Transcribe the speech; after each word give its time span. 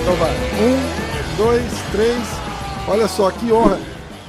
Então 0.00 0.14
vai. 0.16 0.30
Um, 0.62 1.36
dois, 1.36 1.72
três. 1.92 2.22
Olha 2.88 3.06
só, 3.06 3.30
que 3.30 3.52
honra. 3.52 3.78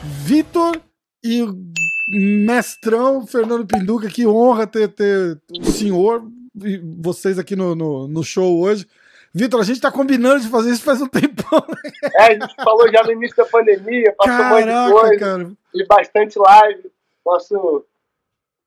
Vitor 0.04 0.82
e 1.24 1.44
o 1.44 1.55
mestrão 2.10 3.26
Fernando 3.26 3.66
Pinduca, 3.66 4.10
que 4.10 4.27
honra 4.27 4.68
ter, 4.68 4.90
ter 4.90 5.40
o 5.58 5.72
senhor 5.72 6.24
e 6.62 6.77
vocês 6.99 7.40
aqui 7.40 7.55
no, 7.55 7.74
no, 7.74 8.08
no 8.08 8.22
show 8.22 8.60
hoje. 8.60 8.86
Vitor, 9.34 9.62
a 9.62 9.63
gente 9.63 9.80
tá 9.80 9.91
combinando 9.91 10.41
de 10.41 10.49
fazer 10.49 10.72
isso 10.72 10.84
faz 10.84 11.02
um 11.02 11.08
tempão. 11.08 11.66
É, 12.16 12.24
a 12.24 12.34
gente 12.34 12.55
falou 12.55 12.91
já 12.91 13.02
no 13.04 13.13
início 13.13 13.38
da 13.38 13.46
pandemia, 13.46 14.13
passou 14.18 14.38
Caraca, 14.38 14.55
um 14.55 14.90
monte 14.90 14.94
de 14.94 14.99
coisa, 15.02 15.20
cara. 15.20 15.52
e 15.74 15.86
bastante 15.86 16.38
live. 16.38 16.91
Nosso 17.26 17.86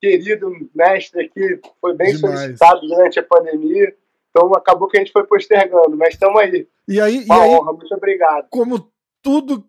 querido 0.01 0.51
mestre 0.75 1.25
aqui 1.27 1.61
foi 1.81 1.95
bem 1.95 2.15
Demais. 2.17 2.41
solicitado 2.41 2.81
durante 2.87 3.19
a 3.19 3.23
pandemia, 3.23 3.95
então 4.31 4.53
acabou 4.55 4.89
que 4.89 4.97
a 4.97 5.01
gente 5.01 5.13
foi 5.13 5.25
postergando, 5.25 5.97
mas 5.97 6.15
estamos 6.15 6.41
aí. 6.41 6.67
E 6.87 7.01
aí, 7.01 7.23
e 7.23 7.25
Uma 7.25 7.43
aí 7.43 7.51
honra, 7.51 7.73
muito 7.73 7.95
obrigado. 7.95 8.47
como 8.51 8.91
tudo 9.23 9.65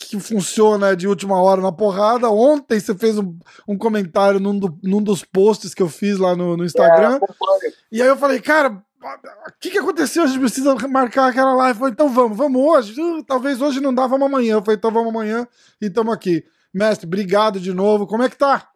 que 0.00 0.18
funciona 0.20 0.94
de 0.96 1.06
última 1.08 1.40
hora 1.40 1.60
na 1.60 1.72
porrada, 1.72 2.28
ontem 2.30 2.78
você 2.78 2.94
fez 2.94 3.18
um, 3.18 3.36
um 3.66 3.76
comentário 3.78 4.38
num, 4.40 4.58
do- 4.58 4.78
num 4.82 5.02
dos 5.02 5.24
posts 5.24 5.74
que 5.74 5.82
eu 5.82 5.88
fiz 5.88 6.18
lá 6.18 6.34
no, 6.36 6.56
no 6.56 6.62
É, 6.62 6.66
Instagram. 6.66 7.16
acompanho. 7.16 7.72
E 7.90 8.02
aí 8.02 8.08
eu 8.08 8.16
falei, 8.16 8.40
cara, 8.40 8.70
o 8.70 9.52
que, 9.60 9.70
que 9.70 9.78
aconteceu? 9.78 10.24
A 10.24 10.26
gente 10.26 10.40
precisa 10.40 10.74
marcar 10.88 11.28
aquela 11.28 11.54
live. 11.54 11.76
Eu 11.76 11.78
falei, 11.80 11.92
então 11.92 12.08
vamos, 12.08 12.36
vamos 12.36 12.60
hoje. 12.60 13.00
Uh, 13.00 13.22
talvez 13.22 13.60
hoje 13.62 13.80
não 13.80 13.94
dá, 13.94 14.06
vamos 14.06 14.26
amanhã. 14.26 14.54
Eu 14.54 14.62
falei, 14.62 14.76
então 14.76 14.90
vamos 14.90 15.08
amanhã 15.10 15.46
e 15.80 15.86
estamos 15.86 16.12
aqui. 16.12 16.44
Mestre, 16.74 17.06
obrigado 17.06 17.58
de 17.60 17.72
novo. 17.72 18.06
Como 18.06 18.22
é 18.22 18.28
que 18.28 18.36
tá? 18.36 18.68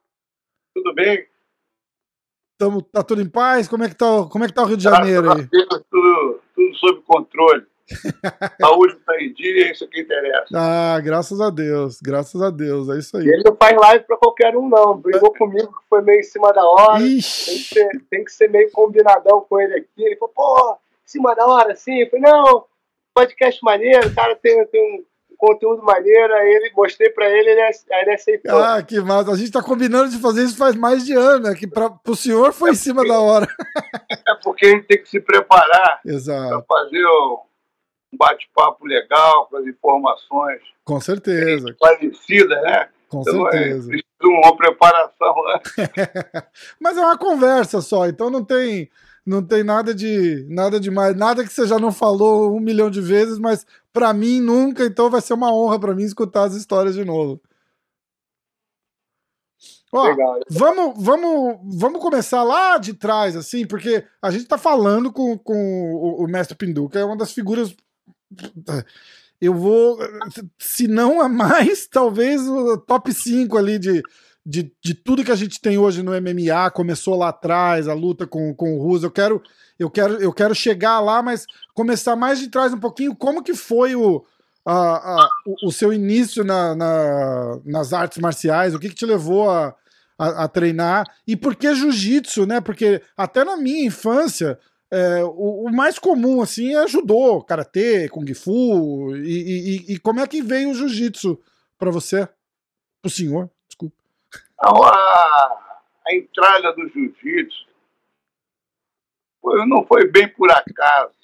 Tudo 0.75 0.95
bem? 0.95 1.27
Tamo, 2.59 2.83
tá 2.83 3.03
tudo 3.03 3.20
em 3.20 3.28
paz? 3.28 3.69
Como 3.69 3.83
é 3.84 3.89
que 3.89 3.95
tá, 3.95 4.06
como 4.31 4.45
é 4.45 4.47
que 4.47 4.55
tá 4.55 4.62
o 4.62 4.67
Rio 4.67 4.77
de 4.77 4.84
Janeiro 4.84 5.31
aí? 5.33 5.42
Deus, 5.47 5.83
tudo, 5.91 6.41
tudo 6.55 6.75
sob 6.77 7.01
controle. 7.03 7.67
Saúde 8.61 8.95
está 8.95 9.20
em 9.20 9.33
dia, 9.34 9.67
é 9.67 9.73
isso 9.73 9.87
que 9.89 10.01
interessa. 10.01 10.47
Ah, 10.55 11.01
graças 11.01 11.41
a 11.41 11.51
Deus, 11.51 12.01
graças 12.01 12.41
a 12.41 12.48
Deus, 12.51 12.89
é 12.89 12.98
isso 12.98 13.17
E 13.19 13.20
aí. 13.20 13.29
ele 13.29 13.42
não 13.45 13.56
faz 13.56 13.77
live 13.77 14.05
para 14.05 14.17
qualquer 14.17 14.56
um, 14.56 14.69
não. 14.69 14.97
Brigou 14.97 15.34
comigo 15.34 15.67
que 15.67 15.89
foi 15.91 16.01
meio 16.03 16.20
em 16.20 16.23
cima 16.23 16.53
da 16.53 16.64
hora. 16.64 16.98
Tem 17.01 17.17
que, 17.17 17.23
ser, 17.23 17.89
tem 18.09 18.25
que 18.25 18.33
ser 18.33 18.48
meio 18.48 18.70
combinadão 18.70 19.45
com 19.48 19.61
ele 19.61 19.75
aqui. 19.75 19.89
Ele 19.98 20.17
falou, 20.17 20.33
pô, 20.34 20.73
em 21.05 21.09
cima 21.09 21.34
da 21.34 21.45
hora, 21.47 21.73
assim. 21.73 21.98
Eu 21.98 22.11
falei, 22.11 22.31
não, 22.31 22.64
podcast 23.14 23.62
maneiro, 23.62 24.09
o 24.09 24.14
cara 24.14 24.36
tem, 24.36 24.64
tem 24.67 25.01
um 25.01 25.05
conteúdo 25.47 25.83
maneiro. 25.83 26.33
Aí 26.35 26.48
ele 26.55 26.71
mostrei 26.77 27.11
pra 27.11 27.29
ele, 27.29 27.51
ele, 27.51 27.61
ele 27.91 28.12
aceitou. 28.15 28.57
ah, 28.62 28.81
que 28.83 29.01
massa. 29.01 29.33
A 29.33 29.37
gente 29.37 29.51
tá 29.51 29.61
combinando 29.62 30.09
de 30.11 30.19
fazer 30.19 30.45
isso 30.45 30.57
faz 30.57 30.77
mais 30.77 31.05
de 31.05 31.12
ano, 31.15 31.48
né? 31.48 31.55
Que 31.55 31.67
pra, 31.67 31.91
pro 31.91 32.15
senhor 32.15 32.53
foi 32.53 32.71
em 32.71 32.75
cima 32.77 33.05
da 33.07 33.19
hora. 33.21 33.47
É 34.29 34.35
porque 34.43 34.67
a 34.67 34.69
gente 34.70 34.87
tem 34.87 35.03
que 35.03 35.09
se 35.09 35.20
preparar 35.20 36.01
para 36.03 36.13
Exato, 36.13 36.65
fazer 36.69 37.05
um 37.07 37.39
bate-papo 38.17 38.86
legal, 38.86 39.47
com 39.48 39.57
as 39.57 39.67
informações 39.67 40.61
com 40.85 41.01
certeza, 41.01 41.70
esclarecidas, 41.70 42.63
né? 42.63 42.89
com 43.08 43.20
Então, 43.23 43.48
é, 43.48 43.52
certeza. 43.52 43.89
precisa 43.89 44.05
de 44.20 44.29
uma 44.29 44.57
preparação, 44.57 45.35
né? 45.47 45.61
Mas 46.81 46.97
é 46.97 47.01
uma 47.01 47.19
conversa 47.19 47.81
só, 47.81 48.07
então 48.07 48.31
não 48.31 48.45
tem, 48.45 48.89
não 49.24 49.42
tem 49.42 49.62
nada 49.62 49.94
de 49.94 50.46
nada 50.48 50.80
demais, 50.80 51.16
nada 51.16 51.44
que 51.44 51.52
você 51.52 51.66
já 51.66 51.78
não 51.78 51.92
falou 51.92 52.55
um 52.55 52.60
milhão 52.60 52.90
de 52.90 53.00
vezes, 53.00 53.38
mas 53.38 53.64
pra 53.92 54.12
mim 54.12 54.40
nunca, 54.40 54.84
então 54.84 55.10
vai 55.10 55.20
ser 55.20 55.34
uma 55.34 55.55
honra 55.55 55.78
pra 55.78 55.94
mim 55.94 56.02
escutar 56.05 56.44
as 56.44 56.55
histórias 56.55 56.94
de 56.94 57.05
novo. 57.05 57.40
Ó, 59.94 60.05
Legal. 60.08 60.40
vamos, 60.50 61.05
vamos, 61.05 61.58
vamos 61.78 62.00
começar 62.00 62.42
lá 62.42 62.78
de 62.78 62.94
trás, 62.94 63.36
assim, 63.36 63.66
porque 63.66 64.02
a 64.22 64.30
gente 64.30 64.46
tá 64.46 64.56
falando 64.56 65.12
com, 65.12 65.36
com 65.36 65.92
o, 65.94 66.24
o 66.24 66.27
mestre 66.27 66.56
Pinduca, 66.56 66.98
é 66.98 67.04
uma 67.04 67.16
das 67.16 67.33
figuras. 67.33 67.77
Eu 69.39 69.54
vou, 69.54 69.98
se 70.58 70.89
não 70.89 71.20
a 71.20 71.28
mais, 71.28 71.86
talvez 71.92 72.40
o 72.48 72.78
top 72.78 73.12
5 73.12 73.58
ali 73.58 73.78
de, 73.78 74.02
de, 74.45 74.73
de 74.83 74.95
tudo 74.95 75.25
que 75.25 75.30
a 75.33 75.36
gente 75.36 75.61
tem 75.61 75.79
hoje 75.79 76.03
no 76.03 76.13
MMA. 76.13 76.70
Começou 76.73 77.17
lá 77.17 77.29
atrás, 77.29 77.89
a 77.89 77.95
luta 77.95 78.27
com, 78.27 78.55
com 78.55 78.77
o 78.77 78.83
Russo. 78.83 79.07
Eu 79.07 79.11
quero, 79.11 79.42
eu, 79.79 79.91
quero, 79.91 80.14
eu 80.20 80.33
quero 80.33 80.55
chegar 80.55 81.01
lá, 81.01 81.23
mas 81.23 81.47
começar 81.75 82.17
mais 82.17 82.39
de 82.39 82.48
trás 82.48 82.73
um 82.73 82.81
pouquinho. 82.81 83.14
Como 83.14 83.42
que 83.42 83.55
foi 83.55 83.95
o, 83.95 84.25
a, 84.64 85.23
a- 85.23 85.29
o, 85.47 85.69
o 85.69 85.73
seu 85.73 85.92
início 85.92 86.42
na, 86.45 86.75
na- 86.75 87.61
nas 87.64 87.92
artes 87.92 88.19
marciais? 88.19 88.75
O 88.75 88.79
que, 88.79 88.89
que 88.89 88.95
te 88.97 89.07
levou 89.07 89.48
a, 89.51 89.75
a, 90.19 90.45
a 90.45 90.48
treinar? 90.48 91.07
E 91.27 91.36
por 91.36 91.55
que 91.55 91.73
jiu-jitsu, 91.75 92.45
né? 92.47 92.61
Porque 92.61 93.01
até 93.17 93.45
na 93.45 93.57
minha 93.57 93.85
infância, 93.86 94.58
é, 94.91 95.23
o, 95.25 95.67
o 95.69 95.73
mais 95.73 95.98
comum, 95.98 96.42
assim, 96.42 96.75
é 96.75 96.86
judô, 96.89 97.42
karatê, 97.42 98.08
kung 98.08 98.27
fu. 98.35 99.14
E, 99.17 99.85
e- 99.89 99.92
e- 99.95 99.98
como 100.01 100.20
é 100.20 100.27
que 100.27 100.42
veio 100.42 100.70
o 100.70 100.75
jiu-jitsu 100.75 101.39
pra 101.79 101.91
você? 101.91 102.29
Pro 103.01 103.11
senhor. 103.11 103.48
Então, 104.64 104.80
a, 104.84 105.83
a 106.06 106.14
entrada 106.14 106.73
do 106.73 106.89
jiu-jitsu 106.89 107.67
não 109.67 109.84
foi 109.84 110.08
bem 110.08 110.28
por 110.28 110.48
acaso. 110.52 111.18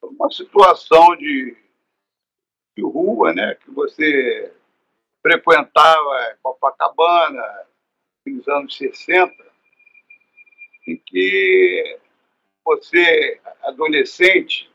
Foi 0.00 0.08
uma 0.08 0.30
situação 0.30 1.14
de, 1.16 1.54
de 2.74 2.82
rua, 2.82 3.34
né? 3.34 3.54
Que 3.56 3.70
você 3.70 4.50
frequentava 5.20 6.38
Copacabana 6.42 7.66
nos 8.26 8.48
anos 8.48 8.74
60, 8.78 9.34
em 10.88 10.96
que 10.96 12.00
você, 12.64 13.38
adolescente, 13.60 14.72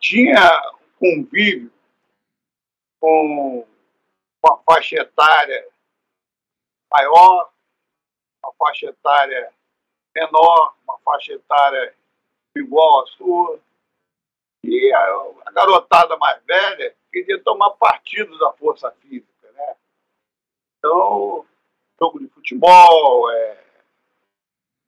tinha 0.00 0.72
convívio 0.98 1.70
com 2.98 3.66
uma 4.44 4.58
faixa 4.64 4.96
etária 4.96 5.68
maior, 6.90 7.50
uma 8.42 8.52
faixa 8.54 8.86
etária 8.86 9.52
menor, 10.14 10.74
uma 10.84 10.98
faixa 10.98 11.32
etária 11.32 11.94
igual 12.56 13.02
à 13.02 13.06
sua. 13.06 13.60
E 14.64 14.92
a, 14.92 15.50
garotada 15.52 16.16
mais 16.16 16.42
velha 16.44 16.94
queria 17.10 17.42
tomar 17.42 17.70
partido 17.70 18.38
da 18.38 18.52
força 18.52 18.90
física, 19.00 19.50
né? 19.52 19.76
Então, 20.78 21.46
jogo 22.00 22.20
de 22.20 22.28
futebol, 22.28 23.30
é, 23.30 23.64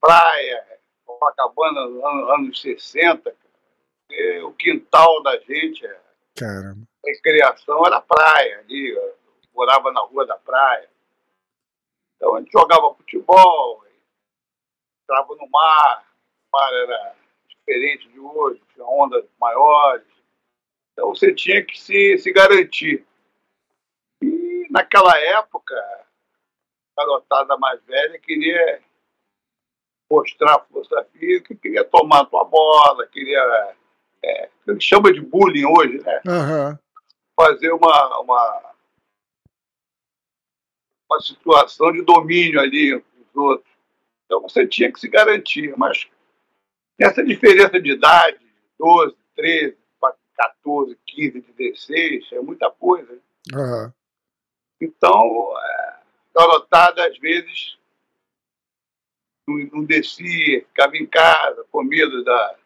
praia, 0.01 0.81
Copacabana, 1.05 1.81
anos, 1.81 2.31
anos 2.31 2.61
60, 2.61 3.23
cara, 3.31 3.39
e 4.11 4.41
o 4.41 4.53
quintal 4.53 5.23
da 5.23 5.39
gente, 5.41 5.85
é, 5.87 6.01
Caramba. 6.37 6.87
a 7.05 7.09
recreação 7.09 7.87
era 7.87 8.01
praia 8.01 8.61
ali, 8.61 8.97
morava 9.55 9.93
na 9.93 10.01
rua 10.01 10.27
da 10.27 10.37
praia. 10.37 10.89
Então 12.17 12.35
a 12.35 12.41
gente 12.41 12.51
jogava 12.53 12.95
futebol, 12.95 13.85
entrava 15.03 15.35
no 15.37 15.49
mar, 15.51 16.07
o 16.53 16.57
mar 16.57 16.73
era 16.73 17.15
diferente 17.49 18.09
de 18.09 18.21
hoje, 18.21 18.63
tinha 18.73 18.87
ondas 18.87 19.25
maiores. 19.41 20.07
Então 20.93 21.09
você 21.09 21.35
tinha 21.35 21.65
que 21.65 21.79
se, 21.79 22.19
se 22.19 22.33
garantir. 22.33 23.07
E 24.23 24.67
naquela 24.71 25.17
época, 25.19 25.75
a 26.97 27.05
garotada 27.05 27.57
mais 27.59 27.83
velha 27.85 28.19
queria 28.19 28.83
mostrar 30.11 30.65
força 30.71 31.05
física, 31.13 31.55
queria 31.57 31.85
tomar 31.85 32.21
a 32.21 32.27
tua 32.27 32.45
bola, 32.45 33.07
queria. 33.09 33.75
É, 34.23 34.49
a 34.69 34.73
gente 34.73 34.85
chama 34.85 35.13
de 35.13 35.21
bullying 35.21 35.67
hoje, 35.67 35.99
né? 36.03 36.23
Aham. 36.27 36.79
fazer 37.37 37.73
uma, 37.73 38.21
uma, 38.21 38.74
uma 41.09 41.21
situação 41.21 41.93
de 41.93 42.03
domínio 42.03 42.61
ali 42.61 43.01
com 43.01 43.21
os 43.21 43.37
outros. 43.37 43.73
Então 44.25 44.41
você 44.43 44.67
tinha 44.67 44.93
que 44.93 45.01
se 45.01 45.09
garantir, 45.09 45.75
mas 45.77 46.07
essa 46.99 47.23
diferença 47.23 47.81
de 47.81 47.93
idade, 47.93 48.39
12, 48.79 49.17
13, 49.37 49.77
para 50.01 50.15
14, 50.37 50.99
15, 51.07 51.41
16, 51.57 52.33
é 52.33 52.41
muita 52.41 52.71
coisa. 52.71 53.19
Aham. 53.53 53.93
Então, 54.81 55.55
é, 55.59 55.97
garotada, 56.35 57.07
às 57.07 57.19
vezes, 57.19 57.79
não, 59.47 59.57
não 59.73 59.85
descia, 59.85 60.65
ficava 60.67 60.97
em 60.97 61.07
casa, 61.07 61.65
com 61.71 61.83
medo 61.83 62.23
da, 62.25 62.57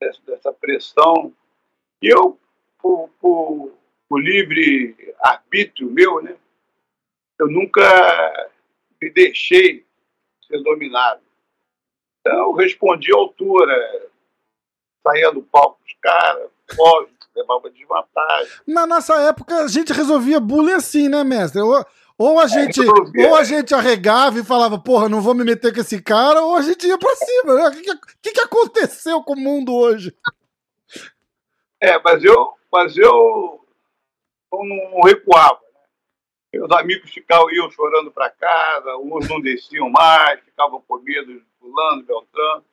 dessa, 0.00 0.20
dessa 0.26 0.52
pressão. 0.52 1.32
E 2.02 2.08
eu, 2.08 2.38
por, 2.78 3.08
por, 3.20 3.72
por 4.08 4.22
livre 4.22 5.14
arbítrio 5.20 5.90
meu, 5.90 6.22
né, 6.22 6.36
eu 7.38 7.48
nunca 7.48 8.50
me 9.00 9.10
deixei 9.10 9.86
ser 10.46 10.62
dominado. 10.62 11.20
Então, 12.20 12.38
eu 12.46 12.52
respondi 12.52 13.12
à 13.12 13.16
altura, 13.16 14.10
saía 15.06 15.30
do 15.30 15.42
palco 15.42 15.80
dos 15.84 15.94
caras, 16.00 16.50
lógico, 16.76 17.14
levava 17.34 17.70
desvantagem. 17.70 18.52
Na 18.66 18.86
nossa 18.86 19.14
época, 19.22 19.64
a 19.64 19.68
gente 19.68 19.92
resolvia 19.92 20.40
bullying 20.40 20.72
assim, 20.72 21.08
né, 21.08 21.22
mestre? 21.22 21.60
Ou, 21.60 21.84
ou 22.18 22.40
a 22.40 22.44
é, 22.44 22.48
gente, 22.48 22.80
é, 22.80 23.28
ou 23.28 23.36
a 23.36 23.44
gente 23.44 23.74
arregava 23.74 24.40
e 24.40 24.44
falava, 24.44 24.78
porra, 24.78 25.08
não 25.08 25.20
vou 25.20 25.34
me 25.34 25.44
meter 25.44 25.72
com 25.72 25.80
esse 25.80 26.02
cara, 26.02 26.42
ou 26.42 26.56
a 26.56 26.62
gente 26.62 26.86
ia 26.86 26.98
pra 26.98 27.14
cima, 27.14 27.54
né? 27.54 27.68
O 27.68 27.70
que, 27.70 27.96
que, 28.22 28.32
que 28.32 28.40
aconteceu 28.40 29.22
com 29.22 29.34
o 29.34 29.40
mundo 29.40 29.74
hoje? 29.74 30.14
É, 31.80 31.98
mas 32.02 32.24
eu, 32.24 32.54
mas 32.72 32.96
eu 32.96 33.64
não 34.52 35.00
recuava. 35.04 35.67
Meus 36.52 36.70
amigos 36.72 37.10
ficavam, 37.10 37.50
iam 37.50 37.70
chorando 37.70 38.10
para 38.10 38.30
casa, 38.30 38.96
uns 38.96 39.28
não 39.28 39.40
desciam 39.40 39.90
mais, 39.90 40.40
ficavam 40.40 40.82
com 40.86 40.98
medo 40.98 41.34
de 41.34 41.44
fulano, 41.60 42.02
beltrano. 42.02 42.64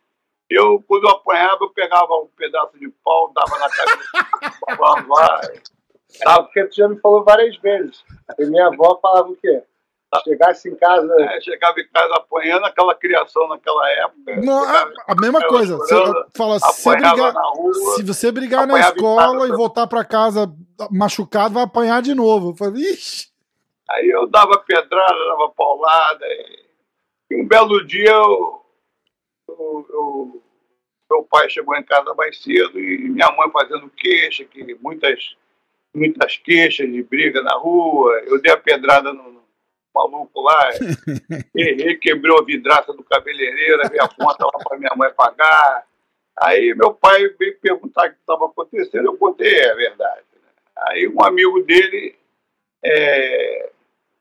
Eu, 0.49 0.83
quando 0.87 1.05
eu 1.05 1.09
apanhava, 1.09 1.57
eu 1.61 1.69
pegava 1.71 2.13
um 2.15 2.27
pedaço 2.37 2.77
de 2.77 2.87
pau, 3.03 3.33
dava 3.33 3.59
na 3.59 3.69
cabeça, 3.69 5.03
vai. 5.07 5.61
Tá, 6.23 6.43
porque 6.43 6.65
tu 6.65 6.75
já 6.75 6.87
me 6.87 6.99
falou 6.99 7.23
várias 7.23 7.57
vezes. 7.57 8.03
E 8.39 8.45
minha 8.45 8.67
avó 8.67 8.97
falava 9.01 9.29
o 9.29 9.35
quê? 9.35 9.63
Chegasse 10.23 10.69
em 10.69 10.75
casa. 10.75 11.13
É, 11.19 11.41
chegava 11.41 11.77
em 11.79 11.87
casa 11.89 12.13
apanhando 12.15 12.65
aquela 12.65 12.95
criação 12.95 13.49
naquela 13.49 13.89
época. 13.91 14.35
Não, 14.37 14.65
chegava, 14.65 14.93
a 15.07 15.15
mesma 15.15 15.47
coisa. 15.47 15.77
Chorando, 15.87 16.13
você 16.13 16.37
fala, 16.37 16.59
se, 16.59 16.89
brigar, 16.89 17.33
rua, 17.33 17.73
se 17.95 18.03
você 18.03 18.31
brigar 18.31 18.67
na 18.67 18.79
escola 18.79 19.47
e 19.47 19.51
voltar 19.51 19.87
para 19.87 20.05
casa 20.05 20.49
machucado, 20.89 21.55
vai 21.55 21.63
apanhar 21.63 22.01
de 22.01 22.13
novo. 22.13 22.51
Eu 22.51 22.55
falei, 22.55 22.83
ixi. 22.83 23.34
Aí 23.89 24.09
eu 24.09 24.27
dava 24.27 24.57
pedrada, 24.59 25.25
dava 25.25 25.49
paulada. 25.49 26.25
E, 26.25 26.65
e 27.31 27.41
um 27.41 27.47
belo 27.47 27.85
dia 27.85 28.11
eu, 28.11 28.65
eu, 29.47 29.87
eu, 29.89 30.43
meu 31.09 31.23
pai 31.23 31.49
chegou 31.49 31.75
em 31.75 31.83
casa 31.83 32.13
mais 32.15 32.41
cedo 32.41 32.79
e 32.79 33.09
minha 33.09 33.31
mãe 33.31 33.49
fazendo 33.51 33.89
queixa, 33.89 34.43
que 34.43 34.75
muitas, 34.75 35.35
muitas 35.93 36.37
queixas 36.37 36.91
de 36.91 37.03
briga 37.03 37.41
na 37.41 37.55
rua. 37.55 38.11
Eu 38.25 38.41
dei 38.41 38.51
a 38.51 38.57
pedrada 38.57 39.13
no, 39.13 39.31
no 39.31 39.43
maluco 39.93 40.41
lá, 40.41 40.71
errei, 41.55 41.95
quebrou 41.97 42.39
a 42.39 42.45
vidraça 42.45 42.91
do 42.91 43.03
cabeleireiro, 43.03 43.87
veio 43.89 44.03
a 44.03 44.09
conta 44.09 44.45
lá 44.45 44.63
para 44.67 44.77
minha 44.77 44.93
mãe 44.95 45.13
pagar. 45.13 45.85
Aí 46.37 46.73
meu 46.75 46.93
pai 46.93 47.29
veio 47.39 47.57
perguntar 47.59 48.07
o 48.07 48.09
que 48.11 48.19
estava 48.19 48.45
acontecendo, 48.47 49.05
eu 49.05 49.17
contei, 49.17 49.55
é 49.55 49.73
verdade. 49.73 50.25
Né? 50.33 50.49
Aí 50.89 51.07
um 51.07 51.23
amigo 51.23 51.61
dele 51.63 52.15
é, 52.83 53.71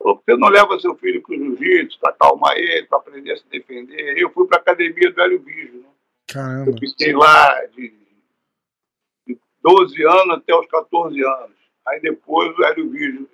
falou, 0.05 0.21
você 0.23 0.37
não 0.37 0.49
leva 0.49 0.79
seu 0.79 0.95
filho 0.95 1.21
para 1.21 1.35
o 1.35 1.37
jiu-jitsu, 1.37 1.99
para 1.99 2.11
acalmar 2.11 2.55
ele, 2.55 2.85
para 2.85 2.99
aprender 2.99 3.31
a 3.31 3.37
se 3.37 3.47
defender? 3.49 4.17
Eu 4.17 4.29
fui 4.29 4.47
para 4.47 4.59
a 4.59 4.61
academia 4.61 5.11
do 5.11 5.21
Hélio 5.21 5.41
Vídeo, 5.41 5.81
né? 5.81 5.89
Caramba. 6.27 6.71
Eu 6.71 6.77
fiquei 6.77 7.13
lá 7.13 7.65
de, 7.67 7.93
de 9.27 9.39
12 9.61 10.03
anos 10.03 10.37
até 10.37 10.55
os 10.55 10.67
14 10.67 11.19
anos. 11.19 11.55
Aí 11.87 11.99
depois 12.01 12.57
o 12.57 12.63
Hélio 12.63 12.89
Vídeo 12.89 13.29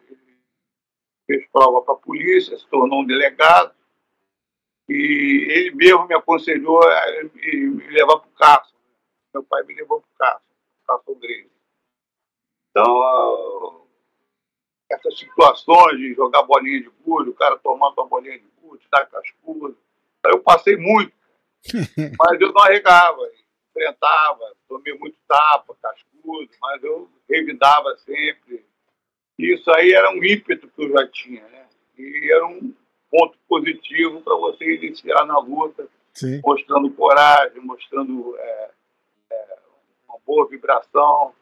fez 1.28 1.46
prova 1.52 1.82
para 1.82 1.94
a 1.94 1.98
polícia, 1.98 2.58
se 2.58 2.68
tornou 2.68 3.02
um 3.02 3.06
delegado, 3.06 3.74
e 4.90 5.48
ele 5.50 5.76
mesmo 5.76 6.08
me 6.08 6.16
aconselhou 6.16 6.82
a 6.84 7.24
me 7.34 7.88
levar 7.92 8.18
para 8.18 8.28
o 8.28 8.34
Cássio. 8.34 8.76
Meu 9.34 9.44
pai 9.44 9.64
me 9.64 9.74
levou 9.76 10.02
para 10.02 10.10
o 10.10 10.18
Cássio, 10.18 10.50
Cássio 10.86 11.16
Grego. 11.16 11.50
Então, 12.70 13.71
essas 15.02 15.20
situações 15.20 15.98
de 15.98 16.14
jogar 16.14 16.44
bolinha 16.44 16.82
de 16.82 16.90
gude, 17.04 17.30
o 17.30 17.34
cara 17.34 17.58
tomando 17.58 17.94
uma 17.98 18.08
bolinha 18.08 18.40
de 18.40 18.48
gude, 18.62 18.84
dar 18.92 19.06
cascudo, 19.08 19.78
eu 20.26 20.40
passei 20.40 20.78
muito, 20.78 21.12
mas 22.20 22.40
eu 22.40 22.54
não 22.54 22.62
arregava, 22.62 23.22
enfrentava, 23.70 24.56
tomei 24.68 24.98
muito 24.98 25.18
tapa, 25.28 25.76
cascudo, 25.82 26.50
mas 26.62 26.84
eu 26.84 27.10
revidava 27.30 27.96
sempre. 27.98 28.66
Isso 29.38 29.70
aí 29.72 29.92
era 29.94 30.12
um 30.12 30.24
ímpeto 30.24 30.68
que 30.68 30.84
eu 30.84 30.92
já 30.92 31.08
tinha, 31.08 31.44
né? 31.48 31.66
E 31.98 32.32
era 32.32 32.46
um 32.46 32.74
ponto 33.10 33.38
positivo 33.48 34.22
para 34.22 34.36
você 34.36 34.76
iniciar 34.76 35.26
na 35.26 35.40
luta, 35.40 35.88
Sim. 36.14 36.42
mostrando 36.44 36.92
coragem, 36.92 37.60
mostrando 37.62 38.36
é, 38.38 38.72
é, 39.32 39.58
uma 40.08 40.20
boa 40.26 40.48
vibração. 40.48 41.34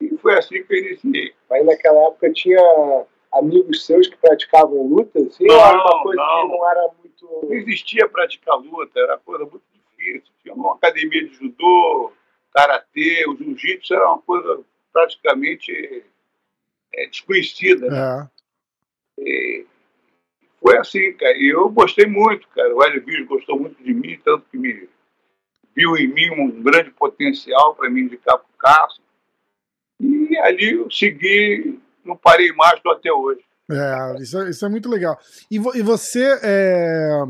E 0.00 0.16
foi 0.18 0.38
assim 0.38 0.62
que 0.62 0.72
eu 0.72 0.78
iniciei. 0.78 1.34
Mas 1.48 1.64
naquela 1.66 2.06
época 2.06 2.32
tinha 2.32 3.06
amigos 3.32 3.84
seus 3.84 4.08
que 4.08 4.16
praticavam 4.16 4.86
luta? 4.86 5.18
Assim, 5.20 5.46
não, 5.46 5.54
era 5.54 5.76
uma 5.76 6.02
coisa 6.02 6.22
não. 6.22 6.42
que 6.42 6.56
não 6.56 6.70
era 6.70 6.90
muito. 6.98 7.46
Não 7.46 7.52
existia 7.52 8.08
praticar 8.08 8.56
luta, 8.56 8.98
era 8.98 9.18
coisa 9.18 9.44
muito 9.44 9.62
difícil. 9.72 10.32
Tinha 10.42 10.54
uma 10.54 10.74
academia 10.74 11.28
de 11.28 11.34
judô, 11.34 12.12
karatê, 12.54 13.24
o 13.28 13.36
jiu-jitsu 13.36 13.94
era 13.94 14.08
uma 14.08 14.22
coisa 14.22 14.60
praticamente 14.92 16.04
é, 16.94 17.06
desconhecida. 17.06 17.88
Né? 17.88 18.30
É. 19.18 19.22
E 19.22 19.66
foi 20.60 20.78
assim, 20.78 21.12
cara. 21.14 21.36
E 21.36 21.48
eu 21.48 21.68
gostei 21.70 22.06
muito, 22.06 22.48
cara. 22.48 22.74
O 22.74 22.82
Hélio 22.82 23.02
Bicho 23.02 23.26
gostou 23.26 23.58
muito 23.58 23.82
de 23.82 23.92
mim, 23.92 24.18
tanto 24.24 24.46
que 24.50 24.58
me 24.58 24.88
viu 25.74 25.96
em 25.96 26.08
mim 26.08 26.30
um 26.30 26.62
grande 26.62 26.90
potencial 26.90 27.74
para 27.74 27.88
me 27.88 28.00
indicar 28.02 28.38
para 28.38 28.46
o 28.46 28.58
Cássio. 28.58 28.99
E 30.30 30.38
ali 30.38 30.86
segui, 30.90 31.80
não 32.04 32.16
parei 32.16 32.52
mais, 32.52 32.74
estou 32.74 32.92
até 32.92 33.12
hoje. 33.12 33.40
É, 33.68 34.22
isso, 34.22 34.38
é, 34.38 34.50
isso 34.50 34.64
é 34.64 34.68
muito 34.68 34.88
legal. 34.88 35.18
E, 35.50 35.58
vo, 35.58 35.76
e 35.76 35.82
você 35.82 36.38
é, 36.42 37.22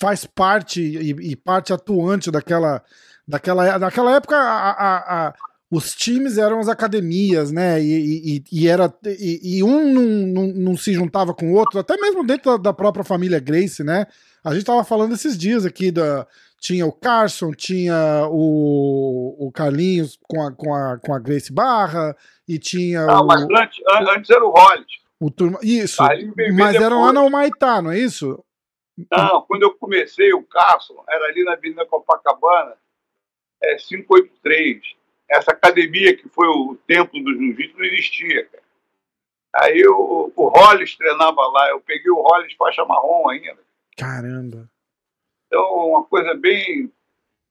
faz 0.00 0.26
parte 0.26 0.80
e, 0.82 1.10
e, 1.30 1.36
parte 1.36 1.72
atuante 1.72 2.30
daquela, 2.30 2.82
daquela, 3.26 3.78
daquela 3.78 4.16
época. 4.16 4.36
A, 4.36 4.70
a, 4.70 5.28
a, 5.28 5.34
os 5.70 5.94
times 5.94 6.38
eram 6.38 6.58
as 6.58 6.68
academias, 6.68 7.52
né? 7.52 7.80
E, 7.80 8.36
e, 8.36 8.44
e 8.52 8.68
era 8.68 8.92
e, 9.04 9.62
um 9.62 9.92
não, 9.92 10.02
não, 10.02 10.46
não, 10.54 10.76
se 10.76 10.92
juntava 10.92 11.32
com 11.32 11.52
o 11.52 11.54
outro, 11.54 11.78
até 11.78 11.96
mesmo 11.96 12.24
dentro 12.24 12.52
da, 12.52 12.70
da, 12.70 12.72
própria 12.72 13.04
família 13.04 13.40
Grace, 13.40 13.82
né? 13.82 14.06
A 14.42 14.52
gente 14.52 14.66
tava 14.66 14.84
falando 14.84 15.14
esses 15.14 15.38
dias 15.38 15.64
aqui 15.64 15.90
da 15.90 16.26
tinha 16.64 16.86
o 16.86 16.92
Carson, 16.92 17.52
tinha 17.52 18.26
o, 18.30 19.36
o 19.38 19.52
Carlinhos 19.52 20.18
com 20.22 20.40
a, 20.40 20.50
com, 20.50 20.74
a, 20.74 20.98
com 20.98 21.12
a 21.12 21.18
Grace 21.18 21.52
Barra 21.52 22.16
e 22.48 22.58
tinha 22.58 23.04
não, 23.04 23.20
o, 23.20 23.26
mas 23.26 23.42
antes, 23.42 23.82
antes 23.86 24.30
era 24.30 24.42
o 24.42 24.50
Hollis. 24.50 25.04
O 25.20 25.30
turma, 25.30 25.58
isso, 25.62 26.02
mas 26.56 26.74
era 26.76 26.94
lá 26.94 27.12
na 27.12 27.20
Humaitá, 27.20 27.82
não 27.82 27.92
é 27.92 27.98
isso? 27.98 28.42
Não, 29.10 29.42
quando 29.42 29.64
eu 29.64 29.74
comecei 29.74 30.32
o 30.32 30.42
Carson, 30.42 31.04
era 31.06 31.26
ali 31.26 31.44
na 31.44 31.52
Avenida 31.52 31.84
Copacabana, 31.84 32.72
é 33.62 33.76
583 33.76 34.96
essa 35.28 35.50
academia 35.50 36.16
que 36.16 36.28
foi 36.30 36.46
o 36.48 36.78
templo 36.86 37.22
do 37.22 37.32
jiu-jitsu 37.34 37.78
não 37.78 37.84
existia, 37.84 38.46
cara. 38.46 38.64
Aí 39.56 39.86
o, 39.86 40.32
o 40.34 40.48
Hollis 40.48 40.96
treinava 40.96 41.46
lá, 41.48 41.68
eu 41.70 41.80
peguei 41.80 42.10
o 42.10 42.22
Hollis 42.22 42.54
faixa 42.54 42.84
marrom 42.86 43.28
ainda. 43.28 43.58
Caramba. 43.96 44.68
Então, 45.54 45.88
uma 45.88 46.04
coisa 46.04 46.34
bem, 46.34 46.92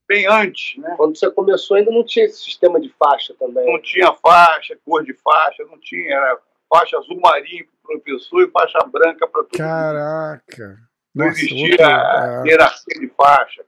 bem 0.09 0.27
antes, 0.27 0.77
né? 0.77 0.93
Quando 0.97 1.17
você 1.17 1.31
começou 1.31 1.77
ainda 1.77 1.89
não 1.89 2.03
tinha 2.03 2.25
esse 2.25 2.43
sistema 2.43 2.77
de 2.79 2.89
faixa 2.99 3.33
também. 3.39 3.65
Não 3.65 3.81
tinha 3.81 4.11
faixa, 4.15 4.77
cor 4.83 5.05
de 5.05 5.13
faixa, 5.13 5.63
não 5.63 5.79
tinha. 5.79 6.13
Era 6.13 6.37
faixa 6.69 6.97
azul 6.97 7.17
marinho 7.21 7.65
para 7.81 7.95
o 7.95 8.01
professor 8.01 8.43
e 8.43 8.51
faixa 8.51 8.79
branca 8.79 9.25
para 9.25 9.43
todo 9.43 9.57
Caraca. 9.57 10.67
mundo. 10.67 10.77
Não 11.15 11.27
Nossa, 11.27 11.39
existia 11.39 11.69
outra... 11.69 12.43
hierarquia 12.45 12.99
de 12.99 13.07
faixa. 13.15 13.65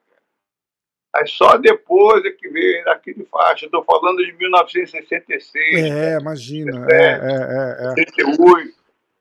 Aí 1.16 1.28
só 1.28 1.56
depois 1.56 2.26
é 2.26 2.32
que 2.32 2.50
veio 2.50 2.90
aqui 2.90 3.14
de 3.14 3.24
faixa. 3.26 3.68
Estou 3.68 3.86
falando 3.86 4.18
de 4.18 4.34
1966. 4.34 5.92
É, 5.92 6.18
imagina. 6.20 6.86
É, 6.92 7.04
é, 7.04 7.92
é, 7.92 8.06
68. 8.06 8.70
É. 8.70 8.74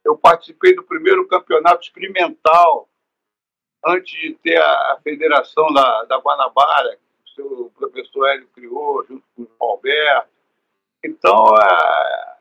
Eu 0.05 0.17
participei 0.17 0.75
do 0.75 0.83
primeiro 0.83 1.29
campeonato 1.29 1.85
experimental 1.85 2.89
antes 3.87 4.13
de 4.21 4.35
ter 4.35 4.61
a 4.61 4.99
federação 5.03 5.73
da, 5.73 6.05
da 6.05 6.19
Guanabara, 6.19 6.99
que 7.35 7.43
o 7.43 7.71
professor 7.77 8.29
Hélio 8.29 8.49
criou, 8.55 9.05
junto 9.07 9.25
com 9.37 9.43
o 9.43 9.71
Alberto. 9.71 10.29
Então, 11.05 11.55
a, 11.55 12.37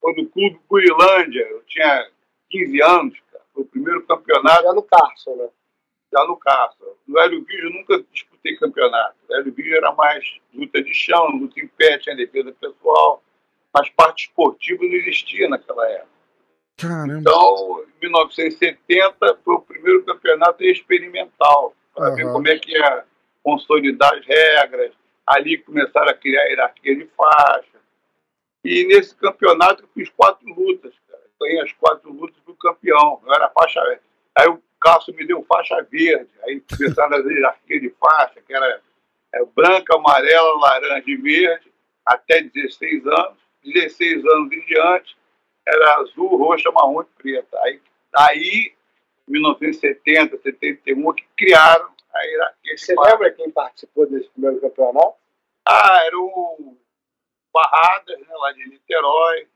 foi 0.00 0.14
no 0.14 0.28
Clube 0.28 0.60
Curilândia, 0.68 1.46
eu 1.48 1.62
tinha 1.64 2.10
15 2.50 2.82
anos, 2.82 3.18
cara, 3.30 3.44
foi 3.54 3.62
o 3.62 3.66
primeiro 3.66 4.04
campeonato. 4.04 4.62
Já 4.64 4.72
no 4.72 4.82
Carson, 4.82 5.36
né? 5.36 5.48
Já 6.12 6.24
no 6.24 6.36
Carson. 6.36 6.94
No 7.06 7.18
Hélio 7.18 7.44
Vídeo 7.44 7.70
nunca 7.70 8.02
disputei 8.10 8.56
campeonato. 8.56 9.16
O 9.28 9.34
Hélio 9.34 9.52
Vídeo 9.52 9.76
era 9.76 9.92
mais 9.92 10.24
luta 10.52 10.82
de 10.82 10.92
chão, 10.92 11.28
luta 11.28 11.60
em 11.60 11.68
pé, 11.68 11.98
tinha 11.98 12.16
defesa 12.16 12.52
pessoal, 12.52 13.22
mas 13.72 13.88
parte 13.90 14.26
esportiva 14.26 14.82
não 14.84 14.92
existia 14.92 15.48
naquela 15.48 15.88
época. 15.88 16.17
Caramba. 16.78 17.18
Então, 17.18 17.84
em 17.96 18.00
1970 18.02 19.38
foi 19.44 19.54
o 19.54 19.60
primeiro 19.60 20.04
campeonato 20.04 20.62
experimental, 20.62 21.74
para 21.94 22.10
ver 22.10 22.22
Aham. 22.24 22.32
como 22.32 22.48
é 22.48 22.58
que 22.58 22.70
ia 22.70 23.04
consolidar 23.42 24.14
as 24.14 24.24
regras. 24.24 24.92
Ali 25.26 25.58
começaram 25.58 26.08
a 26.08 26.14
criar 26.14 26.40
a 26.40 26.46
hierarquia 26.46 26.96
de 26.96 27.06
faixa. 27.16 27.78
E 28.64 28.84
nesse 28.86 29.14
campeonato 29.16 29.82
eu 29.82 29.88
fiz 29.94 30.08
quatro 30.10 30.46
lutas, 30.46 30.94
cara. 31.08 31.22
Ganhei 31.40 31.60
as 31.60 31.72
quatro 31.72 32.12
lutas 32.12 32.36
fui 32.44 32.54
campeão. 32.58 33.20
Eu 33.26 33.34
era 33.34 33.50
faixa. 33.50 33.80
Aí 34.34 34.48
o 34.48 34.62
Cássio 34.80 35.14
me 35.14 35.26
deu 35.26 35.44
faixa 35.48 35.82
verde. 35.90 36.30
Aí 36.44 36.62
começaram 36.76 37.16
a 37.16 37.20
hierarquia 37.20 37.80
de 37.80 37.90
faixa, 38.00 38.40
que 38.46 38.54
era 38.54 38.80
é, 39.34 39.44
branca, 39.44 39.96
amarela, 39.96 40.58
laranja 40.60 41.04
e 41.06 41.16
verde, 41.16 41.72
até 42.06 42.40
16 42.40 43.06
anos. 43.06 43.38
16 43.64 44.24
anos 44.24 44.52
em 44.52 44.64
diante, 44.66 45.16
era 45.68 45.96
azul, 45.98 46.36
roxa, 46.36 46.70
marrom 46.72 47.02
e 47.02 47.22
preta. 47.22 47.58
Aí, 47.60 47.80
aí 48.16 48.72
1970, 49.28 50.38
71, 50.38 51.12
que 51.12 51.24
criaram 51.36 51.90
a 52.14 52.22
hierarquia 52.22 52.74
de 52.74 52.80
Você 52.80 52.94
faixa. 52.94 53.10
lembra 53.12 53.32
quem 53.32 53.50
participou 53.50 54.06
desse 54.08 54.28
primeiro 54.30 54.60
campeonato? 54.60 55.14
Ah, 55.66 56.04
era 56.06 56.18
o 56.18 56.76
Barradas, 57.52 58.18
né, 58.20 58.34
lá 58.34 58.52
de 58.52 58.68
Niterói, 58.68 59.46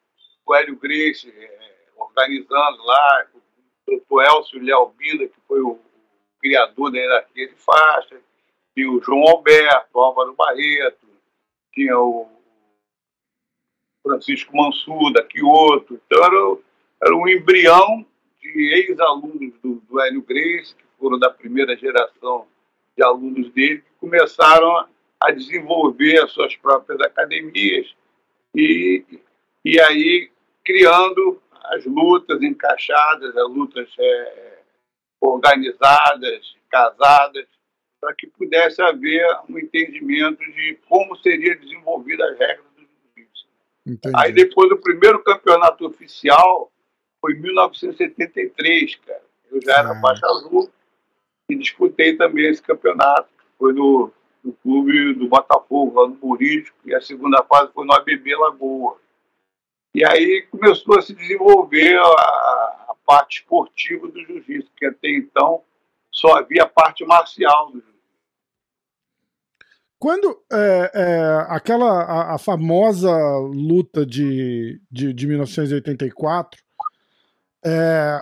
o 0.44 0.54
Hélio 0.54 0.76
Grace 0.76 1.30
eh, 1.30 1.72
organizando 1.96 2.82
lá, 2.84 3.26
o 4.08 4.22
Elcio 4.22 4.60
Lealbina, 4.60 5.26
que 5.26 5.40
foi 5.46 5.60
o, 5.60 5.70
o 5.72 5.80
criador 6.40 6.90
da 6.90 6.98
hierarquia 6.98 7.48
de 7.48 7.54
faixa, 7.54 8.20
tinha 8.74 8.90
o 8.90 9.02
João 9.02 9.22
Alberto, 9.28 9.88
o 9.94 10.00
Álvaro 10.00 10.34
Barreto, 10.34 11.06
tinha 11.72 11.98
o 11.98 12.28
Francisco 14.02 14.56
Mansuda, 14.56 15.22
Quioto. 15.22 16.00
Então 16.06 16.24
era, 16.24 16.58
era 17.04 17.16
um 17.16 17.28
embrião 17.28 18.04
de 18.40 18.74
ex-alunos 18.74 19.54
do, 19.62 19.76
do 19.88 20.00
Hélio 20.00 20.22
Grace, 20.22 20.74
que 20.74 20.84
foram 20.98 21.18
da 21.18 21.30
primeira 21.30 21.76
geração 21.76 22.46
de 22.96 23.04
alunos 23.04 23.50
dele, 23.52 23.78
que 23.78 23.92
começaram 24.00 24.76
a, 24.76 24.88
a 25.22 25.30
desenvolver 25.30 26.20
as 26.20 26.32
suas 26.32 26.54
próprias 26.56 27.00
academias 27.00 27.94
e, 28.54 29.04
e 29.64 29.80
aí 29.80 30.30
criando 30.64 31.40
as 31.64 31.84
lutas 31.86 32.42
encaixadas, 32.42 33.36
as 33.36 33.48
lutas 33.48 33.88
eh, 33.98 34.58
organizadas, 35.20 36.54
casadas, 36.68 37.46
para 38.00 38.14
que 38.14 38.26
pudesse 38.26 38.82
haver 38.82 39.24
um 39.48 39.58
entendimento 39.58 40.44
de 40.52 40.78
como 40.88 41.16
seria 41.16 41.56
desenvolvida 41.56 42.24
as 42.30 42.38
regras. 42.38 42.71
Entendi. 43.86 44.14
Aí 44.16 44.32
depois 44.32 44.68
do 44.68 44.76
primeiro 44.78 45.22
campeonato 45.22 45.86
oficial 45.86 46.70
foi 47.20 47.34
em 47.34 47.40
1973, 47.40 48.96
cara. 48.96 49.22
Eu 49.50 49.60
já 49.62 49.78
era 49.78 49.92
Ah. 49.92 50.00
faixa 50.00 50.26
azul 50.26 50.70
e 51.48 51.56
disputei 51.56 52.16
também 52.16 52.48
esse 52.48 52.62
campeonato. 52.62 53.28
Foi 53.58 53.72
no, 53.72 54.10
no 54.42 54.52
clube 54.54 55.14
do 55.14 55.28
Botafogo, 55.28 56.00
lá 56.00 56.08
no 56.08 56.14
Burístico, 56.14 56.76
e 56.84 56.94
a 56.94 57.00
segunda 57.00 57.42
fase 57.44 57.72
foi 57.72 57.84
no 57.86 57.92
ABB 57.92 58.34
Lagoa. 58.36 58.98
E 59.94 60.04
aí 60.04 60.42
começou 60.50 60.98
a 60.98 61.02
se 61.02 61.14
desenvolver 61.14 61.98
a, 61.98 62.02
a 62.88 62.94
parte 63.04 63.40
esportiva 63.40 64.08
do 64.08 64.24
jiu-jitsu, 64.24 64.70
que 64.76 64.86
até 64.86 65.10
então 65.10 65.62
só 66.10 66.38
havia 66.38 66.62
a 66.62 66.68
parte 66.68 67.04
marcial 67.04 67.66
do 67.66 67.72
jiu-jitsu. 67.74 67.91
Quando 70.02 70.36
é, 70.52 70.90
é, 70.94 71.46
aquela 71.46 72.02
a, 72.02 72.34
a 72.34 72.38
famosa 72.38 73.08
luta 73.54 74.04
de, 74.04 74.80
de, 74.90 75.12
de 75.12 75.26
1984, 75.28 76.60
é, 77.64 78.20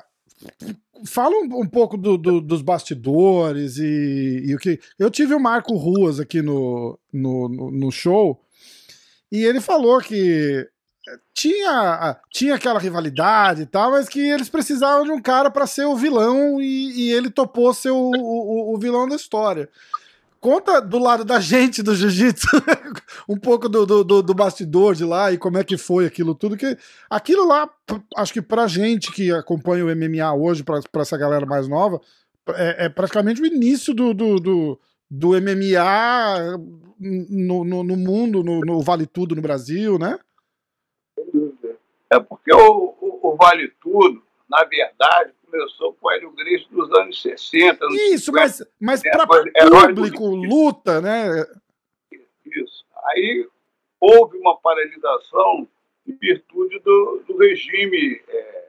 fala 1.06 1.34
um, 1.36 1.60
um 1.62 1.66
pouco 1.66 1.96
do- 1.96 2.18
do- 2.18 2.42
dos 2.42 2.60
bastidores 2.60 3.78
e, 3.78 4.42
e 4.44 4.54
o 4.54 4.58
que. 4.58 4.78
Eu 4.98 5.10
tive 5.10 5.32
o 5.34 5.40
Marco 5.40 5.74
Ruas 5.74 6.20
aqui 6.20 6.42
no, 6.42 6.98
no, 7.10 7.48
no- 7.48 7.70
no 7.70 7.90
show 7.90 8.38
e 9.32 9.42
ele 9.42 9.58
falou 9.58 10.00
que 10.02 10.68
tinha, 11.32 12.14
tinha 12.30 12.56
aquela 12.56 12.78
rivalidade 12.78 13.62
e 13.62 13.66
tal, 13.66 13.92
mas 13.92 14.06
que 14.06 14.20
eles 14.20 14.50
precisavam 14.50 15.04
de 15.06 15.12
um 15.12 15.22
cara 15.22 15.50
para 15.50 15.66
ser 15.66 15.86
o 15.86 15.96
vilão 15.96 16.60
e, 16.60 17.06
e 17.08 17.10
ele 17.10 17.30
topou 17.30 17.72
ser 17.72 17.88
o, 17.90 18.10
o, 18.14 18.74
o 18.74 18.78
vilão 18.78 19.08
da 19.08 19.16
história. 19.16 19.66
Conta 20.40 20.80
do 20.80 20.98
lado 20.98 21.22
da 21.24 21.38
gente 21.38 21.82
do 21.82 21.94
jiu-jitsu 21.94 22.46
um 23.28 23.36
pouco 23.36 23.68
do, 23.68 23.84
do, 23.84 24.02
do- 24.02 24.22
do 24.22 24.34
bastidor 24.34 24.94
de 24.94 25.04
lá 25.04 25.30
e 25.30 25.36
como 25.36 25.58
é 25.58 25.64
que 25.64 25.76
foi 25.76 26.06
aquilo 26.06 26.34
tudo. 26.34 26.56
que 26.56 26.78
Aquilo 27.10 27.46
lá, 27.46 27.68
acho 28.16 28.32
que 28.32 28.40
pra 28.40 28.66
gente 28.66 29.12
que 29.12 29.30
acompanha 29.30 29.84
o 29.84 29.94
MMA 29.94 30.32
hoje, 30.34 30.64
pra, 30.64 30.80
pra 30.90 31.02
essa 31.02 31.18
galera 31.18 31.44
mais 31.44 31.68
nova, 31.68 32.00
é, 32.54 32.86
é 32.86 32.88
praticamente 32.88 33.42
o 33.42 33.46
início 33.46 33.92
do, 33.92 34.14
do, 34.14 34.40
do, 34.40 34.80
do 35.10 35.28
MMA 35.32 36.56
no, 36.98 37.62
no, 37.64 37.82
no 37.84 37.96
mundo, 37.96 38.42
no, 38.42 38.60
no 38.60 38.80
Vale 38.80 39.06
Tudo 39.06 39.36
no 39.36 39.42
Brasil, 39.42 39.98
né? 39.98 40.18
É 42.10 42.18
porque 42.18 42.52
o, 42.52 42.94
o- 43.00 43.20
o 43.22 43.36
Vale 43.36 43.70
Tudo, 43.80 44.22
na 44.48 44.64
verdade, 44.64 45.32
começou 45.50 45.94
com 45.94 46.06
o 46.06 46.10
Hélio 46.10 46.30
Grace 46.32 46.66
dos 46.70 46.90
anos 46.98 47.20
60. 47.20 47.84
anos 47.84 48.00
Isso, 48.00 48.26
50, 48.26 48.40
mas, 48.40 48.62
mas 48.80 49.04
É, 49.04 49.08
herói 49.64 49.94
público, 49.94 50.26
luta, 50.26 51.00
né? 51.00 51.44
Isso. 52.46 52.84
Aí 53.06 53.48
houve 54.00 54.38
uma 54.38 54.56
paralisação 54.60 55.68
em 56.06 56.12
virtude 56.16 56.78
do, 56.80 57.22
do 57.26 57.36
regime 57.38 58.22
é, 58.28 58.68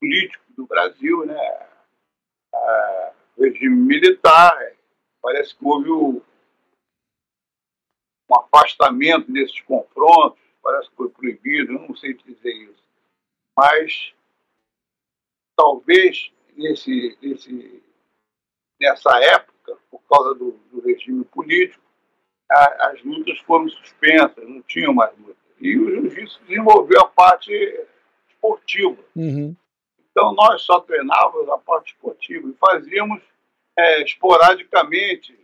político 0.00 0.44
do 0.56 0.66
Brasil, 0.66 1.24
né? 1.26 1.66
O 3.36 3.42
regime 3.42 3.76
militar. 3.76 4.58
Parece 5.22 5.54
que 5.54 5.64
houve 5.64 5.90
o- 5.90 6.22
um 8.30 8.34
afastamento 8.38 9.30
desses 9.30 9.60
confrontos, 9.62 10.40
parece 10.62 10.88
que 10.90 10.96
foi 10.96 11.10
proibido, 11.10 11.72
eu 11.74 11.80
não 11.80 11.94
sei 11.96 12.14
dizer 12.14 12.52
isso. 12.52 12.82
Mas 13.56 14.14
talvez 15.60 16.30
nesse, 16.56 17.16
nesse, 17.20 17.82
nessa 18.80 19.10
época, 19.22 19.76
por 19.90 20.00
causa 20.10 20.34
do, 20.34 20.52
do 20.72 20.80
regime 20.80 21.24
político, 21.26 21.82
a- 22.50 22.88
as 22.90 23.02
lutas 23.04 23.38
foram 23.40 23.68
suspensas, 23.68 24.48
não 24.48 24.62
tinham 24.62 24.94
mais 24.94 25.16
lutas. 25.18 25.36
E 25.60 25.78
o 25.78 25.90
jiu-jitsu 25.90 26.40
desenvolveu 26.44 27.00
a 27.02 27.08
parte 27.08 27.52
esportiva. 28.30 28.96
Uhum. 29.14 29.54
Então 30.10 30.32
nós 30.34 30.62
só 30.62 30.80
treinávamos 30.80 31.48
a 31.50 31.58
parte 31.58 31.92
esportiva 31.92 32.48
e 32.48 32.54
fazíamos 32.54 33.22
é, 33.78 34.02
esporadicamente 34.02 35.38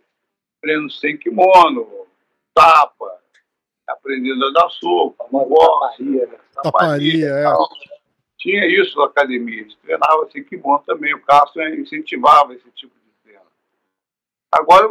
treino 0.63 0.91
sem 0.91 1.17
kimono, 1.17 2.07
tapa, 2.55 3.21
aprendendo 3.87 4.47
a 4.47 4.51
dar 4.53 4.69
boxe, 5.31 6.03
taparia, 6.03 6.27
né? 6.27 6.39
Taparia, 6.55 7.27
é. 7.29 7.45
Tinha 8.47 8.65
isso 8.81 8.97
na 8.97 9.07
academia, 9.07 9.61
a 9.61 9.63
gente 9.65 9.77
treinava 9.79 10.31
sem 10.31 10.45
kimono 10.45 10.81
também, 10.87 11.13
o 11.13 11.21
Cássio 11.23 11.61
incentivava 11.81 12.55
esse 12.55 12.71
tipo 12.71 12.95
de 12.95 13.11
treino. 13.25 13.43
Agora, 14.53 14.87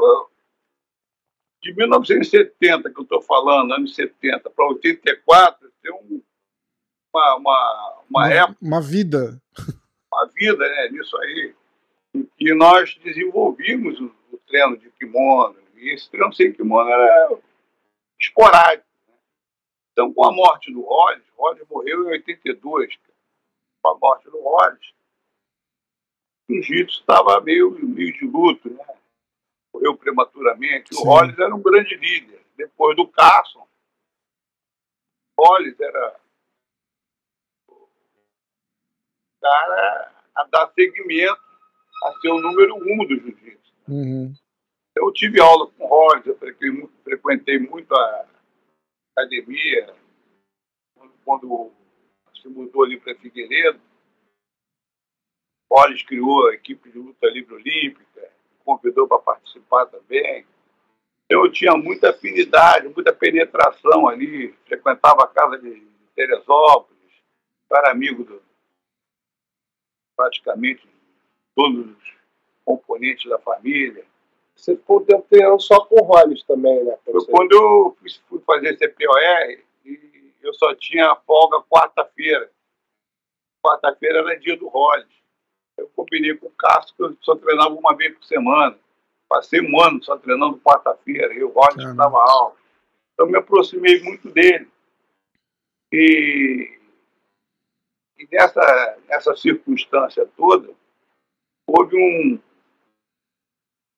de 1.61 1.73
1970, 1.73 2.89
que 2.91 2.99
eu 2.99 3.03
estou 3.03 3.21
falando, 3.21 3.73
anos 3.73 3.95
70 3.95 4.49
para 4.49 4.67
84, 4.67 5.71
tem 5.81 5.93
um- 5.93 6.21
uma, 7.13 7.35
uma, 7.37 8.01
uma 8.09 8.29
época 8.33 8.57
uma 8.61 8.81
vida. 8.81 9.41
uma 10.11 10.25
vida 10.33 10.57
né, 10.67 10.89
nisso 10.89 11.17
aí, 11.21 11.55
em 12.13 12.23
que 12.37 12.53
nós 12.53 12.95
desenvolvimos 13.05 13.97
o, 14.01 14.13
o 14.33 14.37
treino 14.45 14.75
de 14.75 14.89
kimono, 14.91 15.55
e 15.77 15.93
esse 15.93 16.09
treino 16.11 16.33
sem 16.33 16.51
kimono 16.51 16.89
era 16.89 17.37
esporádico. 18.19 18.85
né? 19.07 19.13
Então, 19.93 20.13
com 20.13 20.25
a 20.25 20.31
morte 20.33 20.73
do 20.73 20.81
Rhodes, 20.81 21.23
Rhodes 21.37 21.63
morreu 21.69 22.03
em 22.03 22.11
82, 22.11 22.95
cara. 22.97 23.04
Com 23.85 23.89
a 23.89 23.97
morte 23.99 24.29
do 24.31 24.41
Rhodes, 24.41 24.93
o 26.49 26.53
jiu-jitsu 26.53 26.99
estava 27.01 27.39
meio, 27.41 27.71
meio 27.71 28.13
de 28.13 28.25
luto, 28.25 28.69
né? 28.69 28.83
morreu 29.71 29.95
prematuramente. 29.95 30.93
O 30.93 30.97
Sim. 30.97 31.05
Rhodes 31.05 31.37
era 31.37 31.53
um 31.53 31.61
grande 31.61 31.95
líder. 31.95 32.43
Depois 32.55 32.95
do 32.95 33.07
Carson, 33.07 33.67
Rhodes 35.37 35.79
era 35.79 36.19
cara 39.41 40.11
a 40.35 40.43
dar 40.45 40.71
seguimento 40.73 41.41
a 42.03 42.11
ser 42.19 42.29
o 42.29 42.41
número 42.41 42.75
um 42.75 43.05
do 43.05 43.15
jiu-jitsu. 43.15 43.73
Uhum. 43.87 44.33
Eu 44.95 45.11
tive 45.13 45.39
aula 45.39 45.69
com 45.71 45.83
o 45.83 45.87
Rollins, 45.87 46.25
eu 46.25 46.37
frequentei 46.37 46.71
muito, 46.71 46.93
frequentei 47.03 47.59
muito 47.59 47.93
a 47.93 48.25
academia, 49.15 49.93
quando, 50.95 51.13
quando 51.23 51.84
se 52.45 52.49
mudou 52.49 52.83
ali 52.83 52.99
para 52.99 53.15
Figueiredo. 53.15 53.81
O 55.67 55.75
Rollins 55.75 56.03
criou 56.03 56.47
a 56.47 56.53
equipe 56.53 56.91
de 56.91 56.99
luta 56.99 57.27
livre 57.27 57.55
olímpica, 57.55 58.31
convidou 58.63 59.07
para 59.07 59.17
participar 59.17 59.87
também. 59.87 60.45
Então, 61.25 61.43
eu 61.43 61.51
tinha 61.51 61.75
muita 61.75 62.11
afinidade, 62.11 62.87
muita 62.87 63.11
penetração 63.11 64.07
ali, 64.07 64.53
frequentava 64.67 65.23
a 65.23 65.27
casa 65.27 65.57
de 65.57 65.83
Teresópolis, 66.15 66.95
era 67.71 67.91
amigo 67.91 68.23
do 68.23 68.41
praticamente 70.15 70.87
todos 71.55 71.87
os 71.87 72.13
componentes 72.63 73.29
da 73.29 73.39
família. 73.39 74.05
Você 74.55 74.77
ficou 74.77 75.01
um 75.01 75.03
tempo 75.03 75.25
treinando 75.29 75.61
só 75.61 75.83
com 75.83 75.95
o 75.95 76.05
Rollins 76.05 76.43
também, 76.43 76.81
né? 76.85 76.97
Quando 77.29 77.51
eu 77.51 77.97
fui, 78.29 78.39
fazer 78.45 78.77
CPOR 78.77 79.17
eu 80.45 80.53
só 80.53 80.73
tinha 80.75 81.15
folga 81.25 81.61
quarta-feira. 81.63 82.51
Quarta-feira 83.65 84.19
era 84.19 84.39
dia 84.39 84.55
do 84.57 84.67
Rollins. 84.67 85.13
Eu 85.77 85.89
combinei 85.95 86.35
com 86.35 86.47
o 86.47 86.51
Cássio 86.51 86.95
que 86.95 87.03
eu 87.03 87.17
só 87.21 87.35
treinava 87.35 87.73
uma 87.73 87.95
vez 87.95 88.15
por 88.15 88.23
semana. 88.23 88.77
Passei 89.27 89.59
um 89.59 89.81
ano 89.81 90.03
só 90.03 90.17
treinando 90.17 90.59
quarta-feira 90.59 91.33
e 91.33 91.43
o 91.43 91.49
Rollins 91.49 91.95
dava 91.95 92.17
aula. 92.17 92.55
Então 93.13 93.27
me 93.27 93.37
aproximei 93.37 94.01
muito 94.03 94.29
dele. 94.29 94.69
E, 95.91 96.79
e 98.17 98.27
nessa, 98.31 98.97
nessa 99.07 99.35
circunstância 99.35 100.29
toda, 100.37 100.73
houve 101.65 101.97
um 101.97 102.39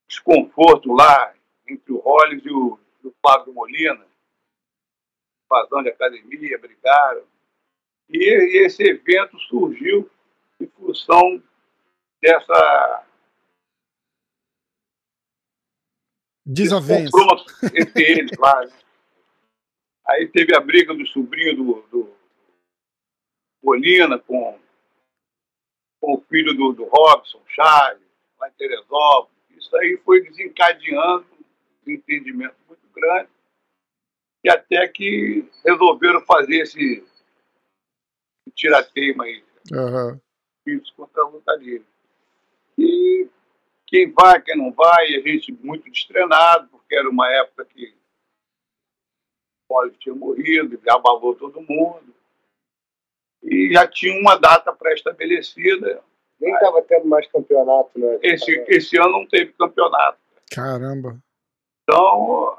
desconforto 0.08 0.94
lá 0.94 1.34
entre 1.68 1.92
o 1.92 2.00
Rollins 2.00 2.46
e 2.46 2.50
o, 2.50 2.80
e 3.04 3.08
o 3.08 3.14
Flávio 3.22 3.54
Molina, 3.54 4.06
invasão 5.48 5.82
de 5.82 5.90
academia, 5.90 6.60
brigaram. 6.60 7.24
E, 8.10 8.18
e 8.18 8.66
esse 8.66 8.84
evento 8.84 9.40
surgiu 9.40 10.10
em 10.60 10.68
função 10.68 11.42
dessa 12.22 13.06
desavença 16.46 17.12
entre 17.74 18.04
eles 18.04 18.38
lá. 18.38 18.66
Né? 18.66 18.74
Aí 20.08 20.28
teve 20.28 20.56
a 20.56 20.60
briga 20.60 20.94
do 20.94 21.06
sobrinho 21.08 21.56
do, 21.56 21.82
do 21.92 22.16
Molina 23.62 24.18
com, 24.20 24.58
com 26.00 26.14
o 26.14 26.22
filho 26.30 26.54
do, 26.54 26.72
do 26.72 26.86
Robson, 26.86 27.42
Charles, 27.48 28.02
lá 28.40 28.48
em 28.48 28.54
Teresópolis. 28.54 29.38
Isso 29.58 29.76
aí 29.76 30.00
foi 30.06 30.22
desencadeando 30.22 31.26
um 31.86 31.92
entendimento 31.92 32.56
muito 32.68 32.88
grande 32.94 33.30
e 34.48 34.50
até 34.50 34.88
que 34.88 35.46
resolveram 35.66 36.22
fazer 36.22 36.62
esse, 36.62 37.06
tirateima 38.56 39.26
aí. 39.26 39.44
Uhum. 39.74 40.20
Isso 40.66 40.94
contra 40.96 41.22
a 41.22 41.28
luta 41.28 41.54
livre. 41.58 41.86
E 42.78 43.28
quem 43.86 44.10
vai, 44.10 44.42
quem 44.42 44.58
não 44.58 44.72
vai, 44.72 45.16
a 45.16 45.20
gente 45.20 45.52
muito 45.52 45.90
destrenado, 45.92 46.70
porque 46.70 46.96
era 46.96 47.10
uma 47.10 47.30
época 47.30 47.66
que 47.66 47.94
o 49.66 49.68
Poli 49.68 49.92
tinha 50.00 50.16
morrido, 50.16 50.80
abalou 50.88 51.36
todo 51.36 51.60
mundo. 51.62 52.16
E 53.44 53.74
já 53.74 53.86
tinha 53.86 54.18
uma 54.18 54.38
data 54.38 54.72
pré-estabelecida. 54.72 56.02
Nem 56.40 56.54
estava 56.54 56.82
tendo 56.84 57.06
mais 57.06 57.28
campeonato, 57.28 58.00
né? 58.00 58.20
Esse, 58.22 58.64
esse 58.70 58.98
ano 58.98 59.12
não 59.12 59.28
teve 59.28 59.52
campeonato. 59.54 60.20
Caramba. 60.52 61.18
Então, 61.84 62.58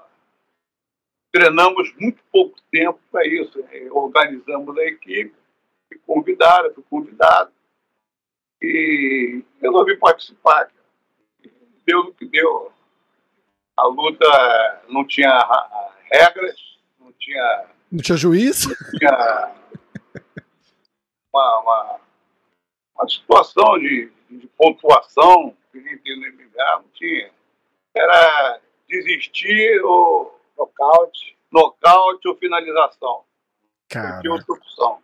treinamos 1.32 1.94
muito 1.98 2.22
pouco 2.32 2.58
tempo 2.70 2.98
para 3.10 3.26
isso. 3.26 3.58
Né? 3.62 3.88
Organizamos 3.90 4.76
a 4.78 4.84
equipe, 4.84 5.34
me 5.90 5.98
convidaram, 6.06 6.72
fui 6.74 6.84
convidado 6.88 7.50
e 8.62 9.42
resolvi 9.60 9.96
participar. 9.96 10.70
Deu 11.86 12.00
o 12.00 12.14
que 12.14 12.26
deu. 12.26 12.72
A 13.76 13.86
luta 13.86 14.82
não 14.88 15.06
tinha 15.06 15.30
regras, 16.10 16.56
não 16.98 17.12
tinha. 17.12 17.66
Não 17.90 18.02
tinha 18.02 18.18
juiz? 18.18 18.66
Não 18.66 18.98
tinha 18.98 19.54
uma, 21.32 21.60
uma, 21.60 22.00
uma 22.96 23.08
situação 23.08 23.78
de, 23.78 24.10
de 24.28 24.46
pontuação 24.48 25.56
que 25.72 25.78
no 26.16 26.32
MMA, 26.32 26.82
não 26.82 26.88
tinha. 26.94 27.30
Era 27.94 28.60
desistir 28.88 29.82
ou 29.84 30.37
nocaute, 30.58 31.38
nocaute 31.50 32.28
ou 32.28 32.36
finalização. 32.36 33.24
Cara. 33.88 34.14
Não 34.14 34.20
tinha 34.20 34.32
outra 34.32 34.54
opção. 34.54 34.98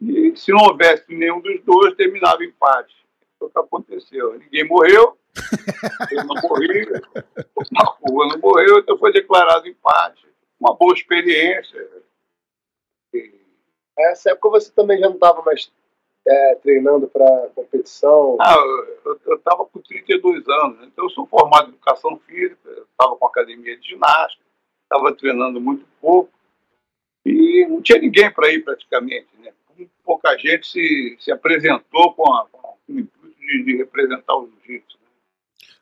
E 0.00 0.36
se 0.36 0.52
não 0.52 0.64
houvesse 0.64 1.04
nenhum 1.08 1.40
dos 1.40 1.60
dois, 1.62 1.94
terminava 1.94 2.44
empate. 2.44 2.94
Foi 3.38 3.48
o 3.48 3.50
que 3.50 3.58
aconteceu. 3.58 4.38
Ninguém 4.38 4.66
morreu, 4.66 5.18
eu 6.10 6.24
não 6.24 6.42
morri, 6.42 6.88
o 7.54 8.08
rua 8.08 8.28
não 8.28 8.38
morreu, 8.38 8.78
então 8.78 8.98
foi 8.98 9.12
declarado 9.12 9.68
empate. 9.68 10.26
Uma 10.58 10.74
boa 10.74 10.94
experiência. 10.94 11.88
E... 13.14 13.32
Nessa 13.96 14.30
época 14.30 14.50
você 14.50 14.72
também 14.72 14.98
já 14.98 15.06
não 15.06 15.14
estava 15.14 15.42
mais 15.42 15.70
é, 16.26 16.54
treinando 16.56 17.08
para 17.08 17.48
competição? 17.54 18.36
Ah, 18.40 18.56
eu 19.26 19.36
estava 19.36 19.64
com 19.66 19.80
32 19.80 20.46
anos, 20.48 20.86
então 20.86 21.04
eu 21.04 21.10
sou 21.10 21.26
formado 21.26 21.66
em 21.66 21.74
educação 21.74 22.18
física, 22.26 22.70
estava 22.70 23.16
com 23.16 23.26
academia 23.26 23.78
de 23.78 23.88
ginástica, 23.88 24.42
estava 24.82 25.14
treinando 25.14 25.60
muito 25.60 25.84
pouco 26.00 26.30
e 27.24 27.66
não 27.68 27.82
tinha 27.82 28.00
ninguém 28.00 28.30
para 28.30 28.52
ir 28.52 28.64
praticamente, 28.64 29.28
né? 29.38 29.52
Pouca 30.04 30.36
gente 30.36 30.66
se, 30.66 31.16
se 31.20 31.30
apresentou 31.30 32.12
com, 32.14 32.34
a, 32.34 32.46
com 32.50 32.76
o 32.88 32.98
intuito 32.98 33.38
de, 33.38 33.64
de 33.64 33.76
representar 33.76 34.36
o 34.36 34.48
jiu-jitsu. 34.48 34.98
Né? 34.98 35.08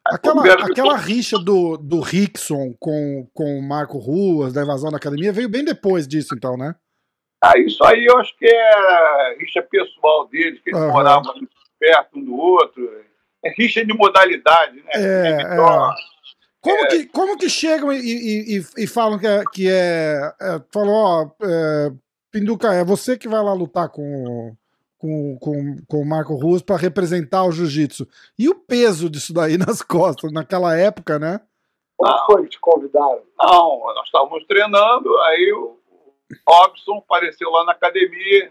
Aquela, 0.04 0.42
aquela 0.66 0.96
rixa 0.96 1.38
do, 1.38 1.76
do 1.76 2.00
Rickson 2.00 2.74
com, 2.78 3.26
com 3.32 3.58
o 3.58 3.62
Marco 3.62 3.98
Ruas, 3.98 4.52
da 4.52 4.62
invasão 4.62 4.90
da 4.90 4.98
academia, 4.98 5.32
veio 5.32 5.48
bem 5.48 5.64
depois 5.64 6.06
disso, 6.06 6.34
então, 6.34 6.56
né? 6.56 6.74
Ah, 7.46 7.58
isso 7.58 7.84
aí 7.84 8.04
eu 8.04 8.18
acho 8.18 8.36
que 8.36 8.46
é 8.46 9.36
rixa 9.38 9.62
pessoal 9.62 10.26
deles, 10.28 10.60
que 10.62 10.70
eles 10.70 10.80
uhum. 10.80 10.92
moravam 10.92 11.34
perto 11.78 12.18
um 12.18 12.24
do 12.24 12.36
outro. 12.36 12.90
É 13.44 13.50
rixa 13.56 13.84
de 13.84 13.94
modalidade, 13.94 14.76
né? 14.76 14.90
É, 14.94 15.42
é. 15.42 15.56
Como, 16.60 16.84
é. 16.84 16.86
Que, 16.88 17.06
como 17.06 17.36
que 17.36 17.48
chegam 17.48 17.92
e, 17.92 17.98
e, 17.98 18.58
e, 18.58 18.84
e 18.84 18.86
falam 18.86 19.18
que 19.18 19.26
é. 19.26 19.44
Que 19.52 19.70
é, 19.70 20.32
é 20.40 20.60
falou, 20.72 20.94
ó, 20.94 21.30
é, 21.42 21.92
Pinduca, 22.32 22.74
é 22.74 22.84
você 22.84 23.16
que 23.16 23.28
vai 23.28 23.42
lá 23.42 23.52
lutar 23.52 23.88
com, 23.88 24.56
com, 24.98 25.38
com, 25.38 25.76
com 25.86 26.02
o 26.02 26.06
Marco 26.06 26.34
Ruas 26.34 26.62
para 26.62 26.76
representar 26.76 27.44
o 27.44 27.52
jiu-jitsu. 27.52 28.08
E 28.38 28.48
o 28.48 28.54
peso 28.54 29.08
disso 29.08 29.32
daí 29.32 29.56
nas 29.58 29.82
costas, 29.82 30.32
naquela 30.32 30.76
época, 30.76 31.18
né? 31.18 31.40
Como 31.96 32.26
foi 32.26 32.42
que 32.42 32.50
te 32.50 32.60
convidaram? 32.60 33.22
Não, 33.38 33.78
nós 33.94 34.06
estávamos 34.06 34.44
treinando, 34.46 35.16
aí 35.20 35.52
o 35.52 35.75
Robson 36.46 36.98
apareceu 36.98 37.50
lá 37.50 37.64
na 37.64 37.72
academia 37.72 38.50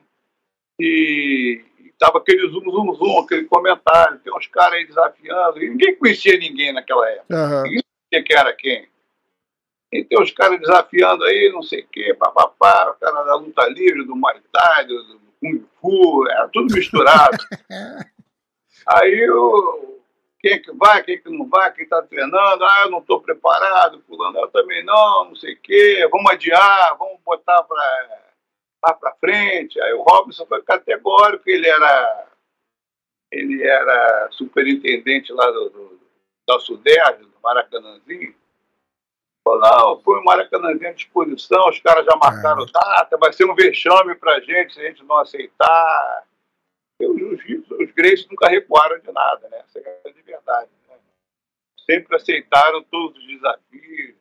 e 0.80 1.64
tava 1.98 2.18
aquele 2.18 2.48
zoom, 2.50 2.70
zoom, 2.70 2.94
zoom, 2.96 3.20
aquele 3.20 3.46
comentário, 3.46 4.20
tem 4.20 4.34
uns 4.34 4.48
caras 4.48 4.74
aí 4.74 4.86
desafiando, 4.86 5.64
e 5.64 5.70
ninguém 5.70 5.96
conhecia 5.96 6.38
ninguém 6.38 6.74
naquela 6.74 7.10
época. 7.10 7.36
Uhum. 7.36 7.64
Ninguém 7.64 7.84
sabia 8.14 8.26
que 8.26 8.34
era 8.34 8.54
quem. 8.54 8.88
E 9.92 10.04
tem 10.04 10.22
uns 10.22 10.32
caras 10.32 10.60
desafiando 10.60 11.24
aí, 11.24 11.52
não 11.54 11.62
sei 11.62 11.82
o 11.82 11.88
quê, 11.88 12.14
papapá, 12.14 12.92
o 12.92 13.00
cara 13.00 13.24
da 13.24 13.36
luta 13.36 13.66
livre, 13.70 14.06
do 14.06 14.16
Muay 14.16 14.42
Thai, 14.52 14.86
do, 14.86 15.04
do 15.04 15.22
Kung 15.40 15.64
Fu, 15.80 16.28
era 16.28 16.50
tudo 16.50 16.74
misturado. 16.74 17.38
aí 18.88 19.30
o, 19.30 19.95
quem 20.46 20.54
é 20.54 20.60
que 20.60 20.72
vai, 20.74 21.02
quem 21.02 21.16
é 21.16 21.18
que 21.18 21.30
não 21.32 21.50
vai, 21.50 21.74
quem 21.74 21.86
está 21.86 22.04
treinando, 22.04 22.64
ah, 22.64 22.84
eu 22.84 22.92
não 22.92 23.00
estou 23.00 23.20
preparado, 23.20 24.04
fulano, 24.08 24.38
eu 24.38 24.48
também 24.50 24.86
não, 24.86 25.26
não 25.26 25.36
sei 25.36 25.56
o 25.56 25.60
quê, 25.60 26.08
vamos 26.12 26.32
adiar, 26.32 26.96
vamos 27.00 27.20
botar 27.26 27.64
para 27.64 28.20
lá 28.86 28.94
para 28.94 29.16
frente. 29.16 29.82
Aí 29.82 29.92
o 29.94 30.04
Robson 30.04 30.46
foi 30.46 30.62
categórico, 30.62 31.50
ele 31.50 31.68
era 31.68 32.28
ele 33.32 33.64
era 33.64 34.28
superintendente 34.34 35.34
lá 35.34 35.50
do, 35.50 35.70
do 35.72 36.00
da 36.48 36.60
Sudeste, 36.60 37.24
do 37.24 37.42
Maracanãzinho. 37.42 38.36
Falou, 39.44 39.60
não, 39.62 39.98
põe 40.04 40.20
o 40.20 40.24
Maracanãzinho 40.24 40.90
à 40.92 40.94
disposição, 40.94 41.70
os 41.70 41.80
caras 41.80 42.06
já 42.06 42.16
marcaram 42.18 42.64
é. 42.66 42.72
data, 42.72 43.18
vai 43.18 43.34
ser 43.34 43.46
um 43.46 43.56
vexame 43.56 44.14
para 44.14 44.36
a 44.36 44.40
gente 44.42 44.76
se 44.76 44.80
a 44.80 44.84
gente 44.84 45.04
não 45.06 45.18
aceitar. 45.18 46.24
Grace 47.96 48.28
nunca 48.30 48.50
recuaram 48.50 49.00
de 49.00 49.12
nada, 49.12 49.48
né? 49.50 49.60
Essa 49.60 49.80
é 49.80 50.02
a. 50.48 50.62
Né? 50.62 51.00
Sempre 51.90 52.16
aceitaram 52.16 52.84
todos 52.84 53.18
os 53.18 53.28
desafios. 53.28 54.16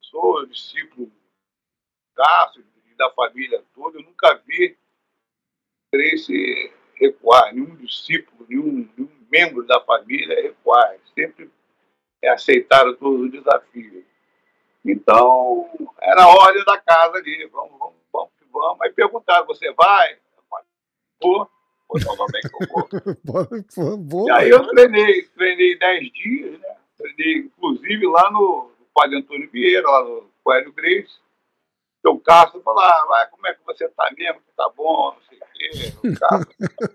Sou 0.00 0.46
discípulo 0.46 1.10
Cássio 2.14 2.64
e 2.86 2.94
da 2.94 3.10
família 3.10 3.62
toda. 3.74 3.98
Eu 3.98 4.04
nunca 4.04 4.34
vi 4.46 4.78
Grace 5.92 6.72
recuar, 6.94 7.52
nenhum 7.52 7.76
discípulo, 7.76 8.46
nenhum, 8.48 8.88
nenhum 8.96 9.26
membro 9.30 9.66
da 9.66 9.80
família 9.80 10.40
recuar. 10.40 10.96
Sempre 11.14 11.50
aceitaram 12.24 12.94
todos 12.96 13.22
os 13.22 13.32
desafios. 13.32 14.04
Então, 14.84 15.68
era 16.00 16.22
a 16.22 16.28
ordem 16.28 16.64
da 16.64 16.78
casa 16.80 17.16
ali. 17.18 17.46
Vamos, 17.46 17.78
vamos, 17.78 17.96
vamos, 18.12 18.32
vamos. 18.50 18.80
Aí 18.82 18.92
perguntaram, 18.92 19.46
você 19.46 19.72
vai? 19.72 20.18
Vou. 21.20 21.50
Boa. 23.98 24.28
E 24.28 24.32
aí 24.32 24.50
eu 24.50 24.66
treinei, 24.68 25.22
treinei 25.34 25.78
10 25.78 26.12
dias, 26.12 26.60
né? 26.60 26.76
Treinei, 26.98 27.38
inclusive, 27.38 28.06
lá 28.06 28.30
no, 28.30 28.70
no 28.78 28.86
Padre 28.94 29.16
Antônio 29.18 29.48
Vieira, 29.50 29.88
lá 29.88 30.04
no 30.04 30.30
Coelho 30.44 30.70
Grace. 30.72 31.18
seu 32.02 32.18
Castro 32.18 32.60
falava, 32.60 33.14
ah, 33.14 33.26
como 33.30 33.46
é 33.46 33.54
que 33.54 33.64
você 33.64 33.88
tá 33.88 34.10
mesmo? 34.16 34.42
Tá 34.54 34.70
bom, 34.76 35.14
não 35.14 35.22
sei 35.28 35.38
o 35.38 35.40
quê. 35.54 35.94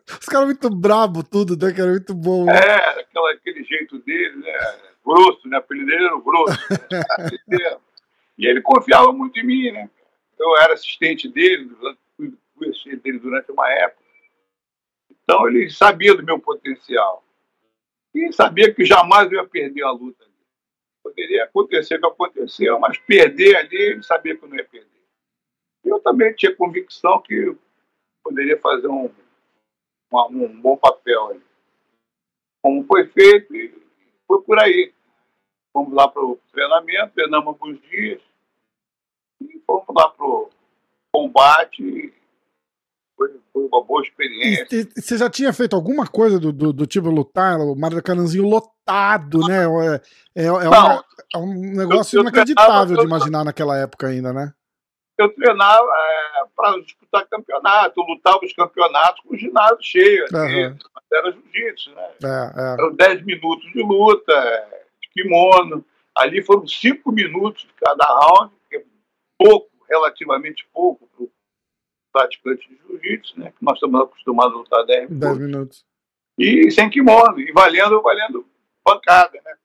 Os 0.22 0.28
caras 0.28 0.46
muito 0.46 0.70
brabo 0.70 1.24
tudo, 1.24 1.58
né? 1.58 1.74
Que 1.74 1.82
era 1.82 1.90
muito 1.90 2.14
bom. 2.14 2.46
Né? 2.46 2.54
É, 2.54 3.02
aquela, 3.02 3.32
aquele 3.32 3.64
jeito 3.64 3.98
dele, 4.00 4.36
né? 4.38 4.54
Grosso, 5.04 5.48
né? 5.48 5.58
O 5.58 5.60
apelido 5.60 5.88
dele 5.88 6.06
era 6.06 6.16
o 6.16 6.22
grosso. 6.22 6.56
Né? 7.48 7.58
e 8.38 8.46
ele 8.46 8.62
confiava 8.62 9.12
muito 9.12 9.40
em 9.40 9.44
mim, 9.44 9.72
né? 9.72 9.90
Eu 10.40 10.56
era 10.58 10.74
assistente 10.74 11.28
dele, 11.30 11.72
fui 12.18 12.36
assistente 12.70 12.98
dele 12.98 13.18
durante 13.20 13.52
uma 13.52 13.72
época. 13.72 14.03
Então 15.34 15.48
ele 15.48 15.68
sabia 15.68 16.16
do 16.16 16.24
meu 16.24 16.40
potencial. 16.40 17.24
E 18.14 18.32
sabia 18.32 18.72
que 18.72 18.86
jamais 18.86 19.32
eu 19.32 19.40
ia 19.40 19.48
perder 19.48 19.82
a 19.82 19.90
luta. 19.90 20.24
Poderia 21.02 21.46
acontecer 21.46 21.96
o 21.96 22.00
que 22.00 22.06
aconteceu, 22.06 22.80
mas 22.80 23.00
perder 23.00 23.56
ali, 23.56 23.76
ele 23.76 24.04
sabia 24.04 24.38
que 24.38 24.46
eu 24.46 24.48
não 24.48 24.56
ia 24.56 24.64
perder. 24.64 25.02
Eu 25.84 26.00
também 26.00 26.36
tinha 26.36 26.56
convicção 26.56 27.20
que 27.24 27.58
poderia 28.24 28.60
fazer 28.60 28.88
um, 28.88 29.10
uma, 30.12 30.28
um 30.28 30.62
bom 30.62 30.78
papel 30.78 31.30
ali. 31.30 31.42
Como 32.62 32.86
foi 32.86 33.08
feito, 33.08 33.56
e 33.56 33.74
foi 34.28 34.40
por 34.44 34.60
aí. 34.60 34.94
Fomos 35.74 35.96
lá 35.96 36.08
para 36.08 36.24
o 36.24 36.40
treinamento, 36.52 37.16
treinamos 37.16 37.48
alguns 37.48 37.82
dias, 37.90 38.22
e 39.42 39.60
fomos 39.66 39.88
lá 39.90 40.10
para 40.10 40.26
o 40.28 40.50
combate, 41.12 42.14
foi, 43.24 43.40
foi 43.52 43.66
uma 43.66 43.84
boa 43.84 44.02
experiência. 44.02 44.68
E, 44.72 44.82
e, 44.82 45.02
você 45.02 45.18
já 45.18 45.30
tinha 45.30 45.54
feito 45.54 45.76
alguma 45.76 46.06
coisa 46.08 46.40
do, 46.40 46.52
do, 46.52 46.74
do 46.74 46.86
tipo 46.86 47.10
lutar, 47.10 47.60
o 47.60 47.76
Maracanãzinho 47.76 48.48
lotado, 48.48 49.40
né? 49.48 49.64
É, 50.36 50.44
é, 50.44 50.46
é, 50.46 50.52
uma, 50.52 51.04
é 51.34 51.38
um 51.38 51.54
negócio 51.76 52.18
eu, 52.18 52.20
eu 52.20 52.24
inacreditável 52.24 52.98
de 52.98 53.04
imaginar 53.04 53.44
naquela 53.44 53.78
época 53.78 54.08
ainda, 54.08 54.34
né? 54.34 54.54
Eu 55.18 55.30
treinava 55.30 55.88
é, 55.88 56.46
para 56.56 56.82
disputar 56.82 57.28
campeonato, 57.28 58.00
eu 58.00 58.04
lutava 58.04 58.40
os 58.44 58.54
campeonatos 58.54 59.22
com 59.22 59.36
o 59.36 59.38
ginásio 59.38 59.78
cheio. 59.82 60.26
Uhum. 60.34 60.78
Era 61.14 61.32
jiu-jitsu, 61.32 61.92
né? 61.92 62.10
É, 62.24 62.62
é. 62.62 62.74
Eram 62.74 62.96
10 62.96 63.24
minutos 63.24 63.72
de 63.72 63.84
luta, 63.84 64.68
de 65.00 65.10
kimono. 65.10 65.86
Ali 66.16 66.44
foram 66.44 66.68
5 66.68 67.12
minutos 67.12 67.62
de 67.64 67.74
cada 67.74 68.06
round, 68.06 68.54
que 68.68 68.78
é 68.78 68.84
pouco, 69.38 69.70
relativamente 69.88 70.68
pouco 70.74 71.08
para 71.16 71.26
o 71.26 71.32
praticante 72.14 72.70
de 72.70 72.78
jiu-jitsu, 72.78 73.40
né? 73.40 73.52
Que 73.58 73.66
nós 73.66 73.74
estamos 73.74 74.02
acostumados 74.02 74.54
a 74.54 74.58
lutar 74.58 74.86
10 74.86 75.10
minutos. 75.10 75.28
10 75.28 75.38
minutos. 75.40 75.86
E 76.38 76.72
sem 76.72 76.90
kimono, 76.90 77.40
e 77.40 77.52
valendo, 77.52 78.02
valendo 78.02 78.46
pancada, 78.84 79.40
né? 79.44 79.56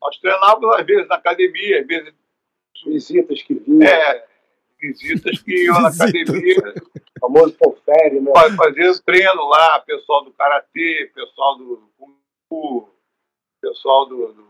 Nós 0.00 0.16
treinávamos 0.18 0.76
às 0.76 0.86
vezes 0.86 1.08
na 1.08 1.16
academia, 1.16 1.80
às 1.80 1.86
vezes 1.86 2.14
visitas 2.84 3.42
que 3.42 3.54
vinham. 3.54 3.88
É, 3.88 4.26
visitas 4.80 5.40
que 5.40 5.64
iam 5.64 5.80
na 5.80 5.88
academia. 5.90 6.74
O 7.16 7.20
famoso 7.20 7.56
confere, 7.58 8.20
né? 8.20 8.32
Fazer 8.56 8.98
treino 9.00 9.44
lá, 9.48 9.80
pessoal 9.80 10.24
do 10.24 10.32
Karatê, 10.32 11.10
pessoal 11.14 11.58
do 11.58 11.88
Kung 11.98 12.14
Fu, 12.48 12.88
pessoal 13.60 14.06
do, 14.06 14.32
do... 14.32 14.46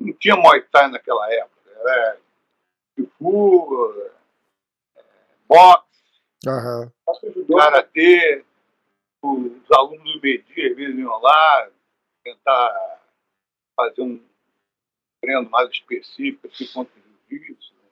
Não 0.00 0.12
tinha 0.14 0.36
Muay 0.36 0.62
Thai 0.62 0.90
naquela 0.90 1.32
época. 1.32 1.70
Era 1.76 2.18
Kung 2.96 3.08
Fu, 3.18 3.94
é, 4.96 5.02
boxe, 5.46 5.91
Uhum. 6.46 6.90
Karatê, 7.56 8.44
os 9.22 9.70
alunos 9.70 10.12
do 10.14 10.20
Medi 10.20 10.66
às 10.66 10.76
vezes 10.76 10.98
iam 10.98 11.20
lá 11.20 11.70
tentar 12.24 13.00
fazer 13.76 14.02
um 14.02 14.20
treino 15.20 15.48
mais 15.50 15.70
específico 15.70 16.48
assim, 16.48 16.66
contra 16.72 16.92
o 16.98 17.02
jiu-jitsu. 17.28 17.74
Né? 17.74 17.90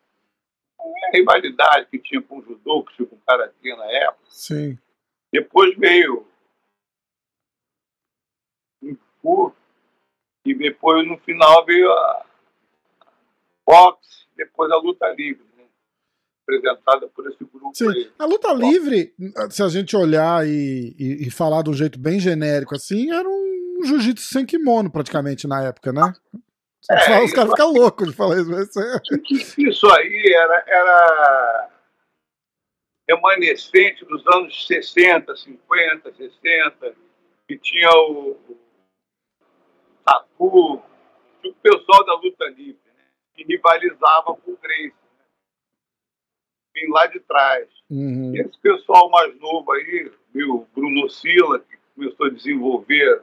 É 0.78 1.08
a 1.08 1.18
rivalidade 1.18 1.86
que 1.86 1.98
tinha 1.98 2.20
com 2.20 2.38
o 2.38 2.42
judô, 2.42 2.84
que 2.84 2.96
tinha 2.96 3.08
com 3.08 3.16
o 3.16 3.20
karatê 3.20 3.76
na 3.76 3.86
época. 3.86 4.24
Sim. 4.28 4.78
Depois 5.32 5.76
veio 5.76 6.26
o 9.22 9.52
e 10.44 10.54
depois 10.54 11.06
no 11.06 11.18
final 11.18 11.64
veio 11.66 11.92
a 11.92 12.26
boxe, 13.66 14.26
depois 14.34 14.70
a 14.72 14.76
luta 14.76 15.06
livre 15.10 15.49
representada 16.50 17.08
por 17.08 17.26
esse 17.28 17.38
grupo 17.38 17.70
Sim. 17.74 17.88
aí. 17.88 18.10
A 18.18 18.24
luta 18.24 18.52
livre, 18.52 19.14
se 19.50 19.62
a 19.62 19.68
gente 19.68 19.96
olhar 19.96 20.46
e, 20.46 20.94
e, 20.98 21.26
e, 21.26 21.30
falar 21.30 21.62
de 21.62 21.70
um 21.70 21.74
jeito 21.74 21.98
bem 21.98 22.18
genérico 22.18 22.74
assim, 22.74 23.10
era 23.12 23.28
um 23.28 23.84
jiu-jitsu 23.84 24.26
sem 24.26 24.44
kimono 24.44 24.90
praticamente 24.90 25.46
na 25.46 25.62
época, 25.62 25.92
né? 25.92 26.12
É, 26.90 27.22
os 27.22 27.32
caras 27.32 27.50
ficam 27.50 27.72
loucos 27.72 28.08
de 28.08 28.16
falar 28.16 28.36
isso. 28.40 28.50
Isso 29.58 29.86
aí 29.92 30.32
era, 30.34 30.64
era 30.66 31.70
remanescente 33.08 34.04
dos 34.04 34.26
anos 34.34 34.66
60, 34.66 35.36
50, 35.36 36.14
60, 36.14 36.94
que 37.46 37.58
tinha 37.58 37.90
o, 37.90 38.30
o 38.48 38.58
Tatu, 40.04 40.82
o 41.44 41.54
pessoal 41.62 42.04
da 42.06 42.14
luta 42.14 42.46
livre, 42.46 42.78
né, 42.86 43.04
que 43.34 43.44
rivalizava 43.44 44.34
com 44.36 44.52
o 44.52 44.56
vem 46.74 46.88
lá 46.90 47.06
de 47.06 47.20
trás. 47.20 47.68
Uhum. 47.90 48.32
Esse 48.34 48.58
pessoal 48.60 49.10
mais 49.10 49.38
novo 49.38 49.72
aí, 49.72 50.10
viu, 50.32 50.66
Bruno 50.74 51.08
Sila, 51.08 51.58
que 51.60 51.76
começou 51.94 52.26
a 52.26 52.30
desenvolver 52.30 53.22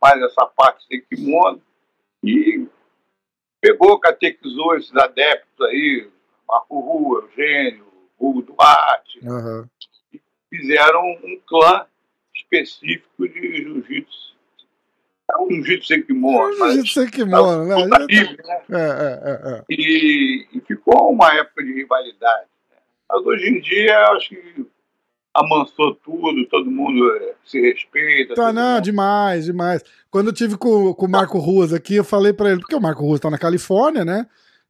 mais 0.00 0.20
essa 0.22 0.46
parte 0.46 0.86
sem 0.86 1.00
kimono, 1.02 1.60
e 2.22 2.66
pegou, 3.60 3.98
catequizou 3.98 4.76
esses 4.76 4.94
adeptos 4.96 5.66
aí, 5.66 6.08
Marco 6.48 6.80
Rua, 6.80 7.28
Eugênio, 7.28 7.86
Hugo 8.18 8.42
Duarte, 8.42 9.20
uhum. 9.22 9.66
e 10.12 10.20
fizeram 10.50 11.02
um 11.24 11.40
clã 11.46 11.86
específico 12.34 13.28
de 13.28 13.62
jiu-jitsu. 13.62 14.36
É 15.30 15.38
um 15.42 15.48
jiu-jitsu 15.50 15.86
sem 15.86 16.02
kimono. 16.02 16.38
É 16.38 16.46
um 16.46 16.72
jiu-jitsu 16.72 17.00
sem 17.00 17.10
kimono, 17.10 17.64
né? 17.64 18.06
Livre, 18.08 18.42
né? 18.44 18.62
É, 18.70 18.76
é, 18.76 19.30
é, 19.30 19.58
é. 19.58 19.64
E, 19.68 20.48
e 20.52 20.60
ficou 20.60 21.12
uma 21.12 21.34
época 21.34 21.62
de 21.62 21.72
rivalidade. 21.72 22.48
Mas 23.10 23.24
hoje 23.24 23.48
em 23.48 23.60
dia, 23.60 23.96
acho 24.12 24.30
que 24.30 24.66
amansou 25.34 25.94
tudo, 25.94 26.46
todo 26.48 26.70
mundo 26.70 27.10
eh, 27.16 27.34
se 27.44 27.60
respeita. 27.60 28.34
Tá, 28.34 28.52
não, 28.52 28.74
mundo. 28.74 28.84
demais, 28.84 29.44
demais. 29.44 29.82
Quando 30.10 30.28
eu 30.28 30.32
tive 30.32 30.56
com, 30.56 30.92
com 30.94 31.06
o 31.06 31.10
Marco 31.10 31.38
Ruas 31.38 31.72
aqui, 31.72 31.94
eu 31.94 32.04
falei 32.04 32.32
para 32.32 32.50
ele, 32.50 32.60
porque 32.60 32.74
o 32.74 32.80
Marco 32.80 33.02
Ruas 33.02 33.20
tá 33.20 33.30
na 33.30 33.38
Califórnia, 33.38 34.04
né? 34.04 34.26